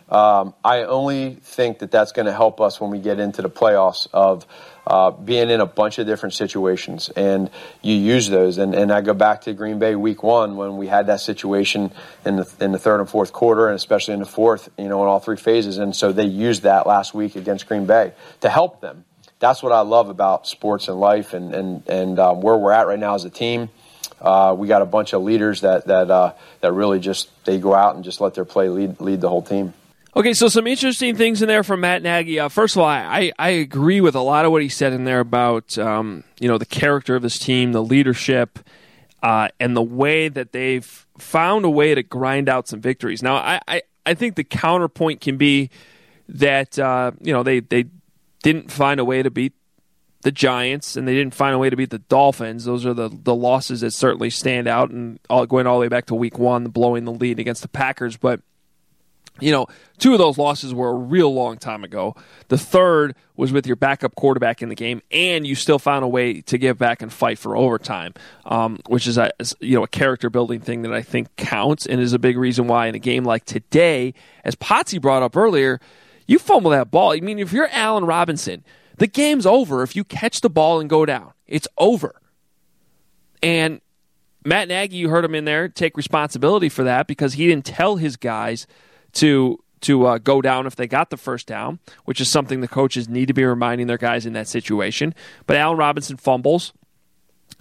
um, 0.09 0.53
I 0.63 0.83
only 0.83 1.35
think 1.35 1.79
that 1.79 1.91
that's 1.91 2.11
going 2.11 2.25
to 2.25 2.33
help 2.33 2.61
us 2.61 2.79
when 2.79 2.91
we 2.91 2.99
get 2.99 3.19
into 3.19 3.41
the 3.41 3.49
playoffs 3.49 4.07
of 4.13 4.45
uh, 4.85 5.11
being 5.11 5.49
in 5.49 5.61
a 5.61 5.65
bunch 5.65 5.97
of 5.97 6.05
different 6.05 6.33
situations, 6.33 7.09
and 7.09 7.49
you 7.81 7.95
use 7.95 8.29
those. 8.29 8.57
And, 8.57 8.75
and 8.75 8.91
I 8.91 9.01
go 9.01 9.13
back 9.13 9.41
to 9.41 9.53
Green 9.53 9.79
Bay 9.79 9.95
Week 9.95 10.21
One 10.21 10.57
when 10.57 10.77
we 10.77 10.87
had 10.87 11.07
that 11.07 11.21
situation 11.21 11.91
in 12.25 12.35
the 12.37 12.53
in 12.59 12.73
the 12.73 12.79
third 12.79 12.99
and 12.99 13.09
fourth 13.09 13.31
quarter, 13.31 13.67
and 13.67 13.75
especially 13.75 14.13
in 14.13 14.19
the 14.19 14.25
fourth, 14.25 14.69
you 14.77 14.89
know, 14.89 15.01
in 15.03 15.07
all 15.07 15.19
three 15.19 15.37
phases. 15.37 15.77
And 15.77 15.95
so 15.95 16.11
they 16.11 16.25
used 16.25 16.63
that 16.63 16.85
last 16.85 17.13
week 17.13 17.35
against 17.35 17.67
Green 17.67 17.85
Bay 17.85 18.11
to 18.41 18.49
help 18.49 18.81
them. 18.81 19.05
That's 19.39 19.63
what 19.63 19.71
I 19.71 19.81
love 19.81 20.09
about 20.09 20.47
sports 20.47 20.89
and 20.89 20.99
life, 20.99 21.33
and 21.33 21.55
and 21.55 21.89
and 21.89 22.19
um, 22.19 22.41
where 22.41 22.57
we're 22.57 22.73
at 22.73 22.87
right 22.87 22.99
now 22.99 23.15
as 23.15 23.23
a 23.23 23.29
team. 23.29 23.69
Uh, 24.21 24.55
we 24.57 24.67
got 24.67 24.81
a 24.81 24.85
bunch 24.85 25.13
of 25.13 25.21
leaders 25.21 25.61
that 25.61 25.87
that 25.87 26.11
uh, 26.11 26.33
that 26.59 26.73
really 26.73 26.99
just 26.99 27.29
they 27.45 27.57
go 27.57 27.73
out 27.73 27.95
and 27.95 28.03
just 28.03 28.19
let 28.19 28.33
their 28.33 28.45
play 28.45 28.67
lead 28.67 28.99
lead 28.99 29.21
the 29.21 29.29
whole 29.29 29.41
team. 29.41 29.73
Okay, 30.15 30.33
so 30.33 30.47
some 30.47 30.67
interesting 30.67 31.15
things 31.15 31.41
in 31.41 31.47
there 31.47 31.63
from 31.63 31.79
Matt 31.79 32.03
Nagy. 32.03 32.39
Uh, 32.39 32.47
first 32.47 32.75
of 32.75 32.83
all, 32.83 32.87
I, 32.87 33.31
I 33.39 33.49
agree 33.49 33.99
with 33.99 34.13
a 34.13 34.21
lot 34.21 34.45
of 34.45 34.51
what 34.51 34.61
he 34.61 34.69
said 34.69 34.93
in 34.93 35.05
there 35.05 35.19
about 35.19 35.75
um, 35.79 36.23
you 36.39 36.47
know 36.47 36.59
the 36.59 36.67
character 36.67 37.15
of 37.15 37.23
this 37.23 37.39
team, 37.39 37.71
the 37.71 37.83
leadership, 37.83 38.59
uh, 39.23 39.47
and 39.59 39.75
the 39.75 39.81
way 39.81 40.29
that 40.29 40.51
they've 40.51 41.07
found 41.17 41.65
a 41.65 41.69
way 41.69 41.95
to 41.95 42.03
grind 42.03 42.47
out 42.47 42.67
some 42.67 42.79
victories. 42.79 43.23
Now, 43.23 43.37
I, 43.37 43.59
I, 43.67 43.81
I 44.05 44.13
think 44.13 44.35
the 44.35 44.43
counterpoint 44.43 45.19
can 45.19 45.37
be 45.37 45.71
that 46.29 46.77
uh, 46.77 47.13
you 47.19 47.33
know 47.33 47.41
they 47.41 47.61
they 47.61 47.85
didn't 48.43 48.71
find 48.71 48.99
a 48.99 49.05
way 49.05 49.23
to 49.23 49.31
beat 49.31 49.53
the 50.21 50.31
Giants 50.31 50.95
and 50.95 51.07
they 51.07 51.15
didn't 51.15 51.33
find 51.33 51.55
a 51.55 51.57
way 51.57 51.71
to 51.71 51.75
beat 51.75 51.89
the 51.89 51.97
Dolphins. 51.99 52.65
Those 52.65 52.85
are 52.85 52.93
the 52.93 53.09
the 53.09 53.33
losses 53.33 53.81
that 53.81 53.93
certainly 53.93 54.29
stand 54.29 54.67
out, 54.67 54.91
and 54.91 55.19
all, 55.27 55.47
going 55.47 55.65
all 55.65 55.77
the 55.77 55.81
way 55.81 55.87
back 55.87 56.05
to 56.05 56.15
Week 56.15 56.37
One, 56.37 56.65
blowing 56.65 57.05
the 57.05 57.11
lead 57.11 57.39
against 57.39 57.63
the 57.63 57.67
Packers, 57.67 58.15
but 58.15 58.41
you 59.39 59.51
know, 59.51 59.67
two 59.97 60.13
of 60.13 60.19
those 60.19 60.37
losses 60.37 60.73
were 60.73 60.89
a 60.89 60.93
real 60.93 61.33
long 61.33 61.57
time 61.57 61.83
ago. 61.83 62.15
The 62.49 62.57
third 62.57 63.15
was 63.35 63.51
with 63.51 63.65
your 63.65 63.75
backup 63.75 64.15
quarterback 64.15 64.61
in 64.61 64.69
the 64.69 64.75
game, 64.75 65.01
and 65.11 65.45
you 65.45 65.55
still 65.55 65.79
found 65.79 66.05
a 66.05 66.07
way 66.07 66.41
to 66.41 66.57
give 66.57 66.77
back 66.77 67.01
and 67.01 67.11
fight 67.11 67.39
for 67.39 67.57
overtime, 67.57 68.13
um, 68.45 68.79
which 68.87 69.07
is 69.07 69.17
a 69.17 69.31
you 69.59 69.75
know 69.75 69.83
a 69.83 69.87
character 69.87 70.29
building 70.29 70.59
thing 70.59 70.83
that 70.83 70.93
I 70.93 71.01
think 71.01 71.35
counts 71.35 71.85
and 71.85 71.99
is 71.99 72.13
a 72.13 72.19
big 72.19 72.37
reason 72.37 72.67
why 72.67 72.87
in 72.87 72.95
a 72.95 72.99
game 72.99 73.23
like 73.23 73.45
today, 73.45 74.13
as 74.43 74.55
Potsy 74.55 75.01
brought 75.01 75.23
up 75.23 75.35
earlier, 75.35 75.79
you 76.27 76.37
fumble 76.37 76.71
that 76.71 76.91
ball. 76.91 77.13
I 77.13 77.19
mean, 77.19 77.39
if 77.39 77.51
you're 77.51 77.69
Allen 77.71 78.05
Robinson, 78.05 78.63
the 78.97 79.07
game's 79.07 79.45
over 79.45 79.81
if 79.81 79.95
you 79.95 80.03
catch 80.03 80.41
the 80.41 80.49
ball 80.49 80.79
and 80.79 80.89
go 80.89 81.05
down. 81.05 81.33
It's 81.47 81.67
over. 81.77 82.15
And 83.41 83.81
Matt 84.45 84.67
Nagy, 84.67 84.95
you 84.95 85.09
heard 85.09 85.25
him 85.25 85.35
in 85.35 85.45
there 85.45 85.67
take 85.67 85.97
responsibility 85.97 86.69
for 86.69 86.83
that 86.83 87.07
because 87.07 87.33
he 87.33 87.47
didn't 87.47 87.65
tell 87.65 87.95
his 87.95 88.15
guys 88.15 88.67
to 89.13 89.63
to 89.83 90.05
uh, 90.05 90.17
go 90.17 90.41
down 90.41 90.65
if 90.65 90.75
they 90.75 90.87
got 90.87 91.09
the 91.09 91.17
first 91.17 91.45
down, 91.45 91.79
which 92.05 92.21
is 92.21 92.29
something 92.29 92.61
the 92.61 92.67
coaches 92.67 93.09
need 93.09 93.27
to 93.27 93.33
be 93.33 93.43
reminding 93.43 93.87
their 93.87 93.97
guys 93.97 94.25
in 94.25 94.33
that 94.33 94.47
situation. 94.47 95.13
But 95.45 95.57
Allen 95.57 95.77
Robinson 95.77 96.17
fumbles. 96.17 96.73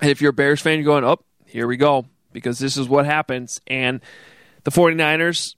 And 0.00 0.10
if 0.10 0.20
you're 0.20 0.30
a 0.30 0.34
Bears 0.34 0.60
fan, 0.60 0.78
you're 0.78 0.84
going, 0.84 1.04
oh, 1.04 1.18
here 1.46 1.66
we 1.66 1.76
go, 1.76 2.06
because 2.32 2.58
this 2.58 2.76
is 2.76 2.88
what 2.88 3.06
happens. 3.06 3.60
And 3.66 4.00
the 4.64 4.70
49ers 4.70 5.56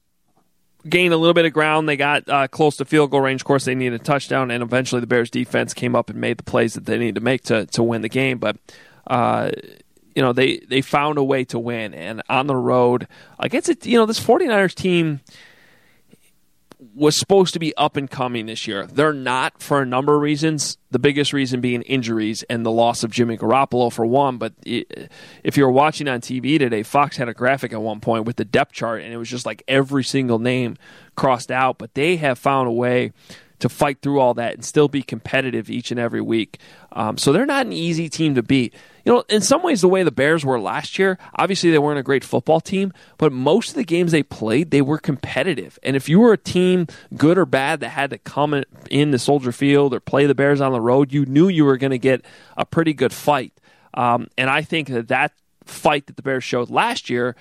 gained 0.89 1.13
a 1.13 1.19
little 1.19 1.35
bit 1.35 1.45
of 1.45 1.53
ground. 1.53 1.89
They 1.89 1.97
got 1.97 2.29
uh, 2.29 2.49
close 2.49 2.77
to 2.79 2.85
field 2.85 3.11
goal 3.11 3.21
range. 3.21 3.43
Of 3.43 3.47
course, 3.47 3.67
they 3.67 3.75
needed 3.75 4.01
a 4.01 4.05
touchdown, 4.05 4.51
and 4.51 4.63
eventually 4.63 5.01
the 5.01 5.07
Bears 5.07 5.31
defense 5.31 5.75
came 5.75 5.95
up 5.95 6.09
and 6.09 6.19
made 6.19 6.39
the 6.39 6.43
plays 6.43 6.75
that 6.75 6.87
they 6.87 6.99
needed 6.99 7.17
to 7.17 7.21
make 7.21 7.45
to, 7.45 7.67
to 7.67 7.83
win 7.83 8.01
the 8.01 8.09
game. 8.09 8.39
But, 8.39 8.57
uh, 9.07 9.51
you 10.15 10.23
know, 10.23 10.33
they, 10.33 10.59
they 10.59 10.81
found 10.81 11.19
a 11.19 11.25
way 11.25 11.45
to 11.45 11.59
win. 11.59 11.93
And 11.93 12.23
on 12.31 12.47
the 12.47 12.57
road, 12.57 13.07
against 13.39 13.69
it, 13.69 13.85
you 13.85 13.99
know, 13.99 14.07
this 14.07 14.19
49ers 14.19 14.75
team– 14.75 15.21
was 16.95 17.19
supposed 17.19 17.55
to 17.55 17.59
be 17.59 17.77
up 17.77 17.97
and 17.97 18.09
coming 18.09 18.47
this 18.47 18.69
year. 18.69 18.87
They're 18.87 19.13
not 19.13 19.61
for 19.61 19.83
a 19.83 19.87
number 19.87 20.15
of 20.15 20.21
reasons. 20.21 20.79
The 20.91 20.99
biggest 20.99 21.33
reason 21.33 21.61
being 21.61 21.83
injuries 21.83 22.45
and 22.45 22.65
the 22.65 22.71
loss 22.71 23.03
of 23.03 23.11
Jimmy 23.11 23.37
Garoppolo 23.37 23.93
for 23.93 24.07
one. 24.07 24.39
But 24.39 24.53
if 24.65 25.57
you're 25.57 25.71
watching 25.71 26.07
on 26.07 26.21
TV 26.21 26.59
today, 26.59 26.85
Fox 26.85 27.17
had 27.17 27.29
a 27.29 27.35
graphic 27.35 27.73
at 27.73 27.83
one 27.83 28.01
point 28.01 28.27
with 28.27 28.37
the 28.37 28.45
depth 28.45 28.73
chart, 28.73 29.03
and 29.03 29.13
it 29.13 29.17
was 29.17 29.29
just 29.29 29.45
like 29.45 29.65
every 29.67 30.05
single 30.05 30.39
name 30.39 30.77
crossed 31.17 31.51
out. 31.51 31.79
But 31.79 31.95
they 31.95 32.17
have 32.17 32.39
found 32.39 32.69
a 32.69 32.73
way 32.73 33.13
to 33.61 33.69
fight 33.69 34.01
through 34.03 34.21
all 34.21 34.35
that 34.35 34.55
and 34.55 34.65
still 34.65 34.89
be 34.89 35.03
competitive 35.03 35.71
each 35.71 35.91
and 35.91 36.01
every 36.01 36.21
week. 36.21 36.59
Um, 36.93 37.19
so 37.19 37.33
they're 37.33 37.47
not 37.47 37.67
an 37.67 37.73
easy 37.73 38.09
team 38.09 38.35
to 38.35 38.43
beat. 38.43 38.75
You 39.05 39.13
know, 39.13 39.25
in 39.29 39.43
some 39.43 39.63
ways, 39.63 39.81
the 39.81 39.89
way 39.89 40.03
the 40.03 40.11
Bears 40.11 40.45
were 40.45 40.59
last 40.59 40.99
year, 40.99 41.19
obviously 41.37 41.71
they 41.71 41.79
weren't 41.79 41.99
a 41.99 42.03
great 42.03 42.25
football 42.25 42.61
team, 42.61 42.93
but 43.19 43.33
most 43.33 43.71
of 43.71 43.75
the 43.75 43.85
games 43.85 44.13
they 44.13 44.23
played, 44.23 44.71
they 44.71 44.83
were 44.83 44.99
competitive. 44.99 45.79
And 45.83 45.95
if 45.95 46.09
you 46.09 46.21
were 46.21 46.33
a 46.33 46.39
team, 46.39 46.87
good 47.17 47.37
or 47.37 47.47
bad, 47.47 47.81
that 47.81 47.91
had 47.91 48.11
to 48.11 48.19
come 48.19 48.65
in 48.91 49.11
the 49.11 49.19
Soldier 49.19 49.53
Field 49.53 49.93
or 49.93 50.01
play 50.01 50.27
the 50.27 50.35
Bears 50.35 50.61
on 50.61 50.73
the 50.73 50.81
road, 50.81 51.13
you 51.13 51.27
knew 51.27 51.49
you 51.49 51.65
were 51.65 51.77
going 51.77 51.91
to 51.91 51.99
get 51.99 52.25
a 52.57 52.65
pretty 52.65 52.95
good 52.95 53.13
fight. 53.13 53.53
Um, 53.93 54.29
and 54.39 54.49
I 54.51 54.63
think 54.63 54.89
that 54.89 55.09
that 55.09 55.33
fight 55.65 56.07
that 56.07 56.17
the 56.17 56.23
Bears 56.23 56.45
showed 56.45 56.71
last 56.71 57.09
year 57.11 57.37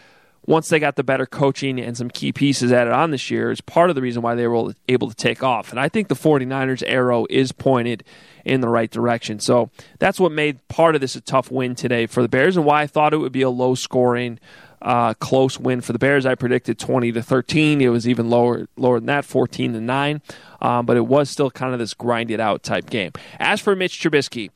once 0.46 0.70
they 0.70 0.80
got 0.80 0.96
the 0.96 1.04
better 1.04 1.26
coaching 1.26 1.80
and 1.80 1.96
some 1.96 2.10
key 2.10 2.34
pieces 2.34 2.72
added 2.72 2.94
on 2.94 3.12
this 3.12 3.32
year 3.32 3.52
is 3.52 3.62
part 3.62 3.90
of 3.90 3.96
the 3.96 4.02
reason 4.02 4.22
why 4.22 4.36
they 4.36 4.48
were 4.48 4.74
able 4.90 5.10
to 5.10 5.16
take 5.16 5.42
off. 5.42 5.72
And 5.72 5.80
I 5.80 5.88
think 5.90 6.10
the 6.10 6.16
49ers 6.16 6.84
arrow 6.86 7.26
is 7.30 7.52
pointed 7.52 8.04
in 8.44 8.62
the 8.62 8.68
right 8.68 8.92
direction. 8.92 9.40
So 9.40 9.70
that's 10.00 10.20
what 10.20 10.32
made 10.32 10.68
part 10.68 10.96
of 10.96 11.02
this 11.02 11.16
a 11.16 11.22
tough 11.22 11.50
win 11.50 11.76
today 11.76 12.08
for 12.08 12.22
the 12.22 12.28
Bears 12.28 12.58
and 12.58 12.66
why 12.66 12.82
I 12.82 12.88
thought 12.88 13.14
it 13.14 13.18
would 13.18 13.32
be 13.32 13.42
a 13.42 13.50
low 13.50 13.74
scoring 13.76 14.40
uh, 14.82 15.14
close 15.14 15.58
win 15.58 15.80
for 15.80 15.94
the 15.94 16.00
Bears. 16.00 16.26
I 16.26 16.36
predicted 16.36 16.78
20 16.78 17.14
to 17.14 17.24
13. 17.24 17.80
It 17.80 17.88
was 17.88 18.08
even 18.08 18.30
lower 18.30 18.68
lower 18.76 19.00
than 19.00 19.08
that, 19.08 19.24
14 19.24 19.74
to 19.74 19.80
9. 19.80 20.22
Um, 20.62 20.86
but 20.86 20.98
it 20.98 21.08
was 21.08 21.30
still 21.30 21.50
kind 21.50 21.74
of 21.74 21.80
this 21.80 21.94
grind 21.94 22.32
it 22.32 22.42
out 22.42 22.64
type 22.64 22.90
game. 22.90 23.14
As 23.40 23.62
for 23.62 23.76
Mitch 23.76 24.00
Trubisky, 24.02 24.50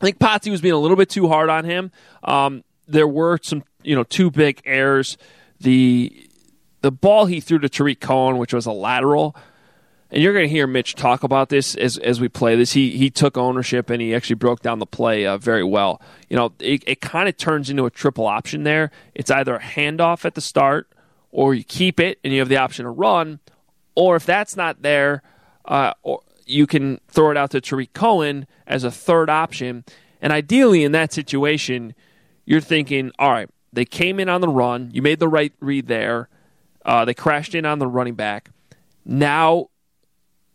I 0.00 0.04
think 0.04 0.18
Potsy 0.18 0.50
was 0.50 0.60
being 0.60 0.74
a 0.74 0.78
little 0.78 0.96
bit 0.96 1.08
too 1.08 1.28
hard 1.28 1.48
on 1.48 1.64
him. 1.64 1.92
Um, 2.24 2.64
there 2.88 3.08
were 3.08 3.38
some 3.42 3.62
you 3.86 3.94
know 3.94 4.04
two 4.04 4.30
big 4.30 4.60
errors. 4.64 5.16
The 5.60 6.28
the 6.82 6.90
ball 6.90 7.26
he 7.26 7.40
threw 7.40 7.58
to 7.60 7.68
Tarik 7.68 8.00
Cohen, 8.00 8.38
which 8.38 8.52
was 8.52 8.66
a 8.66 8.72
lateral, 8.72 9.34
and 10.10 10.22
you're 10.22 10.32
going 10.32 10.44
to 10.44 10.50
hear 10.50 10.66
Mitch 10.66 10.94
talk 10.94 11.22
about 11.22 11.48
this 11.48 11.74
as 11.74 11.96
as 11.98 12.20
we 12.20 12.28
play 12.28 12.56
this. 12.56 12.72
He 12.72 12.90
he 12.96 13.10
took 13.10 13.38
ownership 13.38 13.88
and 13.88 14.02
he 14.02 14.14
actually 14.14 14.36
broke 14.36 14.60
down 14.60 14.78
the 14.78 14.86
play 14.86 15.26
uh, 15.26 15.38
very 15.38 15.64
well. 15.64 16.00
You 16.28 16.36
know, 16.36 16.52
it, 16.58 16.84
it 16.86 17.00
kind 17.00 17.28
of 17.28 17.36
turns 17.36 17.70
into 17.70 17.86
a 17.86 17.90
triple 17.90 18.26
option 18.26 18.64
there. 18.64 18.90
It's 19.14 19.30
either 19.30 19.56
a 19.56 19.60
handoff 19.60 20.24
at 20.24 20.34
the 20.34 20.40
start, 20.40 20.88
or 21.30 21.54
you 21.54 21.64
keep 21.64 22.00
it 22.00 22.18
and 22.22 22.32
you 22.32 22.40
have 22.40 22.48
the 22.48 22.58
option 22.58 22.84
to 22.84 22.90
run, 22.90 23.40
or 23.94 24.16
if 24.16 24.26
that's 24.26 24.56
not 24.56 24.82
there, 24.82 25.22
uh, 25.64 25.94
or 26.02 26.22
you 26.44 26.66
can 26.66 27.00
throw 27.08 27.30
it 27.30 27.36
out 27.36 27.50
to 27.52 27.60
Tarik 27.60 27.92
Cohen 27.92 28.46
as 28.66 28.84
a 28.84 28.90
third 28.90 29.30
option. 29.30 29.84
And 30.20 30.32
ideally, 30.32 30.84
in 30.84 30.92
that 30.92 31.12
situation, 31.12 31.94
you're 32.44 32.60
thinking, 32.60 33.10
all 33.18 33.30
right, 33.30 33.50
they 33.76 33.84
came 33.84 34.18
in 34.18 34.30
on 34.30 34.40
the 34.40 34.48
run. 34.48 34.90
You 34.92 35.02
made 35.02 35.20
the 35.20 35.28
right 35.28 35.52
read 35.60 35.86
there. 35.86 36.30
Uh, 36.84 37.04
they 37.04 37.12
crashed 37.12 37.54
in 37.54 37.66
on 37.66 37.78
the 37.78 37.86
running 37.86 38.14
back. 38.14 38.50
Now, 39.04 39.68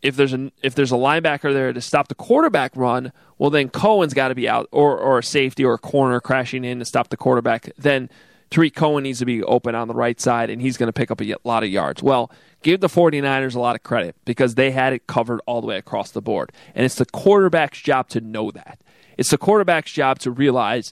if 0.02 0.16
there's 0.16 0.34
a 0.34 0.52
if 0.64 0.74
there's 0.74 0.92
a 0.92 0.96
linebacker 0.96 1.54
there 1.54 1.72
to 1.72 1.82
stop 1.82 2.08
the 2.08 2.16
quarterback 2.16 2.76
run, 2.76 3.14
well 3.38 3.52
then 3.52 3.70
Cohen's 3.70 4.16
got 4.16 4.30
to 4.30 4.36
be 4.36 4.50
out, 4.50 4.68
or 4.72 4.98
or 4.98 5.20
a 5.20 5.24
safety 5.24 5.64
or 5.64 5.74
a 5.74 5.78
corner 5.78 6.20
crashing 6.20 6.66
in 6.66 6.80
to 6.80 6.86
stop 6.86 7.10
the 7.10 7.18
quarterback. 7.18 7.70
Then 7.78 8.10
Tarik 8.50 8.74
Cohen 8.74 9.04
needs 9.04 9.20
to 9.20 9.26
be 9.26 9.44
open 9.44 9.76
on 9.76 9.88
the 9.88 9.94
right 9.94 10.20
side, 10.20 10.50
and 10.50 10.60
he's 10.60 10.76
going 10.76 10.88
to 10.88 10.94
pick 10.94 11.12
up 11.12 11.22
a 11.22 11.36
lot 11.44 11.62
of 11.62 11.70
yards. 11.70 12.02
Well, 12.02 12.32
give 12.64 12.82
the 12.82 12.88
49ers 12.88 13.54
a 13.54 13.60
lot 13.60 13.76
of 13.76 13.84
credit 13.84 14.16
because 14.26 14.56
they 14.56 14.72
had 14.72 14.94
it 14.94 15.06
covered 15.06 15.42
all 15.46 15.62
the 15.62 15.68
way 15.68 15.78
across 15.78 16.10
the 16.10 16.22
board. 16.24 16.52
And 16.74 16.86
it's 16.86 16.96
the 16.96 17.06
quarterback's 17.06 17.80
job 17.80 18.10
to 18.10 18.20
know 18.20 18.50
that. 18.52 18.80
It's 19.18 19.30
the 19.30 19.38
quarterback's 19.38 19.92
job 19.92 20.18
to 20.20 20.32
realize 20.32 20.92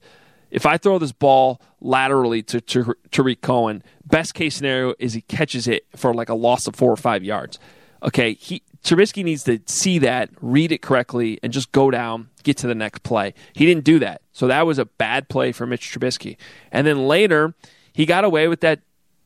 if 0.51 0.65
I 0.65 0.77
throw 0.77 0.99
this 0.99 1.11
ball 1.11 1.61
laterally 1.81 2.43
to, 2.43 2.61
to 2.61 2.95
Tarik 3.11 3.41
Cohen, 3.41 3.83
best 4.05 4.33
case 4.33 4.55
scenario 4.55 4.93
is 4.99 5.13
he 5.13 5.21
catches 5.21 5.67
it 5.67 5.85
for 5.95 6.13
like 6.13 6.29
a 6.29 6.33
loss 6.33 6.67
of 6.67 6.75
four 6.75 6.91
or 6.91 6.97
five 6.97 7.23
yards. 7.23 7.59
Okay, 8.03 8.33
he 8.33 8.63
Trubisky 8.83 9.23
needs 9.23 9.43
to 9.43 9.59
see 9.65 9.99
that, 9.99 10.29
read 10.41 10.71
it 10.71 10.81
correctly, 10.81 11.37
and 11.43 11.51
just 11.51 11.71
go 11.73 11.91
down, 11.91 12.29
get 12.43 12.55
to 12.57 12.67
the 12.67 12.75
next 12.75 13.03
play. 13.03 13.33
He 13.53 13.65
didn't 13.65 13.83
do 13.83 13.99
that, 13.99 14.21
so 14.31 14.47
that 14.47 14.65
was 14.65 14.79
a 14.79 14.85
bad 14.85 15.27
play 15.27 15.51
for 15.51 15.65
Mitch 15.65 15.91
Trubisky. 15.91 16.37
And 16.71 16.87
then 16.87 17.07
later, 17.07 17.53
he 17.91 18.05
got 18.05 18.23
away 18.23 18.47
with 18.47 18.61
that 18.61 18.79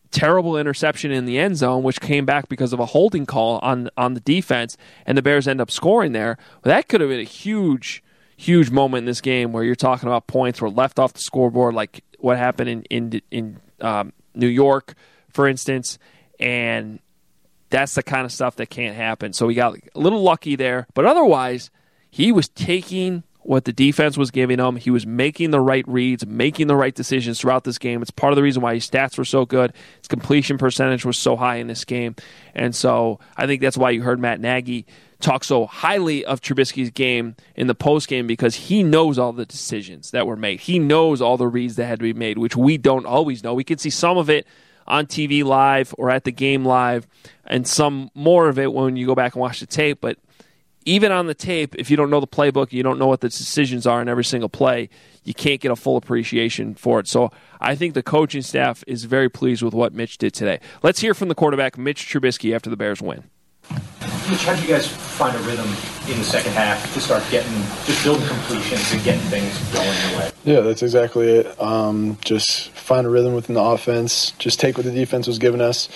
terrible 0.09 0.57
interception 0.57 1.11
in 1.11 1.25
the 1.25 1.37
end 1.37 1.57
zone, 1.57 1.83
which 1.83 2.01
came 2.01 2.25
back 2.25 2.47
because 2.49 2.73
of 2.73 2.79
a 2.79 2.87
holding 2.87 3.25
call 3.25 3.59
on 3.59 3.89
on 3.95 4.15
the 4.15 4.19
defense, 4.21 4.75
and 5.05 5.17
the 5.17 5.21
Bears 5.21 5.47
end 5.47 5.61
up 5.61 5.69
scoring 5.69 6.13
there. 6.13 6.37
Well, 6.63 6.73
that 6.73 6.87
could 6.87 7.01
have 7.01 7.09
been 7.09 7.19
a 7.19 7.23
huge 7.23 8.03
huge 8.43 8.69
moment 8.69 8.99
in 8.99 9.05
this 9.05 9.21
game 9.21 9.53
where 9.53 9.63
you're 9.63 9.75
talking 9.75 10.07
about 10.07 10.27
points 10.27 10.61
were 10.61 10.69
left 10.69 10.99
off 10.99 11.13
the 11.13 11.21
scoreboard, 11.21 11.73
like 11.73 12.03
what 12.19 12.37
happened 12.37 12.69
in 12.69 12.83
in 12.83 13.21
in 13.31 13.59
um, 13.81 14.13
New 14.35 14.47
York, 14.47 14.95
for 15.29 15.47
instance, 15.47 15.97
and 16.39 16.99
that's 17.69 17.95
the 17.95 18.03
kind 18.03 18.25
of 18.25 18.31
stuff 18.31 18.57
that 18.57 18.69
can't 18.69 18.95
happen. 18.95 19.33
So 19.33 19.47
we 19.47 19.55
got 19.55 19.75
a 19.95 19.99
little 19.99 20.21
lucky 20.21 20.55
there, 20.55 20.87
but 20.93 21.05
otherwise, 21.05 21.71
he 22.11 22.31
was 22.31 22.49
taking 22.49 23.23
what 23.43 23.65
the 23.65 23.73
defense 23.73 24.17
was 24.17 24.31
giving 24.31 24.59
him. 24.59 24.75
He 24.77 24.89
was 24.89 25.05
making 25.05 25.51
the 25.51 25.59
right 25.59 25.85
reads, 25.87 26.25
making 26.25 26.67
the 26.67 26.75
right 26.75 26.93
decisions 26.93 27.39
throughout 27.39 27.63
this 27.63 27.77
game. 27.77 28.01
It's 28.01 28.11
part 28.11 28.31
of 28.31 28.35
the 28.35 28.43
reason 28.43 28.61
why 28.61 28.75
his 28.75 28.89
stats 28.89 29.17
were 29.17 29.25
so 29.25 29.45
good. 29.45 29.73
His 29.99 30.07
completion 30.07 30.57
percentage 30.57 31.03
was 31.03 31.17
so 31.17 31.35
high 31.35 31.57
in 31.57 31.67
this 31.67 31.83
game. 31.83 32.15
And 32.55 32.73
so 32.75 33.19
I 33.35 33.47
think 33.47 33.61
that's 33.61 33.77
why 33.77 33.89
you 33.89 34.01
heard 34.01 34.19
Matt 34.19 34.39
Nagy 34.39 34.85
talk 35.23 35.43
so 35.43 35.65
highly 35.65 36.23
of 36.25 36.41
Trubisky's 36.41 36.91
game 36.91 37.35
in 37.55 37.67
the 37.67 37.75
post 37.75 38.07
game 38.07 38.27
because 38.27 38.55
he 38.55 38.83
knows 38.83 39.17
all 39.17 39.33
the 39.33 39.45
decisions 39.45 40.11
that 40.11 40.27
were 40.27 40.35
made. 40.35 40.59
He 40.61 40.77
knows 40.77 41.21
all 41.21 41.37
the 41.37 41.47
reads 41.47 41.77
that 41.77 41.85
had 41.85 41.99
to 41.99 42.03
be 42.03 42.13
made, 42.13 42.37
which 42.37 42.55
we 42.55 42.77
don't 42.77 43.05
always 43.05 43.43
know. 43.43 43.53
We 43.53 43.63
can 43.63 43.77
see 43.77 43.89
some 43.89 44.17
of 44.17 44.29
it 44.29 44.45
on 44.85 45.07
TV 45.07 45.43
live 45.43 45.95
or 45.97 46.09
at 46.09 46.25
the 46.25 46.31
game 46.31 46.65
live, 46.65 47.07
and 47.45 47.67
some 47.67 48.11
more 48.13 48.49
of 48.49 48.59
it 48.59 48.73
when 48.73 48.97
you 48.97 49.05
go 49.05 49.15
back 49.15 49.33
and 49.33 49.41
watch 49.41 49.59
the 49.61 49.65
tape. 49.65 50.01
But 50.01 50.17
even 50.85 51.11
on 51.11 51.27
the 51.27 51.33
tape, 51.33 51.73
if 51.75 51.89
you 51.89 51.95
don't 51.95 52.09
know 52.09 52.19
the 52.19 52.27
playbook, 52.27 52.73
you 52.73 52.83
don't 52.83 52.99
know 52.99 53.07
what 53.07 53.21
the 53.21 53.29
decisions 53.29 53.87
are 53.87 54.01
in 54.01 54.09
every 54.09 54.25
single 54.25 54.49
play, 54.49 54.89
you 55.23 55.33
can't 55.33 55.61
get 55.61 55.71
a 55.71 55.75
full 55.75 55.95
appreciation 55.95 56.75
for 56.75 56.99
it. 56.99 57.07
So 57.07 57.31
I 57.61 57.75
think 57.75 57.93
the 57.93 58.03
coaching 58.03 58.41
staff 58.41 58.83
is 58.87 59.05
very 59.05 59.29
pleased 59.29 59.61
with 59.63 59.73
what 59.73 59.93
Mitch 59.93 60.17
did 60.17 60.33
today. 60.33 60.59
Let's 60.81 60.99
hear 60.99 61.13
from 61.13 61.29
the 61.29 61.35
quarterback, 61.35 61.77
Mitch 61.77 62.05
Trubisky, 62.05 62.53
after 62.53 62.69
the 62.69 62.75
Bears 62.75 63.01
win. 63.01 63.23
Mitch, 64.29 64.45
how 64.45 64.55
did 64.55 64.63
you 64.63 64.69
guys 64.69 64.87
find 64.87 65.35
a 65.35 65.39
rhythm 65.39 65.67
in 66.09 66.17
the 66.17 66.23
second 66.23 66.53
half 66.53 66.93
to 66.93 67.01
start 67.01 67.23
getting, 67.29 67.51
just 67.85 68.03
building 68.05 68.25
completions 68.25 68.93
and 68.93 69.03
getting 69.03 69.21
things 69.23 69.57
going 69.73 69.85
your 69.85 70.19
way? 70.19 70.31
Yeah, 70.45 70.61
that's 70.61 70.81
exactly 70.81 71.27
it. 71.27 71.61
Um, 71.61 72.17
just 72.23 72.69
find 72.71 73.05
a 73.05 73.09
rhythm 73.09 73.33
within 73.33 73.55
the 73.55 73.61
offense. 73.61 74.31
Just 74.39 74.61
take 74.61 74.77
what 74.77 74.85
the 74.85 74.93
defense 74.93 75.27
was 75.27 75.39
giving 75.39 75.59
us. 75.59 75.89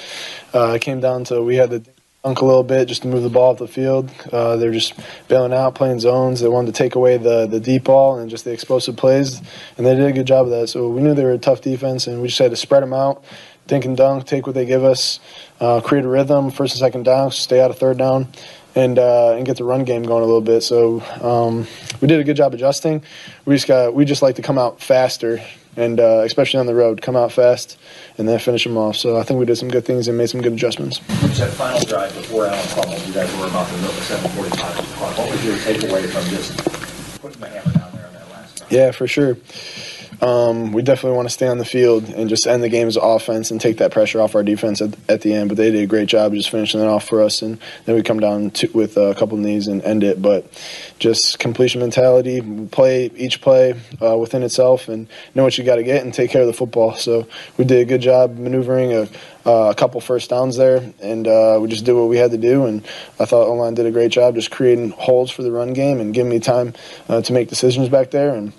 Uh, 0.53 0.73
it 0.73 0.81
came 0.81 0.99
down 0.99 1.23
to 1.25 1.41
we 1.41 1.55
had 1.55 1.69
to 1.69 1.83
dunk 2.23 2.41
a 2.41 2.45
little 2.45 2.63
bit 2.63 2.89
just 2.89 3.03
to 3.03 3.07
move 3.07 3.23
the 3.23 3.29
ball 3.29 3.51
off 3.51 3.59
the 3.59 3.67
field. 3.67 4.11
Uh, 4.31 4.57
they're 4.57 4.73
just 4.73 4.93
bailing 5.29 5.53
out, 5.53 5.75
playing 5.75 6.01
zones. 6.01 6.41
They 6.41 6.49
wanted 6.49 6.73
to 6.73 6.77
take 6.77 6.95
away 6.95 7.15
the 7.15 7.47
the 7.47 7.61
deep 7.61 7.85
ball 7.85 8.19
and 8.19 8.29
just 8.29 8.43
the 8.43 8.51
explosive 8.51 8.97
plays, 8.97 9.41
and 9.77 9.85
they 9.85 9.95
did 9.95 10.05
a 10.05 10.11
good 10.11 10.27
job 10.27 10.47
of 10.47 10.51
that. 10.51 10.67
So 10.67 10.89
we 10.89 11.01
knew 11.01 11.13
they 11.13 11.23
were 11.23 11.31
a 11.31 11.37
tough 11.37 11.61
defense, 11.61 12.07
and 12.07 12.21
we 12.21 12.27
just 12.27 12.39
had 12.39 12.51
to 12.51 12.57
spread 12.57 12.83
them 12.83 12.93
out, 12.93 13.23
dink 13.67 13.85
and 13.85 13.95
dunk, 13.95 14.25
take 14.25 14.45
what 14.47 14.55
they 14.55 14.65
give 14.65 14.83
us 14.83 15.19
uh, 15.59 15.81
create 15.81 16.05
a 16.05 16.07
rhythm, 16.07 16.51
first 16.51 16.73
and 16.73 16.79
second 16.79 17.03
down, 17.03 17.31
stay 17.31 17.61
out 17.61 17.71
of 17.71 17.77
third 17.77 17.97
down, 17.97 18.27
and 18.75 18.99
uh, 18.99 19.33
and 19.35 19.45
get 19.45 19.57
the 19.57 19.63
run 19.63 19.83
game 19.83 20.03
going 20.03 20.23
a 20.23 20.25
little 20.25 20.41
bit. 20.41 20.61
So 20.61 21.01
um, 21.21 21.67
we 22.01 22.07
did 22.07 22.19
a 22.19 22.23
good 22.23 22.35
job 22.35 22.53
adjusting. 22.53 23.03
We 23.45 23.55
just 23.55 23.67
got 23.67 23.93
we 23.93 24.05
just 24.05 24.21
like 24.21 24.35
to 24.35 24.41
come 24.41 24.57
out 24.57 24.81
faster, 24.81 25.41
and 25.75 25.99
uh, 25.99 26.21
especially 26.23 26.59
on 26.59 26.67
the 26.67 26.75
road, 26.75 27.01
come 27.01 27.15
out 27.15 27.31
fast 27.31 27.77
and 28.17 28.27
then 28.27 28.39
finish 28.39 28.63
them 28.63 28.77
off. 28.77 28.95
So 28.95 29.17
I 29.17 29.23
think 29.23 29.39
we 29.39 29.45
did 29.45 29.57
some 29.57 29.69
good 29.69 29.85
things 29.85 30.07
and 30.07 30.17
made 30.17 30.29
some 30.29 30.41
good 30.41 30.53
adjustments. 30.53 30.99
That 31.39 31.51
final 31.53 31.79
drive 31.81 32.13
before 32.15 32.47
Allen 32.47 32.67
fumbled, 32.67 33.05
you 33.07 33.13
guys 33.13 33.35
were 33.37 33.47
about 33.47 33.67
to 33.67 33.75
the 33.75 33.87
7:45. 33.87 35.17
What 35.17 35.31
was 35.31 35.45
your 35.45 35.55
takeaway 35.55 36.07
from 36.07 36.23
just 36.29 36.57
putting 37.21 37.39
the 37.39 37.49
hammer 37.49 37.71
down 37.73 37.91
there 37.93 38.07
on 38.07 38.13
that 38.13 38.29
last? 38.29 38.57
Drive? 38.57 38.71
Yeah, 38.71 38.91
for 38.91 39.07
sure. 39.07 39.37
Um, 40.21 40.71
we 40.71 40.81
definitely 40.81 41.15
want 41.15 41.27
to 41.27 41.33
stay 41.33 41.47
on 41.47 41.59
the 41.59 41.65
field 41.65 42.09
and 42.09 42.27
just 42.27 42.47
end 42.47 42.63
the 42.63 42.69
game 42.69 42.87
as 42.87 42.97
offense 42.97 43.51
and 43.51 43.61
take 43.61 43.77
that 43.77 43.91
pressure 43.91 44.19
off 44.19 44.33
our 44.33 44.43
defense 44.43 44.81
at, 44.81 44.95
at 45.07 45.21
the 45.21 45.33
end. 45.33 45.49
But 45.49 45.57
they 45.57 45.69
did 45.69 45.83
a 45.83 45.87
great 45.87 46.07
job 46.07 46.33
just 46.33 46.49
finishing 46.49 46.79
it 46.81 46.87
off 46.87 47.07
for 47.07 47.21
us, 47.21 47.41
and 47.41 47.59
then 47.85 47.95
we 47.95 48.01
come 48.01 48.19
down 48.19 48.51
to, 48.51 48.67
with 48.73 48.97
a 48.97 49.13
couple 49.15 49.37
knees 49.37 49.67
and 49.67 49.81
end 49.83 50.03
it. 50.03 50.21
But 50.21 50.45
just 50.99 51.37
completion 51.37 51.81
mentality, 51.81 52.41
play 52.67 53.11
each 53.15 53.41
play 53.41 53.75
uh, 54.01 54.17
within 54.17 54.43
itself, 54.43 54.87
and 54.87 55.07
know 55.35 55.43
what 55.43 55.57
you 55.57 55.63
got 55.63 55.75
to 55.75 55.83
get 55.83 56.03
and 56.03 56.13
take 56.13 56.31
care 56.31 56.41
of 56.41 56.47
the 56.47 56.53
football. 56.53 56.95
So 56.95 57.27
we 57.57 57.65
did 57.65 57.81
a 57.81 57.85
good 57.85 58.01
job 58.01 58.37
maneuvering 58.37 58.93
a, 58.93 59.07
uh, 59.45 59.69
a 59.69 59.75
couple 59.75 60.01
first 60.01 60.29
downs 60.29 60.57
there, 60.57 60.93
and 61.01 61.27
uh, 61.27 61.59
we 61.61 61.67
just 61.67 61.85
did 61.85 61.93
what 61.93 62.09
we 62.09 62.17
had 62.17 62.31
to 62.31 62.37
do. 62.37 62.65
And 62.65 62.83
I 63.19 63.25
thought 63.25 63.47
O-line 63.47 63.75
did 63.75 63.85
a 63.85 63.91
great 63.91 64.11
job 64.11 64.35
just 64.35 64.49
creating 64.49 64.89
holes 64.91 65.29
for 65.29 65.43
the 65.43 65.51
run 65.51 65.73
game 65.73 65.99
and 65.99 66.13
giving 66.13 66.31
me 66.31 66.39
time 66.39 66.73
uh, 67.07 67.21
to 67.21 67.33
make 67.33 67.49
decisions 67.49 67.87
back 67.87 68.09
there. 68.11 68.33
And 68.33 68.51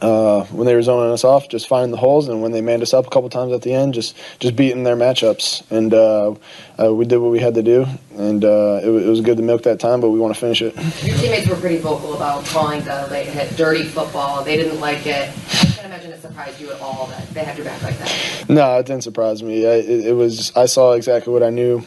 uh, 0.00 0.44
when 0.46 0.66
they 0.66 0.74
were 0.74 0.82
zoning 0.82 1.12
us 1.12 1.24
off, 1.24 1.48
just 1.48 1.68
finding 1.68 1.90
the 1.90 1.96
holes, 1.96 2.28
and 2.28 2.42
when 2.42 2.52
they 2.52 2.60
manned 2.60 2.82
us 2.82 2.92
up 2.92 3.06
a 3.06 3.10
couple 3.10 3.28
times 3.28 3.52
at 3.52 3.62
the 3.62 3.72
end, 3.72 3.94
just 3.94 4.16
just 4.40 4.56
beating 4.56 4.84
their 4.84 4.96
matchups. 4.96 5.70
And 5.70 5.94
uh, 5.94 6.34
uh, 6.82 6.94
we 6.94 7.04
did 7.04 7.18
what 7.18 7.30
we 7.30 7.38
had 7.38 7.54
to 7.54 7.62
do, 7.62 7.86
and 8.16 8.44
uh, 8.44 8.80
it, 8.82 8.88
it, 8.88 9.08
was 9.08 9.20
good 9.20 9.36
to 9.36 9.42
milk 9.42 9.62
that 9.62 9.80
time, 9.80 10.00
but 10.00 10.10
we 10.10 10.18
want 10.18 10.34
to 10.34 10.40
finish 10.40 10.62
it. 10.62 10.74
Your 11.04 11.16
teammates 11.16 11.48
were 11.48 11.56
pretty 11.56 11.78
vocal 11.78 12.14
about 12.14 12.44
calling 12.46 12.80
the 12.80 13.06
they 13.08 13.24
had 13.24 13.54
dirty 13.56 13.84
football. 13.84 14.42
They 14.42 14.56
didn't 14.56 14.80
like 14.80 15.06
it. 15.06 15.30
I 15.30 15.66
can't 15.66 15.86
imagine 15.86 16.12
it 16.12 16.20
surprised 16.20 16.60
you 16.60 16.72
at 16.72 16.80
all 16.80 17.06
that 17.06 17.28
they 17.30 17.44
had 17.44 17.56
your 17.56 17.66
back 17.66 17.82
like 17.82 17.98
that. 17.98 18.44
No, 18.48 18.78
it 18.78 18.86
didn't 18.86 19.04
surprise 19.04 19.42
me. 19.42 19.66
I, 19.66 19.74
it, 19.74 20.06
it 20.06 20.12
was 20.12 20.54
I 20.56 20.66
saw 20.66 20.92
exactly 20.92 21.32
what 21.32 21.42
I 21.42 21.50
knew. 21.50 21.82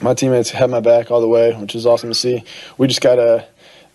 My 0.00 0.14
teammates 0.14 0.50
had 0.50 0.70
my 0.70 0.80
back 0.80 1.10
all 1.10 1.20
the 1.20 1.28
way, 1.28 1.54
which 1.54 1.74
was 1.74 1.84
awesome 1.86 2.10
to 2.10 2.14
see. 2.14 2.44
We 2.76 2.86
just 2.86 3.00
gotta 3.00 3.46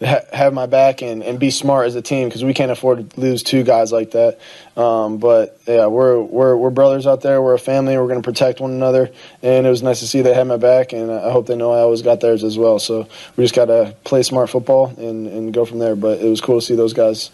have 0.02 0.54
my 0.54 0.66
back 0.66 1.02
and, 1.02 1.24
and 1.24 1.40
be 1.40 1.50
smart 1.50 1.88
as 1.88 1.96
a 1.96 2.02
team 2.02 2.28
because 2.28 2.44
we 2.44 2.54
can't 2.54 2.72
afford 2.72 3.12
to 3.12 3.20
lose 3.20 3.44
two 3.44 3.64
guys 3.64 3.92
like 3.92 4.12
that. 4.12 4.40
Um, 4.76 5.18
but 5.18 5.60
yeah, 5.68 5.88
we're 5.88 6.22
we're 6.22 6.56
we're 6.58 6.70
brothers 6.70 7.08
out 7.08 7.22
there. 7.22 7.42
We're 7.42 7.54
a 7.54 7.60
family. 7.60 7.98
We're 7.98 8.08
going 8.08 8.22
to 8.22 8.28
protect 8.28 8.60
one 8.60 8.72
another, 8.72 9.12
and 9.42 9.66
it 9.66 9.70
was 9.70 9.84
nice 9.84 10.00
to 10.00 10.08
see 10.08 10.22
they 10.22 10.34
had 10.34 10.48
my 10.48 10.58
back, 10.58 10.94
and 10.94 11.12
I 11.12 11.32
hope 11.32 11.48
they 11.48 11.56
know 11.56 11.72
I 11.72 11.80
always 11.80 12.02
got 12.02 12.22
theirs 12.22 12.44
as 12.44 12.58
well. 12.58 12.80
So 12.80 13.08
we 13.36 13.44
just 13.44 13.56
got 13.56 13.66
to 13.66 13.96
play 14.04 14.24
smart 14.24 14.50
football 14.50 14.88
and 14.98 15.28
and 15.28 15.54
go 15.54 15.66
from 15.66 15.80
there. 15.80 15.96
But 15.96 16.20
it 16.20 16.30
was 16.30 16.42
cool 16.42 16.60
to 16.60 16.66
see 16.66 16.76
those 16.76 16.94
guys. 16.94 17.32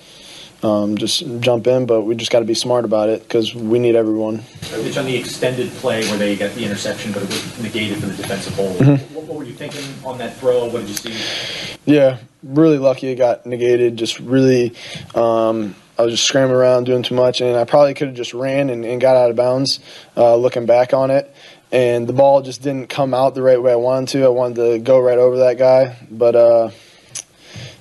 Um, 0.61 0.97
just 0.97 1.23
jump 1.39 1.67
in, 1.67 1.85
but 1.85 2.01
we 2.01 2.15
just 2.15 2.31
got 2.31 2.39
to 2.39 2.45
be 2.45 2.53
smart 2.53 2.83
about 2.83 3.07
it 3.07 3.23
because 3.23 3.55
we 3.55 3.79
need 3.79 3.95
everyone. 3.95 4.43
It's 4.61 4.97
on 4.97 5.05
the 5.05 5.15
extended 5.15 5.69
play 5.71 6.05
where 6.09 6.17
they 6.17 6.35
got 6.35 6.53
the 6.53 6.65
interception, 6.65 7.13
but 7.13 7.23
it 7.23 7.29
was 7.29 7.63
negated 7.63 7.99
for 7.99 8.07
the 8.07 8.15
defensive 8.15 8.55
hold. 8.55 8.77
Mm-hmm. 8.77 9.15
What, 9.15 9.25
what, 9.25 9.37
were 9.37 9.43
you 9.45 9.53
thinking 9.53 9.85
on 10.03 10.17
that 10.17 10.35
throw? 10.35 10.65
What 10.65 10.85
did 10.85 10.89
you 10.89 10.95
see? 10.95 11.77
Yeah, 11.85 12.17
really 12.43 12.77
lucky 12.77 13.07
it 13.07 13.15
got 13.15 13.45
negated. 13.45 13.95
Just 13.95 14.19
really, 14.19 14.75
um, 15.15 15.75
I 15.97 16.03
was 16.03 16.15
just 16.15 16.25
scrambling 16.25 16.59
around 16.59 16.83
doing 16.83 17.03
too 17.03 17.15
much, 17.15 17.39
and 17.39 17.55
I 17.55 17.63
probably 17.63 17.93
could 17.93 18.09
have 18.09 18.17
just 18.17 18.33
ran 18.33 18.69
and, 18.69 18.83
and, 18.83 18.99
got 18.99 19.15
out 19.15 19.29
of 19.29 19.37
bounds. 19.37 19.79
Uh, 20.17 20.35
looking 20.35 20.65
back 20.65 20.93
on 20.93 21.09
it, 21.09 21.33
and 21.71 22.05
the 22.05 22.13
ball 22.13 22.41
just 22.41 22.61
didn't 22.61 22.89
come 22.89 23.13
out 23.13 23.33
the 23.33 23.41
right 23.41 23.61
way 23.61 23.71
I 23.71 23.77
wanted 23.77 24.09
to. 24.09 24.25
I 24.25 24.29
wanted 24.29 24.55
to 24.55 24.79
go 24.79 24.99
right 24.99 25.17
over 25.17 25.37
that 25.37 25.57
guy, 25.57 25.95
but. 26.11 26.35
Uh, 26.35 26.71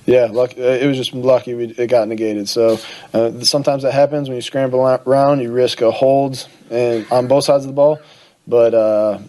yeah, 0.09 0.25
luck, 0.25 0.57
it 0.57 0.87
was 0.87 0.97
just 0.97 1.13
lucky 1.13 1.53
we, 1.53 1.65
it 1.65 1.87
got 1.87 2.07
negated. 2.07 2.49
So 2.49 2.79
uh, 3.13 3.41
sometimes 3.41 3.83
that 3.83 3.93
happens 3.93 4.27
when 4.27 4.35
you 4.35 4.41
scramble 4.41 4.81
around, 5.05 5.41
you 5.41 5.51
risk 5.51 5.81
a 5.81 5.91
hold 5.91 6.47
and 6.71 7.05
on 7.11 7.27
both 7.27 7.43
sides 7.43 7.63
of 7.63 7.67
the 7.67 7.75
ball. 7.75 7.99
But 8.47 8.73
uh, 8.73 9.19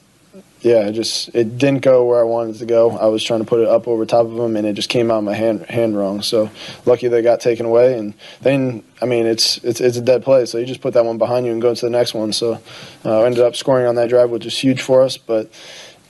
yeah, 0.62 0.88
it 0.88 0.92
just 0.92 1.34
it 1.34 1.58
didn't 1.58 1.82
go 1.82 2.06
where 2.06 2.20
I 2.20 2.22
wanted 2.22 2.56
it 2.56 2.58
to 2.60 2.66
go. 2.66 2.96
I 2.96 3.06
was 3.06 3.22
trying 3.22 3.40
to 3.40 3.46
put 3.46 3.60
it 3.60 3.68
up 3.68 3.88
over 3.88 4.06
top 4.06 4.24
of 4.24 4.38
him, 4.38 4.56
and 4.56 4.66
it 4.66 4.72
just 4.72 4.88
came 4.88 5.10
out 5.10 5.18
of 5.18 5.24
my 5.24 5.34
hand 5.34 5.66
hand 5.66 5.98
wrong. 5.98 6.22
So 6.22 6.50
lucky 6.86 7.08
they 7.08 7.20
got 7.20 7.40
taken 7.40 7.66
away. 7.66 7.98
And 7.98 8.14
then 8.40 8.82
I 9.02 9.04
mean, 9.04 9.26
it's 9.26 9.58
it's 9.58 9.82
it's 9.82 9.98
a 9.98 10.02
dead 10.02 10.22
play, 10.22 10.46
so 10.46 10.56
you 10.56 10.64
just 10.64 10.80
put 10.80 10.94
that 10.94 11.04
one 11.04 11.18
behind 11.18 11.44
you 11.44 11.52
and 11.52 11.60
go 11.60 11.74
to 11.74 11.86
the 11.86 11.90
next 11.90 12.14
one. 12.14 12.32
So 12.32 12.58
uh, 13.04 13.20
I 13.20 13.26
ended 13.26 13.44
up 13.44 13.54
scoring 13.54 13.86
on 13.86 13.96
that 13.96 14.08
drive, 14.08 14.30
which 14.30 14.46
is 14.46 14.58
huge 14.58 14.80
for 14.80 15.02
us, 15.02 15.18
but. 15.18 15.50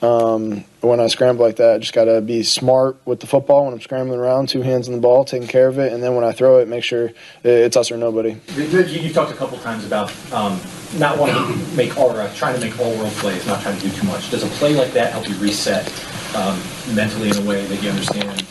Um, 0.01 0.63
when 0.81 0.99
I 0.99 1.07
scramble 1.07 1.45
like 1.45 1.57
that, 1.57 1.75
I 1.75 1.77
just 1.77 1.93
got 1.93 2.05
to 2.05 2.21
be 2.21 2.41
smart 2.41 2.97
with 3.05 3.19
the 3.19 3.27
football 3.27 3.65
when 3.65 3.73
I'm 3.73 3.81
scrambling 3.81 4.19
around, 4.19 4.49
two 4.49 4.63
hands 4.63 4.87
on 4.87 4.95
the 4.95 4.99
ball, 4.99 5.23
taking 5.23 5.47
care 5.47 5.67
of 5.67 5.77
it, 5.77 5.93
and 5.93 6.01
then 6.01 6.15
when 6.15 6.23
I 6.23 6.31
throw 6.31 6.57
it, 6.57 6.67
make 6.67 6.83
sure 6.83 7.11
it's 7.43 7.77
us 7.77 7.91
or 7.91 7.97
nobody. 7.97 8.35
You, 8.55 8.63
you 8.63 9.13
talked 9.13 9.31
a 9.31 9.35
couple 9.35 9.59
times 9.59 9.85
about 9.85 10.11
um, 10.33 10.59
not 10.97 11.19
wanting 11.19 11.35
to 11.35 11.75
make 11.75 11.95
or 11.99 12.19
uh, 12.19 12.33
trying 12.33 12.59
to 12.59 12.61
make 12.61 12.79
all 12.79 12.89
world 12.97 13.11
plays, 13.13 13.45
not 13.45 13.61
trying 13.61 13.79
to 13.79 13.89
do 13.89 13.95
too 13.95 14.07
much. 14.07 14.31
Does 14.31 14.43
a 14.43 14.47
play 14.47 14.75
like 14.75 14.91
that 14.93 15.11
help 15.11 15.29
you 15.29 15.35
reset 15.35 15.87
um, 16.35 16.59
mentally 16.95 17.29
in 17.29 17.37
a 17.37 17.45
way 17.45 17.63
that 17.67 17.83
you 17.83 17.89
understand 17.89 18.43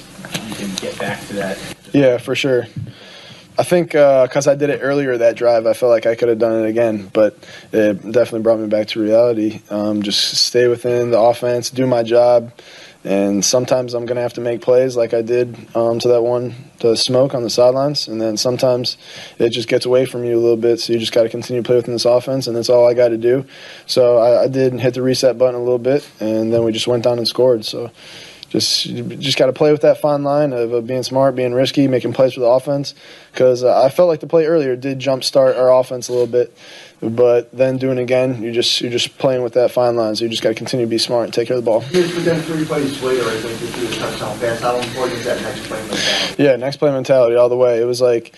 you 0.49 0.55
can 0.55 0.73
get 0.77 0.97
back 1.01 1.27
to 1.27 1.33
that? 1.35 1.59
Yeah, 1.93 2.19
for 2.19 2.37
sure. 2.37 2.67
I 3.61 3.63
think 3.63 3.89
because 3.89 4.47
uh, 4.47 4.53
I 4.53 4.55
did 4.55 4.71
it 4.71 4.79
earlier 4.83 5.19
that 5.19 5.37
drive, 5.37 5.67
I 5.67 5.75
felt 5.75 5.91
like 5.91 6.07
I 6.07 6.15
could 6.15 6.31
have 6.31 6.39
done 6.39 6.65
it 6.65 6.67
again, 6.67 7.11
but 7.13 7.37
it 7.73 8.01
definitely 8.01 8.41
brought 8.41 8.59
me 8.59 8.69
back 8.69 8.87
to 8.89 9.03
reality. 9.03 9.61
Um, 9.69 10.03
just 10.03 10.35
stay 10.47 10.67
within 10.67 11.11
the 11.11 11.21
offense, 11.21 11.69
do 11.69 11.87
my 11.87 12.03
job, 12.03 12.55
and 13.05 13.45
sometimes 13.45 13.93
I'm 13.93 14.07
going 14.07 14.17
to 14.17 14.23
have 14.23 14.33
to 14.35 14.41
make 14.41 14.63
plays 14.63 14.97
like 14.97 15.13
I 15.13 15.21
did 15.21 15.59
um, 15.77 15.99
to 15.99 16.09
that 16.09 16.23
one 16.23 16.55
to 16.79 16.97
smoke 16.97 17.35
on 17.35 17.43
the 17.43 17.51
sidelines, 17.51 18.09
and 18.09 18.19
then 18.19 18.39
sometimes 18.39 18.97
it 19.39 19.51
just 19.51 19.69
gets 19.69 19.85
away 19.85 20.07
from 20.07 20.25
you 20.25 20.39
a 20.39 20.41
little 20.41 20.57
bit, 20.57 20.81
so 20.81 20.95
you 20.95 20.99
just 20.99 21.13
got 21.13 21.25
to 21.25 21.29
continue 21.29 21.61
to 21.61 21.67
play 21.67 21.77
within 21.77 21.93
this 21.93 22.07
offense, 22.07 22.47
and 22.47 22.57
that's 22.57 22.71
all 22.71 22.89
I 22.89 22.95
got 22.95 23.09
to 23.09 23.19
do. 23.19 23.45
So 23.85 24.17
I, 24.17 24.45
I 24.45 24.49
did 24.49 24.73
hit 24.81 24.95
the 24.95 25.03
reset 25.03 25.37
button 25.37 25.55
a 25.55 25.63
little 25.63 25.79
bit, 25.79 26.09
and 26.19 26.51
then 26.51 26.65
we 26.65 26.73
just 26.73 26.87
went 26.87 27.05
down 27.05 27.19
and 27.19 27.29
scored. 27.29 27.67
So 27.67 27.91
just 28.51 28.85
just 28.85 29.39
got 29.39 29.47
to 29.47 29.53
play 29.53 29.71
with 29.71 29.83
that 29.83 30.01
fine 30.01 30.25
line 30.25 30.53
of, 30.53 30.73
of, 30.73 30.87
being 30.87 31.05
smart, 31.05 31.37
being 31.37 31.55
risky, 31.55 31.87
making 31.87 32.13
plays 32.13 32.35
for 32.35 32.41
the 32.41 32.47
offense. 32.47 32.95
Because 33.31 33.63
uh, 33.63 33.81
I 33.81 33.91
felt 33.91 34.09
like 34.09 34.19
the 34.19 34.27
play 34.27 34.47
earlier 34.47 34.75
did 34.75 34.99
jumpstart 34.99 35.57
our 35.57 35.73
offense 35.73 36.09
a 36.09 36.13
little 36.13 36.27
bit, 36.27 36.53
but 37.01 37.51
then 37.53 37.79
doing 37.79 37.99
it 37.99 38.03
again, 38.03 38.43
you 38.43 38.51
just 38.51 38.81
you're 38.81 38.91
just 38.91 39.17
playing 39.19 39.45
with 39.45 39.55
that 39.55 39.71
fine 39.71 39.95
line. 39.95 40.17
So 40.17 40.25
you 40.25 40.31
just 40.31 40.43
got 40.43 40.49
to 40.51 40.57
continue 40.57 40.85
to 40.85 40.91
be 40.91 40.99
smart 40.99 41.27
and 41.27 41.33
take 41.33 41.47
care 41.47 41.57
of 41.57 41.65
the 41.65 41.71
ball. 41.71 41.81
But 41.81 42.25
then 42.25 42.43
three 42.43 42.65
plays 42.65 43.01
later, 43.03 43.23
I 43.23 43.37
think 43.37 43.61
you 43.61 43.67
threw 43.69 43.89
a 43.89 44.01
touchdown 44.01 44.39
pass. 44.41 44.61
How 44.61 44.77
important 44.77 45.19
is 45.19 45.25
that 45.25 45.41
next 45.43 45.67
play 45.69 45.81
mentality? 45.81 46.43
Yeah, 46.43 46.57
next 46.57 46.77
play 46.79 46.91
mentality 46.91 47.37
all 47.37 47.49
the 47.49 47.57
way. 47.57 47.81
It 47.81 47.87
was 47.87 48.01
like 48.01 48.35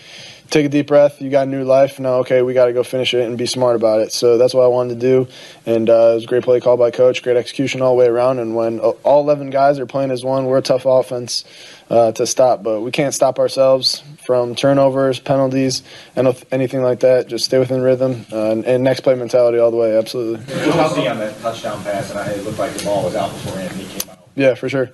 take 0.53 0.67
a 0.67 0.69
deep 0.69 0.87
breath. 0.87 1.19
You 1.19 1.31
got 1.31 1.47
a 1.47 1.49
new 1.49 1.63
life. 1.63 1.99
Now, 1.99 2.17
okay, 2.19 2.43
we 2.43 2.53
got 2.53 2.65
to 2.65 2.73
go 2.73 2.83
finish 2.83 3.13
it 3.15 3.25
and 3.25 3.37
be 3.37 3.47
smart 3.47 3.75
about 3.75 4.01
it. 4.01 4.11
So 4.11 4.37
that's 4.37 4.53
what 4.53 4.63
I 4.63 4.67
wanted 4.67 4.99
to 4.99 4.99
do. 4.99 5.27
And 5.65 5.89
uh, 5.89 6.11
it 6.11 6.15
was 6.15 6.23
a 6.25 6.27
great 6.27 6.43
play 6.43 6.61
call 6.61 6.77
by 6.77 6.91
coach, 6.91 7.23
great 7.23 7.37
execution 7.37 7.81
all 7.81 7.95
the 7.95 7.99
way 7.99 8.05
around. 8.05 8.37
And 8.37 8.55
when 8.55 8.79
all 8.79 9.21
11 9.21 9.49
guys 9.49 9.79
are 9.79 9.87
playing 9.87 10.11
as 10.11 10.23
one, 10.23 10.45
we're 10.45 10.59
a 10.59 10.61
tough 10.61 10.85
offense 10.85 11.43
uh, 11.89 12.11
to 12.13 12.27
stop. 12.27 12.61
But 12.61 12.81
we 12.81 12.91
can't 12.91 13.15
stop 13.15 13.39
ourselves 13.39 14.03
from 14.25 14.53
turnovers, 14.53 15.19
penalties, 15.19 15.81
and 16.15 16.27
anything 16.51 16.83
like 16.83 16.99
that. 16.99 17.27
Just 17.27 17.45
stay 17.45 17.57
within 17.57 17.81
rhythm 17.81 18.25
uh, 18.31 18.51
and, 18.51 18.65
and, 18.65 18.83
next 18.83 19.01
play 19.01 19.15
mentality 19.15 19.57
all 19.57 19.71
the 19.71 19.77
way. 19.77 19.97
Absolutely. 19.97 20.45
Yeah, 20.55 20.87
see 20.89 21.07
on 21.07 21.17
that 21.17 21.37
touchdown 21.39 21.83
pass, 21.83 22.11
and 22.11 22.31
it 22.31 22.43
looked 22.43 22.59
like 22.59 22.73
the 22.73 22.85
ball 22.85 23.03
was 23.03 23.15
out 23.15 23.31
before 23.31 23.57
Anthony 23.57 23.85
came 23.85 24.09
out. 24.09 24.29
Yeah, 24.35 24.53
for 24.53 24.69
sure. 24.69 24.91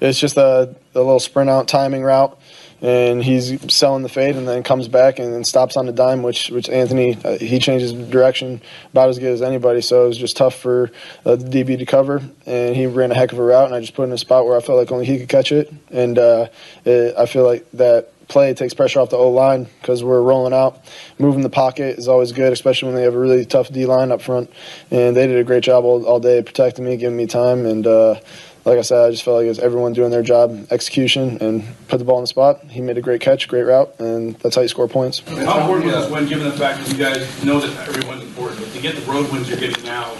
It's 0.00 0.18
just 0.18 0.36
a, 0.36 0.74
a 0.94 0.98
little 0.98 1.20
sprint 1.20 1.48
out 1.48 1.68
timing 1.68 2.02
route 2.02 2.38
and 2.82 3.22
he's 3.22 3.72
selling 3.72 4.02
the 4.02 4.08
fade 4.08 4.34
and 4.34 4.46
then 4.46 4.64
comes 4.64 4.88
back 4.88 5.20
and 5.20 5.32
then 5.32 5.44
stops 5.44 5.76
on 5.76 5.86
the 5.86 5.92
dime, 5.92 6.22
which 6.22 6.50
which 6.50 6.68
Anthony 6.68 7.16
uh, 7.24 7.38
he 7.38 7.58
changes 7.60 7.92
direction 7.92 8.60
about 8.90 9.08
as 9.08 9.18
good 9.18 9.32
as 9.32 9.40
anybody. 9.40 9.80
So 9.80 10.04
it 10.04 10.08
was 10.08 10.18
just 10.18 10.36
tough 10.36 10.56
for 10.56 10.90
uh, 11.24 11.36
the 11.36 11.44
DB 11.44 11.78
to 11.78 11.86
cover, 11.86 12.20
and 12.44 12.76
he 12.76 12.86
ran 12.86 13.12
a 13.12 13.14
heck 13.14 13.32
of 13.32 13.38
a 13.38 13.42
route, 13.42 13.66
and 13.66 13.74
I 13.74 13.80
just 13.80 13.94
put 13.94 14.04
in 14.04 14.12
a 14.12 14.18
spot 14.18 14.44
where 14.44 14.56
I 14.56 14.60
felt 14.60 14.78
like 14.78 14.90
only 14.90 15.06
he 15.06 15.20
could 15.20 15.28
catch 15.28 15.52
it, 15.52 15.72
and 15.90 16.18
uh, 16.18 16.48
it, 16.84 17.14
I 17.16 17.26
feel 17.26 17.44
like 17.44 17.70
that 17.72 18.12
play 18.32 18.52
takes 18.54 18.74
pressure 18.74 18.98
off 18.98 19.10
the 19.10 19.16
O 19.16 19.30
line 19.30 19.68
because 19.80 20.02
we're 20.02 20.22
rolling 20.22 20.54
out. 20.54 20.84
Moving 21.18 21.42
the 21.42 21.50
pocket 21.50 21.98
is 21.98 22.08
always 22.08 22.32
good, 22.32 22.52
especially 22.52 22.86
when 22.86 22.96
they 22.96 23.02
have 23.02 23.14
a 23.14 23.18
really 23.18 23.44
tough 23.44 23.70
D 23.70 23.86
line 23.86 24.10
up 24.10 24.22
front. 24.22 24.50
And 24.90 25.14
they 25.14 25.26
did 25.26 25.36
a 25.36 25.44
great 25.44 25.62
job 25.62 25.84
all, 25.84 26.04
all 26.06 26.18
day 26.18 26.42
protecting 26.42 26.84
me, 26.84 26.96
giving 26.96 27.16
me 27.16 27.26
time, 27.26 27.66
and 27.66 27.86
uh, 27.86 28.20
like 28.64 28.78
I 28.78 28.82
said, 28.82 29.06
I 29.06 29.10
just 29.10 29.24
felt 29.24 29.38
like 29.38 29.46
it 29.46 29.48
was 29.48 29.58
everyone 29.58 29.92
doing 29.92 30.10
their 30.10 30.22
job, 30.22 30.68
execution, 30.70 31.38
and 31.40 31.64
put 31.88 31.98
the 31.98 32.04
ball 32.04 32.18
in 32.18 32.22
the 32.22 32.28
spot. 32.28 32.62
He 32.64 32.80
made 32.80 32.96
a 32.96 33.02
great 33.02 33.20
catch, 33.20 33.48
great 33.48 33.64
route, 33.64 33.92
and 33.98 34.36
that's 34.36 34.54
how 34.54 34.62
you 34.62 34.68
score 34.68 34.86
points. 34.88 35.18
How 35.20 35.60
important 35.60 35.86
was 35.86 35.94
this 35.94 36.10
win, 36.10 36.26
given 36.28 36.48
the 36.48 36.56
fact 36.56 36.78
that 36.78 36.92
you 36.92 36.98
guys 36.98 37.44
know 37.44 37.58
that 37.60 37.88
everyone's 37.88 38.22
important, 38.22 38.60
but 38.60 38.72
to 38.72 38.80
get 38.80 38.94
the 38.94 39.10
road 39.10 39.30
wins 39.32 39.48
you're 39.48 39.58
getting 39.58 39.84
now, 39.84 40.10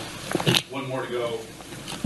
one 0.70 0.88
more 0.88 1.06
to 1.06 1.12
go, 1.12 1.38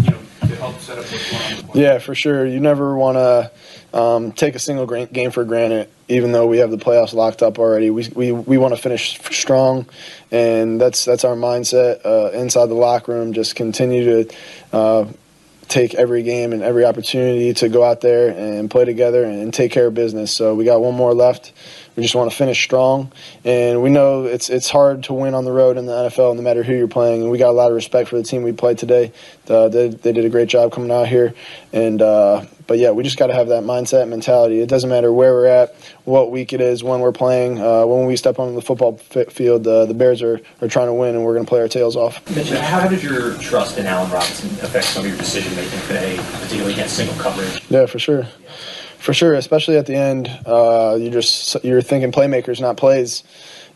you 0.02 0.10
know, 0.10 0.18
to 0.40 0.56
help 0.56 0.78
set 0.80 0.98
up 0.98 1.04
what's 1.04 1.30
going 1.30 1.70
on? 1.70 1.80
Yeah, 1.80 1.98
for 1.98 2.14
sure. 2.14 2.46
You 2.46 2.60
never 2.60 2.96
want 2.96 3.16
to 3.16 3.98
um, 3.98 4.32
take 4.32 4.54
a 4.54 4.58
single 4.58 4.86
game 5.06 5.30
for 5.30 5.44
granted, 5.44 5.88
even 6.08 6.32
though 6.32 6.46
we 6.46 6.58
have 6.58 6.70
the 6.70 6.76
playoffs 6.76 7.14
locked 7.14 7.42
up 7.42 7.58
already. 7.58 7.88
We 7.88 8.08
we, 8.14 8.32
we 8.32 8.58
want 8.58 8.76
to 8.76 8.80
finish 8.80 9.18
strong, 9.30 9.86
and 10.30 10.78
that's 10.78 11.06
that's 11.06 11.24
our 11.24 11.34
mindset 11.34 12.04
uh, 12.04 12.30
inside 12.32 12.66
the 12.66 12.74
locker 12.74 13.12
room. 13.12 13.32
Just 13.32 13.56
continue 13.56 14.24
to. 14.24 14.34
Uh, 14.70 15.06
take 15.68 15.94
every 15.94 16.22
game 16.22 16.52
and 16.52 16.62
every 16.62 16.84
opportunity 16.84 17.52
to 17.54 17.68
go 17.68 17.82
out 17.82 18.00
there 18.00 18.28
and 18.28 18.70
play 18.70 18.84
together 18.84 19.24
and 19.24 19.52
take 19.52 19.72
care 19.72 19.86
of 19.86 19.94
business. 19.94 20.34
So 20.34 20.54
we 20.54 20.64
got 20.64 20.80
one 20.80 20.94
more 20.94 21.14
left. 21.14 21.52
We 21.96 22.02
just 22.02 22.14
want 22.14 22.30
to 22.30 22.36
finish 22.36 22.62
strong, 22.62 23.10
and 23.42 23.82
we 23.82 23.88
know 23.88 24.24
it's 24.24 24.50
it's 24.50 24.68
hard 24.68 25.04
to 25.04 25.14
win 25.14 25.34
on 25.34 25.46
the 25.46 25.52
road 25.52 25.78
in 25.78 25.86
the 25.86 25.92
NFL, 25.92 26.36
no 26.36 26.42
matter 26.42 26.62
who 26.62 26.74
you're 26.74 26.88
playing. 26.88 27.22
And 27.22 27.30
we 27.30 27.38
got 27.38 27.48
a 27.48 27.52
lot 27.52 27.70
of 27.70 27.74
respect 27.74 28.10
for 28.10 28.16
the 28.16 28.22
team 28.22 28.42
we 28.42 28.52
played 28.52 28.76
today. 28.76 29.12
Uh, 29.48 29.68
they, 29.68 29.88
they 29.88 30.12
did 30.12 30.24
a 30.26 30.28
great 30.28 30.48
job 30.48 30.72
coming 30.72 30.90
out 30.90 31.08
here, 31.08 31.32
and 31.72 32.02
uh, 32.02 32.44
but 32.66 32.78
yeah, 32.78 32.90
we 32.90 33.02
just 33.02 33.16
got 33.16 33.28
to 33.28 33.34
have 33.34 33.48
that 33.48 33.62
mindset 33.62 34.08
mentality. 34.08 34.60
It 34.60 34.68
doesn't 34.68 34.90
matter 34.90 35.12
where 35.12 35.32
we're 35.32 35.46
at, 35.46 35.74
what 36.04 36.30
week 36.30 36.52
it 36.52 36.60
is, 36.60 36.82
when 36.82 37.00
we're 37.00 37.12
playing. 37.12 37.60
Uh, 37.60 37.86
when 37.86 38.06
we 38.06 38.16
step 38.16 38.38
on 38.38 38.54
the 38.54 38.62
football 38.62 38.96
field, 38.96 39.66
uh, 39.66 39.86
the 39.86 39.94
Bears 39.94 40.22
are, 40.22 40.40
are 40.60 40.68
trying 40.68 40.88
to 40.88 40.94
win, 40.94 41.14
and 41.14 41.24
we're 41.24 41.34
going 41.34 41.44
to 41.44 41.48
play 41.48 41.60
our 41.60 41.68
tails 41.68 41.96
off. 41.96 42.28
Mitch, 42.34 42.50
how 42.50 42.88
did 42.88 43.02
your 43.02 43.34
trust 43.38 43.78
in 43.78 43.86
Allen 43.86 44.10
Robinson 44.10 44.50
affect 44.64 44.86
some 44.86 45.04
of 45.04 45.08
your 45.08 45.18
decision 45.18 45.54
making 45.54 45.80
today, 45.82 46.16
particularly 46.16 46.72
against 46.72 46.96
single 46.96 47.16
coverage? 47.16 47.62
Yeah, 47.70 47.86
for 47.86 47.98
sure, 47.98 48.26
for 49.06 49.14
sure. 49.14 49.34
Especially 49.34 49.76
at 49.76 49.86
the 49.86 49.94
end, 49.94 50.28
uh, 50.44 50.98
you 50.98 51.10
just 51.10 51.64
you're 51.64 51.80
thinking 51.80 52.10
playmakers, 52.10 52.60
not 52.60 52.76
plays. 52.76 53.22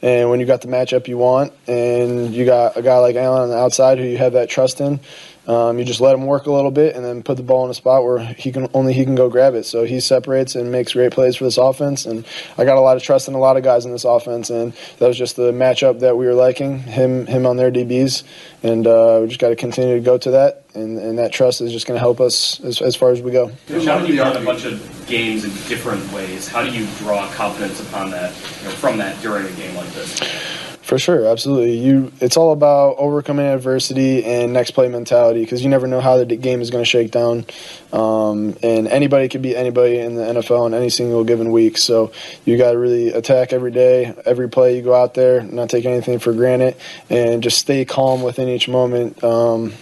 And 0.03 0.28
when 0.28 0.41
you 0.41 0.47
got 0.47 0.61
the 0.61 0.66
matchup 0.66 1.07
you 1.07 1.18
want, 1.18 1.53
and 1.68 2.35
you 2.35 2.45
got 2.45 2.76
a 2.76 2.83
guy 2.83 2.99
like 2.99 3.14
Allen 3.14 3.43
on 3.43 3.49
the 3.51 3.57
outside 3.57 3.99
who 3.99 4.05
you 4.05 4.18
have 4.18 4.33
that 4.33 4.51
trust 4.51 4.81
in, 4.81 4.99
um, 5.47 5.78
you 5.78 5.84
just 5.84 6.01
let 6.01 6.14
him 6.14 6.26
work 6.26 6.47
a 6.47 6.53
little 6.53 6.70
bit 6.70 6.95
and 6.95 7.05
then 7.05 7.22
put 7.22 7.36
the 7.36 7.43
ball 7.43 7.64
in 7.64 7.70
a 7.70 7.74
spot 7.74 8.05
where 8.05 8.18
he 8.18 8.53
can 8.53 8.68
only 8.74 8.93
he 8.93 9.05
can 9.05 9.14
go 9.14 9.28
grab 9.28 9.55
it. 9.55 9.64
So 9.64 9.84
he 9.84 10.01
separates 10.01 10.55
and 10.55 10.70
makes 10.70 10.93
great 10.93 11.12
plays 11.12 11.36
for 11.36 11.45
this 11.45 11.57
offense. 11.57 12.07
And 12.07 12.26
I 12.59 12.64
got 12.64 12.76
a 12.76 12.80
lot 12.80 12.97
of 12.97 13.03
trust 13.03 13.28
in 13.28 13.34
a 13.34 13.38
lot 13.38 13.57
of 13.57 13.62
guys 13.62 13.84
in 13.84 13.93
this 13.93 14.05
offense, 14.05 14.51
and 14.51 14.72
that 14.99 15.09
was 15.09 15.16
just 15.16 15.36
the 15.36 15.53
matchup 15.53 16.01
that 16.01 16.16
we 16.16 16.26
were 16.26 16.34
liking 16.34 16.80
him 16.80 17.26
him 17.26 17.47
on 17.47 17.57
their 17.57 17.70
DBs, 17.70 18.22
and 18.62 18.86
uh, 18.86 19.18
we 19.22 19.28
just 19.28 19.41
got 19.41 19.49
to 19.49 19.57
continue 19.57 19.95
to 19.95 20.01
go 20.01 20.18
to 20.18 20.32
that. 20.32 20.64
And, 20.72 20.99
and 20.99 21.18
that 21.18 21.32
trust 21.32 21.61
is 21.62 21.72
just 21.72 21.88
going 21.88 21.97
to 21.97 22.01
help 22.01 22.20
us 22.20 22.61
as, 22.61 22.80
as 22.80 22.95
far 22.95 23.11
as 23.11 23.20
we 23.20 23.32
go. 23.32 23.51
How 23.68 24.07
do 24.07 24.12
you 24.12 24.22
run 24.22 24.36
a 24.36 24.45
bunch 24.45 24.64
of 24.64 25.05
games 25.09 25.45
in 25.45 25.51
different 25.68 26.12
ways? 26.12 26.47
How 26.47 26.62
do 26.62 26.70
you 26.70 26.86
draw 26.99 27.28
confidence 27.32 27.80
upon 27.80 28.12
that, 28.12 28.32
you 28.61 28.68
know, 28.68 28.74
from 28.76 28.97
that 28.99 29.20
during 29.20 29.47
a 29.47 29.53
game 29.57 29.74
like 29.74 29.91
this? 29.95 30.60
For 30.91 30.99
sure, 30.99 31.24
absolutely. 31.24 31.78
You, 31.78 32.11
it's 32.20 32.36
all 32.36 32.53
about 32.53 32.97
overcoming 32.99 33.47
adversity 33.47 34.24
and 34.24 34.53
next 34.53 34.72
play 34.72 34.88
mentality 34.88 35.41
because 35.41 35.62
you 35.62 35.68
never 35.68 35.86
know 35.86 36.01
how 36.01 36.16
the 36.16 36.34
game 36.34 36.61
is 36.61 36.70
going 36.70 36.82
to 36.82 36.84
shake 36.84 37.12
down, 37.12 37.47
um, 37.93 38.57
and 38.61 38.88
anybody 38.88 39.28
could 39.28 39.41
beat 39.41 39.55
anybody 39.55 40.01
in 40.01 40.16
the 40.16 40.22
NFL 40.22 40.66
in 40.66 40.74
any 40.74 40.91
single 40.91 41.22
given 41.22 41.53
week. 41.53 41.78
So 41.78 42.11
you 42.45 42.59
got 42.59 42.72
to 42.72 42.78
really 42.78 43.11
attack 43.11 43.53
every 43.53 43.70
day, 43.70 44.12
every 44.26 44.49
play 44.49 44.78
you 44.78 44.82
go 44.82 44.93
out 44.93 45.14
there, 45.14 45.43
not 45.43 45.70
take 45.70 45.84
anything 45.84 46.18
for 46.18 46.32
granted, 46.32 46.74
and 47.09 47.41
just 47.41 47.59
stay 47.59 47.84
calm 47.84 48.22
within 48.22 48.49
each 48.49 48.66
moment. 48.66 49.22
Um, 49.22 49.74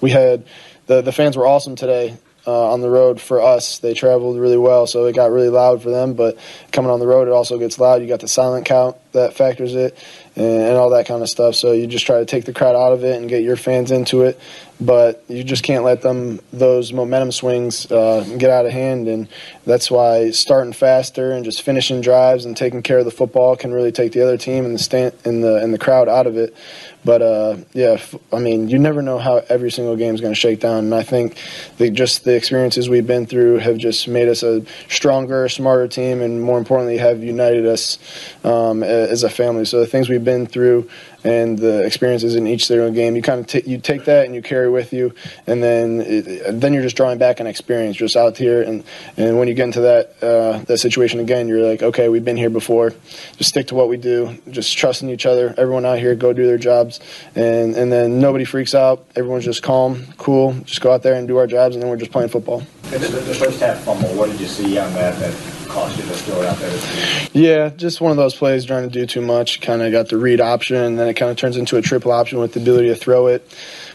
we 0.00 0.10
had 0.10 0.44
the 0.86 1.02
the 1.02 1.12
fans 1.12 1.36
were 1.36 1.46
awesome 1.46 1.76
today 1.76 2.16
uh, 2.48 2.72
on 2.72 2.80
the 2.80 2.90
road 2.90 3.20
for 3.20 3.40
us. 3.40 3.78
They 3.78 3.94
traveled 3.94 4.40
really 4.40 4.58
well, 4.58 4.88
so 4.88 5.06
it 5.06 5.14
got 5.14 5.30
really 5.30 5.50
loud 5.50 5.84
for 5.84 5.90
them. 5.90 6.14
But 6.14 6.36
coming 6.72 6.90
on 6.90 6.98
the 6.98 7.06
road, 7.06 7.28
it 7.28 7.32
also 7.32 7.58
gets 7.60 7.78
loud. 7.78 8.02
You 8.02 8.08
got 8.08 8.18
the 8.18 8.26
silent 8.26 8.66
count 8.66 8.96
that 9.12 9.34
factors 9.34 9.74
it, 9.74 9.96
and, 10.36 10.46
and, 10.46 10.76
all 10.76 10.90
that 10.90 11.06
kind 11.06 11.22
of 11.22 11.28
stuff. 11.28 11.54
So 11.54 11.72
you 11.72 11.86
just 11.86 12.06
try 12.06 12.18
to 12.18 12.26
take 12.26 12.44
the 12.44 12.52
crowd 12.52 12.74
out 12.74 12.92
of 12.92 13.04
it 13.04 13.20
and 13.20 13.28
get 13.28 13.42
your 13.42 13.56
fans 13.56 13.90
into 13.90 14.22
it. 14.22 14.38
But 14.80 15.22
you 15.28 15.44
just 15.44 15.62
can't 15.62 15.84
let 15.84 16.02
them 16.02 16.40
those 16.52 16.92
momentum 16.92 17.30
swings 17.30 17.90
uh, 17.90 18.24
get 18.36 18.50
out 18.50 18.66
of 18.66 18.72
hand, 18.72 19.06
and 19.06 19.28
that's 19.64 19.90
why 19.90 20.30
starting 20.30 20.72
faster 20.72 21.30
and 21.30 21.44
just 21.44 21.62
finishing 21.62 22.00
drives 22.00 22.44
and 22.44 22.56
taking 22.56 22.82
care 22.82 22.98
of 22.98 23.04
the 23.04 23.12
football 23.12 23.54
can 23.54 23.72
really 23.72 23.92
take 23.92 24.10
the 24.10 24.22
other 24.22 24.36
team 24.36 24.64
and 24.64 24.74
the 24.74 24.78
stand 24.78 25.14
and 25.24 25.44
the 25.44 25.56
and 25.62 25.72
the 25.72 25.78
crowd 25.78 26.08
out 26.08 26.26
of 26.26 26.36
it. 26.36 26.56
But 27.04 27.20
uh, 27.20 27.56
yeah, 27.72 28.00
I 28.32 28.38
mean, 28.38 28.68
you 28.68 28.78
never 28.78 29.02
know 29.02 29.18
how 29.18 29.42
every 29.48 29.70
single 29.70 29.96
game 29.96 30.14
is 30.14 30.20
going 30.20 30.34
to 30.34 30.38
shake 30.38 30.60
down, 30.60 30.84
and 30.84 30.94
I 30.94 31.02
think 31.02 31.36
the, 31.78 31.90
just 31.90 32.24
the 32.24 32.36
experiences 32.36 32.88
we've 32.88 33.06
been 33.06 33.26
through 33.26 33.58
have 33.58 33.76
just 33.76 34.06
made 34.06 34.28
us 34.28 34.44
a 34.44 34.64
stronger, 34.88 35.48
smarter 35.48 35.88
team, 35.88 36.20
and 36.22 36.40
more 36.40 36.58
importantly, 36.58 36.98
have 36.98 37.22
united 37.22 37.66
us 37.66 37.98
um, 38.44 38.84
as 39.10 39.22
a 39.22 39.30
family. 39.30 39.64
So 39.64 39.80
the 39.80 39.86
things 39.86 40.08
we've 40.08 40.24
been 40.24 40.46
through 40.46 40.88
and 41.24 41.58
the 41.58 41.84
experiences 41.84 42.34
in 42.34 42.46
each 42.46 42.66
single 42.66 42.90
game, 42.90 43.14
you 43.16 43.22
kind 43.22 43.40
of 43.40 43.46
t- 43.46 43.62
you 43.64 43.78
take 43.78 44.04
that 44.06 44.26
and 44.26 44.34
you 44.34 44.42
carry 44.42 44.68
with 44.68 44.92
you, 44.92 45.14
and 45.46 45.62
then 45.62 46.00
it, 46.00 46.60
then 46.60 46.72
you're 46.72 46.82
just 46.82 46.96
drawing 46.96 47.18
back 47.18 47.40
an 47.40 47.46
experience 47.46 47.96
just 47.96 48.16
out 48.16 48.36
here, 48.36 48.62
and 48.62 48.84
and 49.16 49.38
when 49.38 49.48
you 49.48 49.54
get 49.54 49.64
into 49.64 49.80
that 49.80 50.14
uh, 50.22 50.58
that 50.64 50.78
situation 50.78 51.20
again, 51.20 51.48
you're 51.48 51.62
like, 51.62 51.82
okay, 51.82 52.08
we've 52.08 52.24
been 52.24 52.36
here 52.36 52.50
before, 52.50 52.92
just 53.36 53.50
stick 53.50 53.68
to 53.68 53.74
what 53.74 53.88
we 53.88 53.96
do, 53.96 54.38
just 54.50 54.76
trusting 54.76 55.08
each 55.08 55.26
other. 55.26 55.54
Everyone 55.56 55.86
out 55.86 55.98
here 55.98 56.14
go 56.14 56.32
do 56.32 56.46
their 56.46 56.58
jobs, 56.58 57.00
and 57.34 57.74
and 57.76 57.92
then 57.92 58.20
nobody 58.20 58.44
freaks 58.44 58.74
out. 58.74 59.04
Everyone's 59.14 59.44
just 59.44 59.62
calm, 59.62 60.06
cool, 60.18 60.54
just 60.64 60.80
go 60.80 60.92
out 60.92 61.02
there 61.02 61.14
and 61.14 61.28
do 61.28 61.36
our 61.36 61.46
jobs, 61.46 61.76
and 61.76 61.82
then 61.82 61.90
we're 61.90 61.96
just 61.96 62.12
playing 62.12 62.30
football. 62.30 62.62
The, 62.90 62.98
the 62.98 63.34
first 63.34 63.60
half 63.60 63.78
fumble, 63.84 64.08
what 64.14 64.30
did 64.30 64.40
you 64.40 64.46
see 64.46 64.78
on 64.78 64.92
that? 64.94 65.18
that 65.20 65.61
you 65.74 65.96
to 65.96 66.14
throw 66.14 66.42
it 66.42 66.46
out 66.46 66.58
there? 66.58 67.28
Yeah, 67.32 67.70
just 67.70 68.00
one 68.00 68.10
of 68.10 68.16
those 68.16 68.34
plays 68.34 68.64
trying 68.64 68.88
to 68.88 68.92
do 68.92 69.06
too 69.06 69.22
much. 69.22 69.60
Kind 69.60 69.82
of 69.82 69.92
got 69.92 70.08
the 70.08 70.18
read 70.18 70.40
option, 70.40 70.76
and 70.76 70.98
then 70.98 71.08
it 71.08 71.14
kind 71.14 71.30
of 71.30 71.36
turns 71.36 71.56
into 71.56 71.76
a 71.76 71.82
triple 71.82 72.12
option 72.12 72.38
with 72.38 72.52
the 72.52 72.60
ability 72.60 72.88
to 72.88 72.96
throw 72.96 73.28
it. 73.28 73.50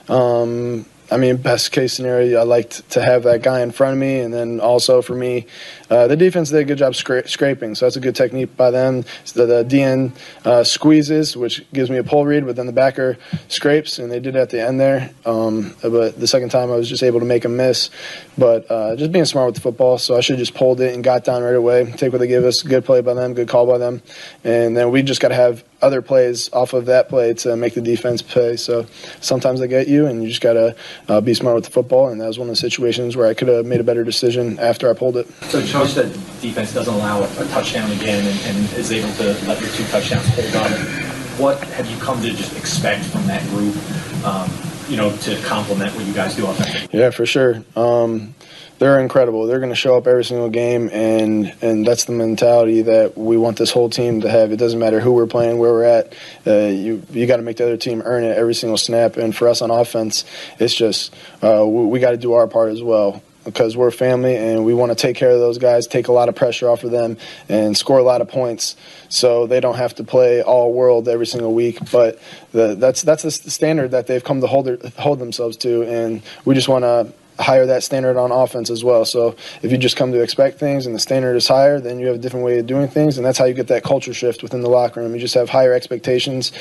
Um, 0.10 0.86
I 1.10 1.16
mean, 1.16 1.38
best 1.38 1.72
case 1.72 1.94
scenario, 1.94 2.38
I 2.40 2.44
like 2.44 2.70
to 2.90 3.02
have 3.02 3.24
that 3.24 3.42
guy 3.42 3.62
in 3.62 3.72
front 3.72 3.94
of 3.94 4.00
me, 4.00 4.20
and 4.20 4.34
then 4.34 4.60
also 4.60 5.02
for 5.02 5.16
me, 5.16 5.46
uh, 5.90 6.08
the 6.08 6.18
defense 6.18 6.50
did 6.50 6.60
a 6.60 6.66
good 6.66 6.78
job 6.78 6.94
scra- 6.94 7.30
scraping, 7.30 7.76
so 7.76 7.86
that's 7.86 7.96
a 7.96 8.02
good 8.02 8.16
technique 8.16 8.58
by 8.58 8.72
them. 8.72 9.06
So 9.24 9.46
the, 9.46 9.64
the 9.64 9.76
DN 9.76 10.12
uh, 10.44 10.66
squeezes, 10.66 11.38
which 11.38 11.64
gives 11.72 11.90
me 11.90 11.96
a 11.96 12.04
pull 12.04 12.26
read, 12.26 12.46
but 12.46 12.58
then 12.58 12.66
the 12.66 12.74
backer 12.74 13.18
scrapes, 13.48 14.00
and 14.00 14.12
they 14.12 14.20
did 14.20 14.36
it 14.36 14.40
at 14.40 14.50
the 14.50 14.62
end 14.62 14.82
there. 14.82 15.12
Um, 15.26 15.76
but 15.82 16.20
the 16.20 16.28
second 16.28 16.50
time, 16.50 16.72
I 16.72 16.76
was 16.76 16.90
just 16.90 17.04
able 17.04 17.20
to 17.20 17.26
make 17.26 17.46
a 17.46 17.50
miss. 17.50 17.90
But 18.38 18.70
uh, 18.70 18.96
just 18.96 19.12
being 19.12 19.26
smart 19.26 19.48
with 19.48 19.56
the 19.56 19.62
football, 19.62 19.98
so 19.98 20.16
I 20.16 20.22
should 20.22 20.34
have 20.38 20.46
just 20.46 20.54
pulled 20.54 20.80
it 20.80 20.94
and 20.94 21.04
got 21.04 21.24
down 21.24 21.42
right 21.42 21.56
away. 21.56 21.92
Take 21.94 22.12
what 22.12 22.20
they 22.20 22.28
give 22.28 22.44
us, 22.46 22.62
good 22.62 22.86
play 22.86 23.02
by 23.02 23.16
them, 23.16 23.34
good 23.34 23.48
call 23.48 23.66
by 23.66 23.80
them, 23.80 24.02
and 24.44 24.78
then 24.78 24.92
we 24.92 25.02
just 25.02 25.20
got 25.20 25.30
to 25.30 25.36
have 25.36 25.64
other 25.82 26.02
plays 26.02 26.52
off 26.54 26.74
of 26.74 26.86
that 26.86 27.10
play 27.10 27.34
to 27.34 27.56
make 27.56 27.74
the 27.74 27.82
defense 27.82 28.22
pay. 28.22 28.56
So 28.56 28.86
sometimes 29.22 29.60
they 29.60 29.68
get 29.68 29.88
you, 29.88 30.06
and 30.06 30.22
you 30.22 30.30
just 30.30 30.42
got 30.42 30.54
to 30.54 30.76
uh, 31.08 31.22
be 31.22 31.34
smart 31.34 31.56
with 31.56 31.66
the 31.66 31.72
football. 31.72 32.10
And 32.10 32.22
that 32.22 32.28
was 32.28 32.38
one 32.38 32.48
of 32.48 32.52
the 32.52 32.60
situations 32.60 33.16
where 33.16 33.28
I 33.28 33.34
could 33.34 33.48
have 33.48 33.66
made 33.66 33.80
a 33.80 33.84
better 33.84 34.04
decision 34.04 34.60
after 34.60 34.90
I 34.90 34.94
pulled 34.94 35.18
it. 35.18 35.28
So 35.44 35.66
coach 35.68 35.94
that 35.96 36.12
defense 36.42 36.74
doesn't 36.74 36.94
allow 36.94 37.24
a, 37.24 37.48
touchdown 37.48 37.90
again 37.92 38.26
and, 38.26 38.58
and, 38.58 38.78
is 38.78 38.92
able 38.92 39.12
to 39.16 39.24
let 39.48 39.60
your 39.62 39.70
two 39.70 39.84
touchdowns 39.86 40.28
hold 40.28 40.56
on. 40.58 40.72
What 41.40 41.64
have 41.70 41.90
you 41.90 41.98
come 41.98 42.22
to 42.22 42.30
just 42.32 42.58
expect 42.58 43.06
from 43.06 43.26
that 43.28 43.42
group? 43.50 43.76
Um, 44.26 44.50
you 44.90 44.98
know, 44.98 45.16
to 45.16 45.42
complement 45.42 45.96
what 45.96 46.06
you 46.06 46.14
guys 46.14 46.36
do 46.36 46.46
offensively. 46.48 47.00
Yeah, 47.00 47.10
for 47.10 47.26
sure. 47.26 47.64
Um, 47.76 48.36
they're 48.80 49.00
incredible. 49.00 49.48
They're 49.48 49.60
going 49.60 49.72
to 49.72 49.76
show 49.76 49.98
up 49.98 50.06
every 50.06 50.24
single 50.24 50.50
game, 50.50 50.90
and 50.94 51.54
and 51.62 51.86
that's 51.86 52.06
the 52.06 52.12
mentality 52.12 52.84
that 52.84 53.18
we 53.18 53.36
want 53.36 53.58
this 53.58 53.72
whole 53.72 53.90
team 53.90 54.22
to 54.22 54.30
have. 54.30 54.52
It 54.52 54.58
doesn't 54.58 54.80
matter 54.80 55.00
who 55.00 55.14
we're 55.14 55.26
playing, 55.26 55.58
where 55.58 55.72
we're 55.72 55.84
at. 55.84 56.14
Uh, 56.46 56.68
you 56.68 57.02
you 57.10 57.26
got 57.26 57.38
to 57.38 57.44
make 57.44 57.58
the 57.58 57.64
other 57.64 57.78
team 57.78 58.04
earn 58.06 58.24
it 58.24 58.38
every 58.38 58.54
single 58.54 58.78
snap. 58.78 59.18
And 59.18 59.36
for 59.36 59.48
us 59.48 59.62
on 59.62 59.72
offense, 59.72 60.26
it's 60.60 60.76
just 60.76 61.14
uh, 61.42 61.66
we, 61.66 61.86
we 61.86 62.00
got 62.00 62.12
to 62.12 62.18
do 62.18 62.34
our 62.34 62.48
part 62.48 62.72
as 62.72 62.84
well 62.84 63.24
because 63.48 63.78
we're 63.78 63.92
family 63.92 64.36
and 64.36 64.66
we 64.66 64.74
want 64.74 64.92
to 64.92 64.96
take 64.96 65.16
care 65.16 65.32
of 65.32 65.40
those 65.40 65.58
guys, 65.58 65.88
take 65.88 66.10
a 66.10 66.12
lot 66.12 66.28
of 66.28 66.36
pressure 66.36 66.70
off 66.70 66.84
of 66.84 66.92
them, 66.92 67.18
and 67.48 67.76
score 67.76 67.98
a 67.98 68.04
lot 68.04 68.20
of 68.20 68.28
points 68.28 68.76
so 69.08 69.48
they 69.48 69.62
don't 69.62 69.78
have 69.78 69.96
to 69.96 70.04
play 70.04 70.42
all 70.42 70.74
world 70.74 71.08
every 71.08 71.26
single 71.26 71.54
week. 71.54 71.80
But 71.90 72.20
the, 72.52 72.76
that's 72.76 73.02
that's 73.02 73.24
the 73.24 73.32
standard 73.32 73.92
that 73.92 74.08
they've 74.08 74.24
come 74.24 74.42
to 74.42 74.48
hold 74.48 74.66
their, 74.66 74.78
hold 74.98 75.20
themselves 75.20 75.56
to, 75.58 75.84
and 75.84 76.22
we 76.44 76.56
just 76.56 76.68
want 76.68 76.84
to 76.84 77.12
higher 77.40 77.66
that 77.66 77.84
standard 77.84 78.18
on 78.18 78.32
offense 78.32 78.70
as 78.70 78.84
well. 78.84 79.06
So 79.06 79.36
if 79.62 79.72
you 79.72 79.78
just 79.78 79.96
come 79.96 80.12
to 80.12 80.22
expect 80.22 80.60
things 80.60 80.86
and 80.86 80.96
the 80.96 81.00
standard 81.00 81.36
is 81.36 81.48
higher, 81.48 81.80
then 81.80 82.00
you 82.00 82.08
have 82.08 82.16
a 82.16 82.20
different 82.20 82.46
way 82.46 82.60
of 82.60 82.68
doing 82.68 82.88
things, 82.88 83.18
and 83.18 83.26
that's 83.26 83.38
how 83.38 83.46
you 83.46 83.54
get 83.54 83.68
that 83.68 83.84
culture 83.84 84.14
shift 84.14 84.44
within 84.44 84.62
the 84.62 84.70
locker 84.70 85.02
room. 85.02 85.14
You 85.14 85.20
just 85.20 85.36
have 85.36 85.50
higher 85.50 85.74
expectations, 85.74 86.52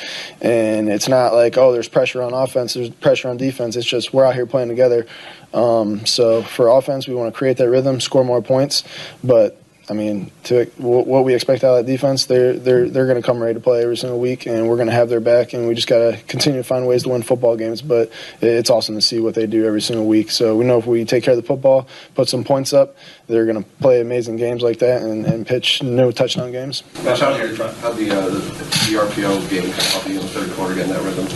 and 0.41 0.89
it's 0.89 1.07
not 1.07 1.33
like 1.33 1.57
oh, 1.57 1.71
there's 1.71 1.87
pressure 1.87 2.21
on 2.21 2.33
offense, 2.33 2.73
there's 2.73 2.89
pressure 2.89 3.29
on 3.29 3.37
defense. 3.37 3.75
It's 3.75 3.87
just 3.87 4.13
we're 4.13 4.25
out 4.25 4.35
here 4.35 4.45
playing 4.45 4.69
together. 4.69 5.07
Um, 5.53 6.05
so 6.05 6.43
for 6.43 6.67
offense, 6.67 7.07
we 7.07 7.15
want 7.15 7.33
to 7.33 7.37
create 7.37 7.57
that 7.57 7.69
rhythm, 7.69 7.99
score 7.99 8.23
more 8.23 8.41
points, 8.41 8.83
but 9.23 9.61
I 9.89 9.93
mean, 9.93 10.31
to 10.43 10.65
what 10.77 11.23
we 11.23 11.33
expect 11.33 11.63
out 11.63 11.79
of 11.79 11.85
that 11.85 11.91
defense, 11.91 12.25
they're 12.25 12.53
they're 12.53 12.89
they're 12.89 13.05
going 13.05 13.21
to 13.21 13.25
come 13.25 13.41
ready 13.41 13.53
to 13.53 13.59
play 13.61 13.83
every 13.83 13.95
single 13.95 14.19
week, 14.19 14.45
and 14.45 14.67
we're 14.67 14.75
going 14.75 14.87
to 14.89 14.93
have 14.93 15.07
their 15.07 15.21
back, 15.21 15.53
and 15.53 15.65
we 15.65 15.75
just 15.75 15.87
got 15.87 15.99
to 15.99 16.21
continue 16.27 16.59
to 16.59 16.63
find 16.63 16.85
ways 16.85 17.03
to 17.03 17.09
win 17.09 17.21
football 17.21 17.55
games. 17.55 17.81
But 17.81 18.11
it's 18.41 18.69
awesome 18.69 18.95
to 18.95 19.01
see 19.01 19.21
what 19.21 19.33
they 19.33 19.47
do 19.47 19.65
every 19.65 19.81
single 19.81 20.05
week. 20.05 20.29
So 20.29 20.57
we 20.57 20.65
know 20.65 20.77
if 20.77 20.85
we 20.85 21.05
take 21.05 21.23
care 21.23 21.33
of 21.33 21.41
the 21.41 21.47
football, 21.47 21.87
put 22.15 22.27
some 22.27 22.43
points 22.43 22.73
up, 22.73 22.97
they're 23.27 23.45
going 23.45 23.63
to 23.63 23.69
play 23.79 24.01
amazing 24.01 24.35
games 24.35 24.61
like 24.61 24.79
that 24.79 25.03
and, 25.03 25.25
and 25.25 25.47
pitch 25.47 25.81
no 25.81 26.11
touchdown 26.11 26.51
games. 26.51 26.83
Matt, 27.05 27.19
how 27.19 27.37
did 27.37 27.55
the, 27.55 27.65
uh, 27.65 28.25
the, 28.25 28.39
the 28.39 28.97
RPO 28.99 29.49
game 29.49 29.61
kind 29.63 29.73
of 29.73 29.91
help 29.91 30.07
you 30.07 30.15
in 30.15 30.21
the 30.21 30.27
third 30.27 30.51
quarter 30.51 30.75
getting 30.75 30.91
that 30.91 31.03
rhythm? 31.03 31.27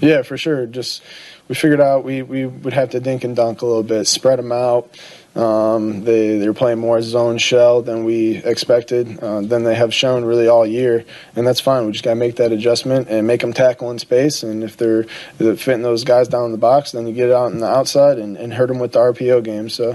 Yeah, 0.00 0.22
for 0.22 0.36
sure. 0.36 0.66
Just 0.66 1.02
we 1.48 1.54
figured 1.54 1.80
out 1.80 2.04
we, 2.04 2.22
we 2.22 2.46
would 2.46 2.72
have 2.72 2.90
to 2.90 3.00
dink 3.00 3.22
and 3.22 3.36
dunk 3.36 3.62
a 3.62 3.66
little 3.66 3.82
bit, 3.82 4.06
spread 4.06 4.38
them 4.38 4.52
out. 4.52 4.98
Um, 5.34 6.04
they 6.04 6.36
they're 6.36 6.52
playing 6.52 6.78
more 6.78 7.00
zone 7.00 7.38
shell 7.38 7.80
than 7.80 8.04
we 8.04 8.36
expected, 8.36 9.18
uh, 9.20 9.40
than 9.40 9.64
they 9.64 9.74
have 9.74 9.94
shown 9.94 10.26
really 10.26 10.46
all 10.46 10.66
year, 10.66 11.06
and 11.34 11.46
that's 11.46 11.60
fine. 11.60 11.86
We 11.86 11.92
just 11.92 12.04
got 12.04 12.10
to 12.10 12.16
make 12.16 12.36
that 12.36 12.52
adjustment 12.52 13.08
and 13.08 13.26
make 13.26 13.40
them 13.40 13.54
tackle 13.54 13.90
in 13.90 13.98
space. 13.98 14.42
And 14.42 14.62
if 14.62 14.76
they're, 14.76 15.00
if 15.00 15.38
they're 15.38 15.56
fitting 15.56 15.82
those 15.82 16.04
guys 16.04 16.28
down 16.28 16.46
in 16.46 16.52
the 16.52 16.58
box, 16.58 16.92
then 16.92 17.06
you 17.06 17.14
get 17.14 17.30
out 17.30 17.46
on 17.46 17.60
the 17.60 17.66
outside 17.66 18.18
and, 18.18 18.36
and 18.36 18.52
hurt 18.52 18.66
them 18.66 18.78
with 18.78 18.92
the 18.92 18.98
RPO 18.98 19.42
game. 19.42 19.70
So 19.70 19.92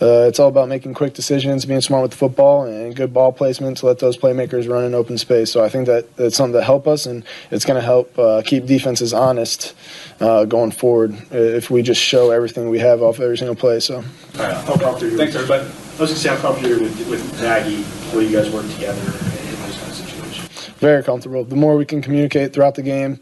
uh, 0.00 0.26
it's 0.28 0.38
all 0.38 0.48
about 0.48 0.68
making 0.68 0.94
quick 0.94 1.14
decisions, 1.14 1.64
being 1.64 1.80
smart 1.80 2.02
with 2.02 2.12
the 2.12 2.16
football, 2.18 2.64
and 2.64 2.94
good 2.94 3.12
ball 3.12 3.32
placement 3.32 3.78
to 3.78 3.86
let 3.86 3.98
those 3.98 4.16
playmakers 4.16 4.68
run 4.68 4.84
in 4.84 4.94
open 4.94 5.18
space. 5.18 5.50
So 5.50 5.64
I 5.64 5.68
think 5.68 5.86
that 5.86 6.14
that's 6.16 6.36
something 6.36 6.52
that 6.52 6.64
help 6.64 6.86
us, 6.86 7.06
and 7.06 7.24
it's 7.50 7.64
going 7.64 7.80
to 7.80 7.84
help 7.84 8.16
uh, 8.16 8.42
keep 8.44 8.66
defenses 8.66 9.12
honest 9.12 9.74
uh, 10.20 10.44
going 10.44 10.70
forward 10.70 11.16
if 11.32 11.70
we 11.70 11.82
just 11.82 12.00
show 12.00 12.30
everything 12.30 12.68
we 12.68 12.78
have 12.78 13.02
off 13.02 13.18
every 13.18 13.36
single 13.36 13.56
play. 13.56 13.80
So. 13.80 14.04
How 14.76 14.90
comfortable 14.90 15.16
Thanks, 15.16 15.34
everybody. 15.34 15.62
I 15.62 15.66
was 15.66 15.96
going 15.96 16.08
to 16.08 16.16
say 16.16 16.28
how 16.28 16.36
comfortable 16.36 16.68
you're 16.68 16.80
with, 16.80 17.08
with 17.08 17.40
the 17.40 18.16
way 18.16 18.26
you 18.26 18.36
guys 18.36 18.50
work 18.50 18.70
together 18.72 19.00
in 19.00 19.06
those 19.06 19.78
kind 19.78 19.90
of 19.90 19.94
situations. 19.94 20.66
Very 20.76 21.02
comfortable. 21.02 21.44
The 21.44 21.56
more 21.56 21.78
we 21.78 21.86
can 21.86 22.02
communicate 22.02 22.52
throughout 22.52 22.74
the 22.74 22.82
game 22.82 23.18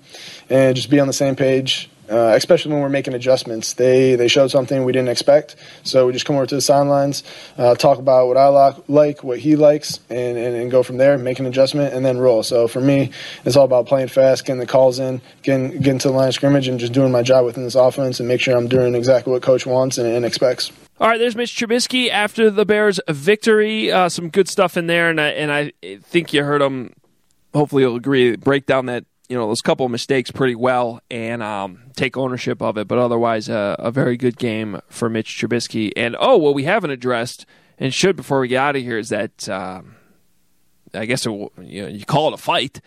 and 0.51 0.75
just 0.75 0.91
be 0.91 0.99
on 0.99 1.07
the 1.07 1.13
same 1.13 1.37
page, 1.37 1.89
uh, 2.11 2.33
especially 2.35 2.73
when 2.73 2.83
we're 2.83 2.89
making 2.89 3.15
adjustments. 3.15 3.75
They 3.75 4.15
they 4.17 4.29
showed 4.29 4.51
something 4.51 4.85
we 4.85 4.93
didn't 4.93 5.09
expect, 5.09 5.57
so 5.83 6.07
we 6.07 6.13
just 6.13 6.25
come 6.25 6.37
over 6.37 6.47
to 6.47 6.55
the 6.55 6.61
sidelines, 6.61 7.23
uh, 7.57 7.75
talk 7.75 7.99
about 7.99 8.29
what 8.29 8.37
I 8.37 8.49
like, 8.89 9.25
what 9.25 9.39
he 9.39 9.57
likes, 9.57 10.01
and, 10.11 10.37
and, 10.37 10.57
and, 10.57 10.71
go 10.71 10.83
from 10.83 10.97
there, 10.97 11.17
make 11.19 11.39
an 11.39 11.47
adjustment, 11.47 11.95
and 11.95 12.05
then 12.05 12.19
roll. 12.19 12.43
So 12.43 12.69
for 12.69 12.81
me, 12.81 13.11
it's 13.45 13.57
all 13.57 13.65
about 13.65 13.87
playing 13.87 14.09
fast, 14.09 14.45
getting 14.45 14.61
the 14.61 14.67
calls 14.67 14.99
in, 14.99 15.21
getting 15.43 15.71
getting 15.81 15.99
to 16.01 16.09
the 16.09 16.15
line 16.15 16.29
of 16.29 16.35
scrimmage, 16.35 16.69
and 16.69 16.79
just 16.79 16.93
doing 16.93 17.13
my 17.13 17.23
job 17.23 17.45
within 17.45 17.65
this 17.65 17.75
offense, 17.75 18.21
and 18.21 18.29
make 18.29 18.41
sure 18.41 18.57
I'm 18.57 18.69
doing 18.69 18.95
exactly 18.95 19.33
what 19.33 19.43
coach 19.43 19.67
wants 19.67 19.99
and, 19.99 20.09
and 20.09 20.25
expects. 20.25 20.73
All 21.01 21.09
right, 21.09 21.19
there's 21.19 21.35
Mitch 21.35 21.57
Trubisky 21.57 22.09
after 22.09 22.51
the 22.51 22.65
Bears' 22.65 23.01
victory. 23.09 23.91
Uh, 23.91 24.09
some 24.09 24.29
good 24.29 24.49
stuff 24.49 24.77
in 24.77 24.87
there, 24.87 25.11
and 25.11 25.21
I, 25.21 25.29
and 25.29 25.51
I 25.51 25.73
think 26.03 26.33
you 26.33 26.45
heard 26.45 26.63
him. 26.63 26.95
Hopefully, 27.53 27.83
you'll 27.83 27.97
agree. 27.97 28.37
Break 28.37 28.67
down 28.67 28.87
that 28.87 29.05
you 29.29 29.37
know 29.37 29.47
those 29.47 29.61
couple 29.61 29.87
of 29.87 29.93
mistakes 29.93 30.31
pretty 30.31 30.55
well 30.55 31.01
and 31.11 31.43
um, 31.43 31.83
take 31.97 32.17
ownership 32.17 32.61
of 32.61 32.77
it. 32.77 32.89
But 32.89 32.99
otherwise, 32.99 33.49
uh, 33.49 33.77
a 33.79 33.91
very 33.91 34.17
good 34.17 34.37
game 34.37 34.81
for 34.89 35.09
Mitch 35.09 35.39
Trubisky. 35.39 35.93
And 35.97 36.17
oh, 36.19 36.37
what 36.37 36.55
we 36.55 36.65
haven't 36.65 36.91
addressed 36.91 37.47
and 37.79 37.93
should 37.93 38.17
before 38.17 38.41
we 38.41 38.49
get 38.49 38.59
out 38.59 38.77
of 38.77 38.83
here 38.83 38.99
is 38.99 39.09
that 39.09 39.49
um, 39.49 39.97
I 40.93 41.07
guess 41.07 41.27
it, 41.27 41.31
you, 41.31 41.83
know, 41.83 41.89
you 41.89 42.05
call 42.05 42.29
it 42.29 42.35
a 42.35 42.39
fight. 42.39 42.81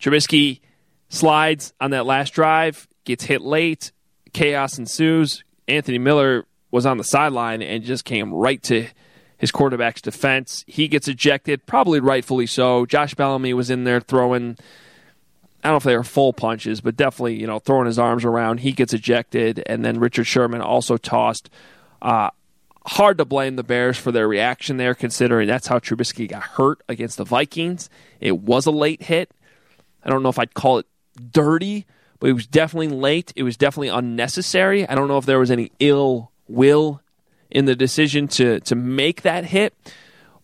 Trubisky 0.00 0.60
slides 1.08 1.72
on 1.80 1.90
that 1.90 2.06
last 2.06 2.32
drive, 2.32 2.86
gets 3.04 3.24
hit 3.24 3.42
late, 3.42 3.92
chaos 4.32 4.78
ensues. 4.78 5.44
Anthony 5.68 5.98
Miller 5.98 6.44
was 6.70 6.86
on 6.86 6.98
the 6.98 7.04
sideline 7.04 7.62
and 7.62 7.82
just 7.82 8.04
came 8.04 8.32
right 8.32 8.62
to 8.64 8.86
his 9.38 9.50
quarterback's 9.50 10.00
defense. 10.00 10.64
He 10.66 10.88
gets 10.88 11.08
ejected, 11.08 11.66
probably 11.66 12.00
rightfully 12.00 12.46
so. 12.46 12.86
Josh 12.86 13.14
Bellamy 13.14 13.54
was 13.54 13.70
in 13.70 13.84
there 13.84 14.00
throwing 14.00 14.56
I 15.66 15.70
don't 15.70 15.74
know 15.74 15.78
if 15.78 15.82
they 15.82 15.96
were 15.96 16.04
full 16.04 16.32
punches, 16.32 16.80
but 16.80 16.96
definitely, 16.96 17.40
you 17.40 17.46
know, 17.48 17.58
throwing 17.58 17.86
his 17.86 17.98
arms 17.98 18.24
around. 18.24 18.60
He 18.60 18.70
gets 18.70 18.94
ejected, 18.94 19.64
and 19.66 19.84
then 19.84 19.98
Richard 19.98 20.24
Sherman 20.24 20.60
also 20.60 20.96
tossed. 20.96 21.50
Uh, 22.00 22.30
hard 22.86 23.18
to 23.18 23.24
blame 23.24 23.56
the 23.56 23.64
Bears 23.64 23.98
for 23.98 24.12
their 24.12 24.28
reaction 24.28 24.76
there, 24.76 24.94
considering 24.94 25.48
that's 25.48 25.66
how 25.66 25.80
Trubisky 25.80 26.28
got 26.28 26.44
hurt 26.44 26.84
against 26.88 27.16
the 27.16 27.24
Vikings. 27.24 27.90
It 28.20 28.38
was 28.38 28.66
a 28.66 28.70
late 28.70 29.02
hit. 29.02 29.32
I 30.04 30.10
don't 30.10 30.22
know 30.22 30.28
if 30.28 30.38
I'd 30.38 30.54
call 30.54 30.78
it 30.78 30.86
dirty, 31.32 31.84
but 32.20 32.30
it 32.30 32.34
was 32.34 32.46
definitely 32.46 32.96
late. 32.96 33.32
It 33.34 33.42
was 33.42 33.56
definitely 33.56 33.88
unnecessary. 33.88 34.88
I 34.88 34.94
don't 34.94 35.08
know 35.08 35.18
if 35.18 35.26
there 35.26 35.40
was 35.40 35.50
any 35.50 35.72
ill 35.80 36.30
will 36.46 37.02
in 37.50 37.64
the 37.64 37.74
decision 37.74 38.28
to 38.28 38.60
to 38.60 38.76
make 38.76 39.22
that 39.22 39.46
hit, 39.46 39.74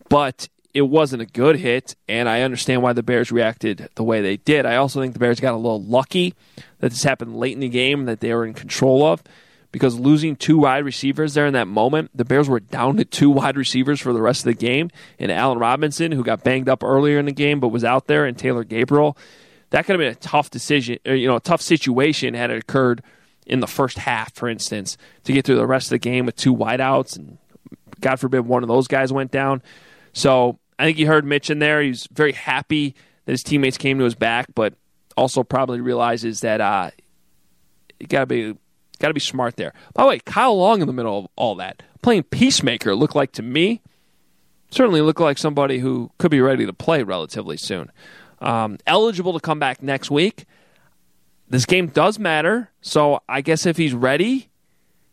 but 0.09 0.49
it 0.75 0.83
wasn't 0.83 1.23
a 1.23 1.27
good 1.27 1.57
hit, 1.57 1.97
and 2.09 2.29
I 2.29 2.43
understand 2.43 2.83
why 2.83 2.93
the 2.93 3.03
Bears 3.03 3.31
reacted 3.31 3.89
the 3.95 4.03
way 4.03 4.23
they 4.23 4.39
did. 4.39 4.65
I 4.65 4.77
also 4.77 5.01
think 5.01 5.13
the 5.13 5.19
Bears 5.19 5.41
got 5.41 5.55
a 5.55 5.59
little 5.59 5.83
lucky 5.83 6.35
that 6.79 6.91
this 6.91 7.03
happened 7.03 7.37
late 7.37 7.53
in 7.53 7.61
the 7.61 7.69
game 7.69 8.07
that 8.07 8.21
they 8.21 8.33
were 8.33 8.47
in 8.47 8.55
control 8.55 9.05
of 9.05 9.23
because 9.71 9.99
losing 9.99 10.37
two 10.37 10.59
wide 10.59 10.85
receivers 10.85 11.35
there 11.35 11.47
in 11.47 11.55
that 11.55 11.67
moment, 11.67 12.11
the 12.15 12.25
Bears 12.25 12.49
were 12.49 12.61
down 12.61 12.97
to 12.99 13.05
two 13.05 13.31
wide 13.31 13.57
receivers 13.57 14.01
for 14.01 14.13
the 14.13 14.23
rest 14.23 14.41
of 14.41 14.45
the 14.47 14.55
game, 14.55 14.91
and 15.19 15.31
Allen 15.31 15.59
Robinson, 15.59 16.13
who 16.13 16.23
got 16.23 16.45
banged 16.45 16.69
up 16.69 16.83
earlier 16.83 17.19
in 17.19 17.27
the 17.27 17.33
game 17.33 17.61
but 17.61 17.69
was 17.69 17.85
out 17.85 18.07
there, 18.07 18.25
and 18.25 18.39
Taylor 18.39 18.65
Gabriel. 18.65 19.17
That 19.71 19.87
could 19.87 19.95
have 19.95 20.01
been 20.01 20.13
a 20.13 20.15
tough 20.15 20.51
decision, 20.51 20.99
or, 21.07 21.15
you 21.15 21.27
know, 21.27 21.37
a 21.37 21.41
tough 21.41 21.63
situation 21.63 22.35
had 22.35 22.51
it 22.51 22.59
occurred 22.59 23.03
in 23.47 23.61
the 23.61 23.67
first 23.67 23.99
half, 23.99 24.35
for 24.35 24.49
instance, 24.49 24.99
to 25.25 25.33
get 25.33 25.47
through 25.47 25.57
the 25.57 25.67
rest 25.67 25.87
of 25.87 25.91
the 25.91 25.99
game 25.99 26.27
with 26.27 26.37
two 26.37 26.55
wideouts, 26.55 27.17
and 27.17 27.39
God 28.01 28.21
forbid 28.21 28.41
one 28.41 28.63
of 28.63 28.69
those 28.69 28.87
guys 28.87 29.13
went 29.13 29.31
down. 29.31 29.63
So 30.13 30.59
I 30.79 30.85
think 30.85 30.99
you 30.99 31.07
heard 31.07 31.25
Mitch 31.25 31.51
in 31.51 31.59
there. 31.59 31.83
He's 31.83 32.09
very 32.13 32.33
happy 32.33 32.95
that 33.25 33.33
his 33.33 33.43
teammates 33.43 33.79
came 33.79 33.99
to 33.99 34.05
his 34.05 34.15
back, 34.15 34.47
but 34.55 34.75
also 35.17 35.43
probably 35.43 35.81
realizes 35.81 36.41
that 36.41 36.61
uh, 36.61 36.91
you 38.01 38.07
gotta 38.07 38.27
be 38.27 38.57
gotta 38.99 39.15
be 39.15 39.21
smart 39.21 39.57
there. 39.57 39.73
By 39.95 40.03
the 40.03 40.09
way, 40.09 40.19
Kyle 40.21 40.57
Long 40.57 40.81
in 40.81 40.87
the 40.87 40.93
middle 40.93 41.19
of 41.19 41.27
all 41.37 41.55
that, 41.57 41.83
playing 42.03 42.25
peacemaker, 42.25 42.95
looked 42.95 43.15
like 43.15 43.33
to 43.33 43.43
me 43.43 43.83
certainly 44.73 45.03
looked 45.03 45.21
like 45.21 45.39
somebody 45.39 45.79
who 45.79 46.11
could 46.19 46.31
be 46.31 46.41
ready 46.41 46.67
to 46.67 46.73
play 46.73 47.03
relatively 47.03 47.57
soon. 47.57 47.93
Um, 48.41 48.79
eligible 48.87 49.35
to 49.35 49.41
come 49.41 49.59
back 49.59 49.83
next 49.83 50.11
week. 50.11 50.47
This 51.49 51.67
game 51.67 51.89
does 51.89 52.19
matter, 52.19 52.71
so 52.81 53.21
I 53.29 53.43
guess 53.43 53.67
if 53.67 53.77
he's 53.77 53.93
ready, 53.93 54.49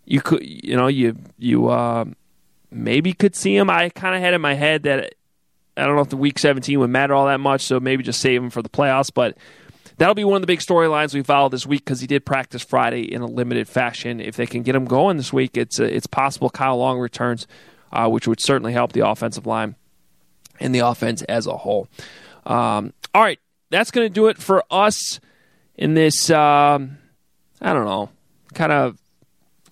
you 0.05 0.21
could 0.21 0.41
you 0.41 0.75
know 0.75 0.87
you 0.87 1.17
you 1.37 1.67
uh, 1.67 2.05
maybe 2.71 3.13
could 3.13 3.35
see 3.35 3.55
him. 3.55 3.69
I 3.69 3.89
kind 3.89 4.15
of 4.15 4.21
had 4.21 4.33
in 4.33 4.41
my 4.41 4.53
head 4.53 4.83
that 4.83 5.15
I 5.79 5.85
don't 5.85 5.95
know 5.95 6.01
if 6.01 6.09
the 6.09 6.17
week 6.17 6.39
17 6.39 6.79
would 6.79 6.89
matter 6.89 7.13
all 7.13 7.27
that 7.27 7.39
much, 7.39 7.61
so 7.61 7.79
maybe 7.79 8.03
just 8.03 8.21
save 8.21 8.43
him 8.43 8.49
for 8.49 8.61
the 8.61 8.69
playoffs. 8.69 9.11
But 9.13 9.37
that'll 9.97 10.15
be 10.15 10.23
one 10.23 10.35
of 10.35 10.41
the 10.41 10.47
big 10.47 10.59
storylines 10.59 11.13
we 11.13 11.21
follow 11.23 11.49
this 11.49 11.65
week 11.65 11.85
because 11.85 12.01
he 12.01 12.07
did 12.07 12.25
practice 12.25 12.63
Friday 12.63 13.01
in 13.01 13.21
a 13.21 13.27
limited 13.27 13.67
fashion. 13.67 14.19
If 14.19 14.35
they 14.35 14.45
can 14.45 14.63
get 14.63 14.75
him 14.75 14.85
going 14.85 15.17
this 15.17 15.31
week, 15.31 15.57
it's 15.57 15.79
uh, 15.79 15.83
it's 15.83 16.07
possible 16.07 16.49
Kyle 16.49 16.77
Long 16.77 16.99
returns, 16.99 17.47
uh, 17.91 18.09
which 18.09 18.27
would 18.27 18.39
certainly 18.39 18.73
help 18.73 18.93
the 18.93 19.07
offensive 19.07 19.45
line 19.45 19.75
and 20.59 20.73
the 20.73 20.79
offense 20.79 21.21
as 21.23 21.47
a 21.47 21.57
whole. 21.57 21.87
Um, 22.45 22.93
all 23.13 23.21
right, 23.21 23.39
that's 23.69 23.91
going 23.91 24.07
to 24.07 24.13
do 24.13 24.27
it 24.27 24.37
for 24.37 24.63
us 24.71 25.19
in 25.75 25.93
this. 25.93 26.29
Um, 26.29 26.97
I 27.61 27.73
don't 27.73 27.85
know, 27.85 28.09
kind 28.53 28.71
of 28.71 28.97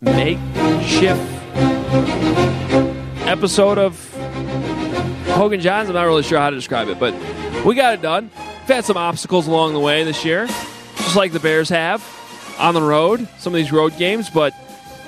makeshift 0.01 1.21
episode 3.27 3.77
of 3.77 4.16
Hoge 5.37 5.53
and 5.53 5.61
Jahns, 5.61 5.85
I'm 5.85 5.93
not 5.93 6.05
really 6.05 6.23
sure 6.23 6.39
how 6.39 6.49
to 6.49 6.55
describe 6.55 6.87
it, 6.87 6.99
but 6.99 7.13
we 7.63 7.75
got 7.75 7.93
it 7.93 8.01
done. 8.01 8.31
We've 8.35 8.67
had 8.75 8.85
some 8.85 8.97
obstacles 8.97 9.45
along 9.45 9.73
the 9.73 9.79
way 9.79 10.03
this 10.03 10.25
year, 10.25 10.47
just 10.47 11.15
like 11.15 11.31
the 11.31 11.39
Bears 11.39 11.69
have 11.69 12.03
on 12.57 12.73
the 12.73 12.81
road, 12.81 13.27
some 13.37 13.53
of 13.53 13.57
these 13.57 13.71
road 13.71 13.95
games, 13.97 14.31
but 14.31 14.51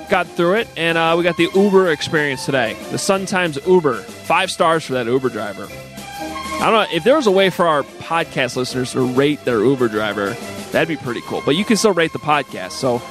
got 0.08 0.28
through 0.28 0.56
it, 0.56 0.68
and 0.78 1.00
uh, 1.00 1.16
we 1.18 1.24
got 1.24 1.36
the 1.36 1.50
Uber 1.56 1.92
experience 1.92 2.46
today. 2.46 2.78
The 2.92 3.00
Sun 3.00 3.26
Times 3.26 3.58
Uber. 3.66 3.96
Five 3.96 4.52
stars 4.52 4.86
for 4.86 4.94
that 4.94 5.08
Uber 5.08 5.30
driver. 5.30 5.68
I 5.68 6.60
don't 6.60 6.74
know 6.74 6.86
if 6.96 7.04
there 7.04 7.16
was 7.16 7.26
a 7.26 7.32
way 7.32 7.50
for 7.50 7.68
our 7.68 7.82
podcast 7.82 8.56
listeners 8.56 8.92
to 8.92 9.02
rate 9.02 9.44
their 9.46 9.64
Uber 9.64 9.88
driver, 9.88 10.36
that'd 10.72 10.88
be 10.88 10.98
pretty 10.98 11.22
cool. 11.22 11.42
But 11.44 11.56
you 11.56 11.66
can 11.66 11.76
still 11.76 11.94
rate 11.94 12.14
the 12.14 12.20
podcast. 12.20 12.74
So 12.74 13.02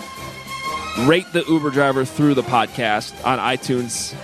rate 1.08 1.26
the 1.32 1.44
Uber 1.48 1.70
driver 1.70 2.04
through 2.04 2.34
the 2.34 2.42
podcast 2.42 3.12
on 3.26 3.40
iTunes 3.40 4.14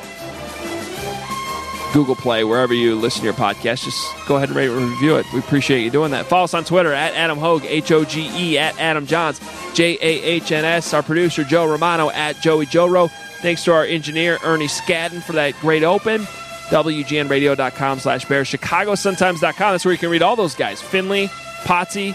Google 1.95 2.17
Play, 2.17 2.43
wherever 2.43 2.75
you 2.75 2.97
listen 2.97 3.21
to 3.21 3.25
your 3.27 3.35
podcast. 3.35 3.85
Just 3.85 4.27
go 4.27 4.37
ahead 4.37 4.49
and 4.49 4.57
rate 4.57 4.69
and 4.69 4.91
review 4.91 5.15
it. 5.15 5.25
We 5.33 5.39
appreciate 5.39 5.83
you 5.83 5.91
doing 5.91 6.11
that. 6.11 6.27
Follow 6.27 6.43
us 6.43 6.53
on 6.53 6.65
Twitter 6.65 6.93
at 6.93 7.15
Adam 7.15 7.39
Hoge, 7.39 7.65
H 7.65 7.93
O 7.93 8.05
G 8.05 8.29
E, 8.35 8.59
at 8.59 8.79
Adam 8.81 9.07
Jahns, 9.07 9.41
J 9.75 9.97
A 10.01 10.23
H 10.23 10.51
N 10.51 10.65
S. 10.65 10.93
Our 10.93 11.05
producer, 11.05 11.45
Joe 11.45 11.67
Romano, 11.71 12.11
at 12.11 12.41
Joey 12.41 12.67
Joro. 12.67 13.07
Thanks 13.41 13.63
to 13.65 13.73
our 13.73 13.85
engineer, 13.85 14.39
Ernie 14.43 14.67
Scadden, 14.67 15.23
for 15.23 15.35
that 15.35 15.55
great 15.61 15.85
open. 15.85 16.23
WGNradio.com 16.71 18.01
slash 18.01 18.25
Bears. 18.25 18.51
ChicagoSuntimes.com. 18.51 19.73
That's 19.73 19.85
where 19.85 19.93
you 19.93 19.99
can 19.99 20.11
read 20.11 20.23
all 20.23 20.35
those 20.35 20.57
guys. 20.57 20.83
Finley, 20.83 21.29
Potsy, 21.63 22.15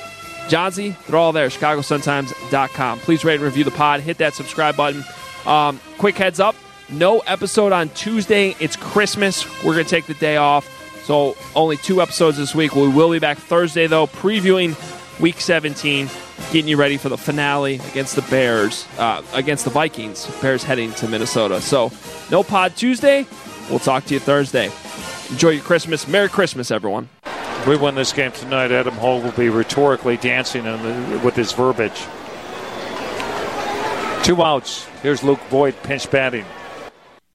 Jahnsy, 0.49 0.97
they're 1.05 1.17
all 1.17 1.31
there. 1.31 1.47
ChicagoSuntimes.com. 1.47 2.99
Please 2.99 3.23
rate 3.23 3.35
and 3.35 3.43
review 3.43 3.63
the 3.63 3.71
pod. 3.71 4.01
Hit 4.01 4.17
that 4.17 4.33
subscribe 4.33 4.75
button. 4.75 5.05
Um, 5.45 5.79
quick 5.97 6.17
heads 6.17 6.41
up 6.41 6.55
no 6.91 7.19
episode 7.19 7.71
on 7.71 7.89
Tuesday. 7.89 8.55
It's 8.59 8.75
Christmas. 8.75 9.45
We're 9.63 9.73
going 9.73 9.85
to 9.85 9.89
take 9.89 10.05
the 10.05 10.13
day 10.15 10.37
off. 10.37 10.67
So 11.03 11.35
only 11.55 11.77
two 11.77 12.01
episodes 12.01 12.37
this 12.37 12.53
week. 12.53 12.75
We 12.75 12.87
will 12.87 13.11
be 13.11 13.19
back 13.19 13.37
Thursday, 13.37 13.87
though, 13.87 14.07
previewing 14.07 14.75
week 15.19 15.41
17, 15.41 16.07
getting 16.51 16.67
you 16.67 16.77
ready 16.77 16.97
for 16.97 17.09
the 17.09 17.17
finale 17.17 17.75
against 17.91 18.15
the 18.15 18.21
Bears, 18.23 18.87
uh, 18.97 19.23
against 19.33 19.65
the 19.65 19.71
Vikings. 19.71 20.27
Bears 20.41 20.63
heading 20.63 20.91
to 20.93 21.07
Minnesota. 21.07 21.61
So 21.61 21.91
no 22.29 22.43
pod 22.43 22.75
Tuesday. 22.75 23.25
We'll 23.69 23.79
talk 23.79 24.05
to 24.05 24.13
you 24.13 24.19
Thursday. 24.19 24.71
Enjoy 25.29 25.49
your 25.49 25.63
Christmas. 25.63 26.07
Merry 26.07 26.29
Christmas, 26.29 26.71
everyone. 26.71 27.09
If 27.23 27.67
we 27.67 27.75
win 27.75 27.95
this 27.95 28.13
game 28.13 28.31
tonight, 28.31 28.71
Adam 28.71 28.95
Hoge 28.95 29.23
will 29.23 29.31
be 29.31 29.49
rhetorically 29.49 30.17
dancing 30.17 30.63
the, 30.63 31.21
with 31.23 31.35
his 31.35 31.51
verbiage. 31.51 32.05
Two 34.23 34.41
outs. 34.43 34.85
Here's 35.01 35.23
Luke 35.23 35.39
Voit 35.49 35.81
pinch 35.83 36.09
batting. 36.09 36.45